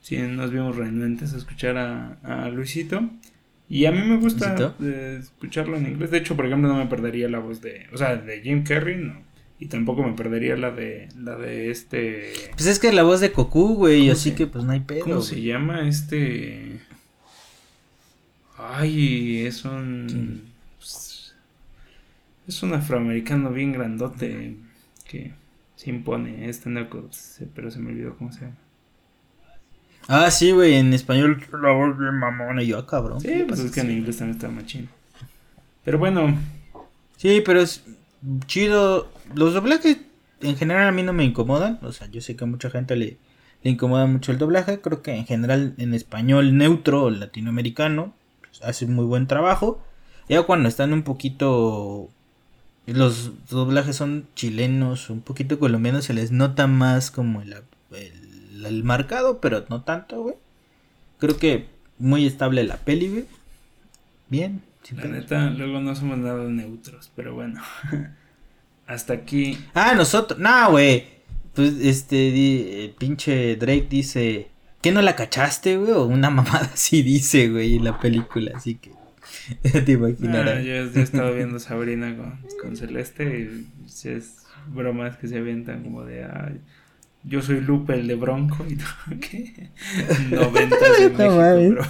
sí 0.00 0.16
nos 0.18 0.50
vimos 0.50 0.76
renuentes 0.76 1.34
a 1.34 1.36
escuchar 1.36 1.76
a, 1.76 2.18
a 2.22 2.48
Luisito. 2.48 3.10
Y 3.68 3.86
a 3.86 3.92
mí 3.92 4.00
me 4.02 4.16
gusta 4.16 4.74
escucharlo 5.18 5.76
en 5.76 5.88
inglés. 5.88 6.10
De 6.12 6.18
hecho, 6.18 6.36
por 6.36 6.46
ejemplo, 6.46 6.68
no 6.68 6.76
me 6.76 6.86
perdería 6.86 7.28
la 7.28 7.40
voz 7.40 7.60
de. 7.60 7.86
O 7.92 7.96
sea, 7.96 8.14
de 8.16 8.40
Jim 8.40 8.62
Carrey, 8.62 8.96
no. 8.96 9.25
Y 9.58 9.66
tampoco 9.66 10.02
me 10.02 10.12
perdería 10.12 10.56
la 10.56 10.70
de. 10.70 11.08
La 11.16 11.36
de 11.36 11.70
este. 11.70 12.32
Pues 12.52 12.66
es 12.66 12.78
que 12.78 12.92
la 12.92 13.02
voz 13.02 13.20
de 13.20 13.28
Goku, 13.28 13.74
güey. 13.74 14.10
Así 14.10 14.32
que 14.32 14.46
pues 14.46 14.64
no 14.64 14.72
hay 14.72 14.80
pedo. 14.80 15.04
¿Cómo 15.04 15.22
se 15.22 15.40
llama 15.40 15.88
este.? 15.88 16.80
Ay, 18.58 19.46
es 19.46 19.64
un. 19.64 20.42
Pues, 20.78 21.34
es 22.46 22.62
un 22.62 22.74
afroamericano 22.74 23.50
bien 23.50 23.72
grandote. 23.72 24.56
Que 25.08 25.32
se 25.76 25.90
impone. 25.90 26.48
Este 26.48 26.68
no, 26.68 26.86
pero 27.54 27.70
se 27.70 27.78
me 27.78 27.90
olvidó 27.92 28.16
cómo 28.16 28.32
se 28.32 28.40
llama. 28.40 28.56
Ah, 30.08 30.30
sí, 30.30 30.52
güey, 30.52 30.74
en 30.74 30.92
español 30.92 31.42
la 31.50 31.72
voz 31.72 31.98
de 31.98 32.12
mamona 32.12 32.62
y 32.62 32.68
yo, 32.68 32.78
ah, 32.78 32.86
cabrón. 32.86 33.20
Sí, 33.20 33.44
pues 33.46 33.58
es 33.60 33.72
que 33.72 33.80
en 33.80 33.90
inglés 33.90 34.18
también 34.18 34.36
está 34.36 34.48
machín. 34.48 34.88
Pero 35.84 35.98
bueno. 35.98 36.38
Sí, 37.16 37.42
pero 37.44 37.60
es 37.60 37.82
chido. 38.46 39.08
Los 39.34 39.54
doblajes 39.54 39.98
en 40.40 40.56
general 40.56 40.88
a 40.88 40.92
mí 40.92 41.02
no 41.02 41.12
me 41.12 41.24
incomodan. 41.24 41.78
O 41.82 41.92
sea, 41.92 42.08
yo 42.08 42.20
sé 42.20 42.36
que 42.36 42.44
a 42.44 42.46
mucha 42.46 42.70
gente 42.70 42.96
le, 42.96 43.18
le 43.62 43.70
incomoda 43.70 44.06
mucho 44.06 44.32
el 44.32 44.38
doblaje. 44.38 44.80
Creo 44.80 45.02
que 45.02 45.14
en 45.14 45.26
general 45.26 45.74
en 45.78 45.94
español 45.94 46.56
neutro 46.56 47.04
o 47.04 47.10
latinoamericano 47.10 48.14
pues, 48.40 48.62
hace 48.62 48.86
muy 48.86 49.04
buen 49.04 49.26
trabajo. 49.26 49.82
Ya 50.28 50.42
cuando 50.42 50.68
están 50.68 50.92
un 50.92 51.02
poquito... 51.02 52.10
Los 52.86 53.48
doblajes 53.48 53.96
son 53.96 54.28
chilenos, 54.36 55.10
un 55.10 55.20
poquito 55.20 55.58
colombianos, 55.58 56.04
se 56.04 56.14
les 56.14 56.30
nota 56.30 56.68
más 56.68 57.10
como 57.10 57.42
el 57.42 57.52
el 58.64 58.84
marcado, 58.84 59.40
pero 59.40 59.64
no 59.68 59.82
tanto, 59.82 60.22
güey. 60.22 60.36
Creo 61.18 61.36
que 61.36 61.66
muy 61.98 62.26
estable 62.26 62.64
la 62.64 62.76
peli, 62.78 63.08
güey. 63.08 63.24
Bien. 64.28 64.62
La 64.94 65.04
neta, 65.04 65.50
luego 65.50 65.80
no 65.80 65.94
somos 65.94 66.18
nada 66.18 66.44
neutros, 66.44 67.10
pero 67.16 67.34
bueno. 67.34 67.60
Hasta 68.86 69.14
aquí. 69.14 69.58
Ah, 69.74 69.94
nosotros. 69.94 70.38
No, 70.38 70.70
güey. 70.70 71.04
Pues 71.54 71.74
este, 71.80 72.94
pinche 72.98 73.56
Drake 73.56 73.86
dice. 73.88 74.48
¿Qué 74.82 74.92
no 74.92 75.02
la 75.02 75.16
cachaste, 75.16 75.76
güey? 75.76 75.92
O 75.92 76.04
una 76.06 76.30
mamada 76.30 76.70
así 76.72 77.02
dice, 77.02 77.48
güey, 77.48 77.76
en 77.76 77.84
la 77.84 77.98
película, 77.98 78.52
así 78.56 78.76
que. 78.76 78.92
te 79.84 79.92
imaginarás. 79.92 80.58
Ah, 80.58 80.60
yo, 80.60 80.72
he 80.72 81.02
estado 81.02 81.34
viendo 81.34 81.58
Sabrina 81.58 82.16
con, 82.16 82.38
con 82.62 82.76
Celeste 82.76 83.24
y 83.40 84.08
es 84.08 84.44
bromas 84.68 85.16
que 85.16 85.28
se 85.28 85.38
avientan 85.38 85.82
como 85.82 86.04
de. 86.04 86.24
Ay, 86.24 86.60
yo 87.24 87.42
soy 87.42 87.60
Lupe, 87.60 87.94
el 87.94 88.06
de 88.06 88.14
Bronco, 88.14 88.64
y 88.68 88.76
tú, 88.76 88.84
¿qué? 89.20 89.70
90 90.30 90.76
de 90.76 90.90
México, 90.90 91.14
pero 91.16 91.34
bueno. 91.34 91.82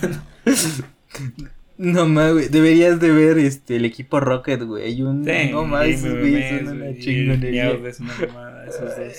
No 1.79 2.07
mames, 2.07 2.51
deberías 2.51 3.01
de 3.01 3.11
ver 3.11 3.39
este 3.39 3.77
el 3.77 3.85
equipo 3.85 4.19
Rocket, 4.21 4.63
güey. 4.63 5.03
Un, 5.03 5.23
no 5.51 5.65
mames, 5.65 6.03
güey, 6.03 6.37
es 6.37 6.63
una 6.63 6.99
chingonería. 6.99 7.71
Es 7.73 8.01
una 8.01 8.15
mamada, 8.27 8.67
esos 8.67 8.97
dos. 8.97 9.17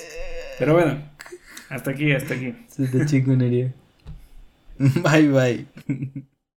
Pero 0.57 0.73
bueno, 0.73 0.97
hasta 1.69 1.91
aquí, 1.91 2.11
hasta 2.11 2.33
aquí. 2.33 2.55
Es 2.69 2.93
una 2.93 3.05
chingonería. 3.05 3.73
bye, 4.77 5.29
bye. 5.29 5.65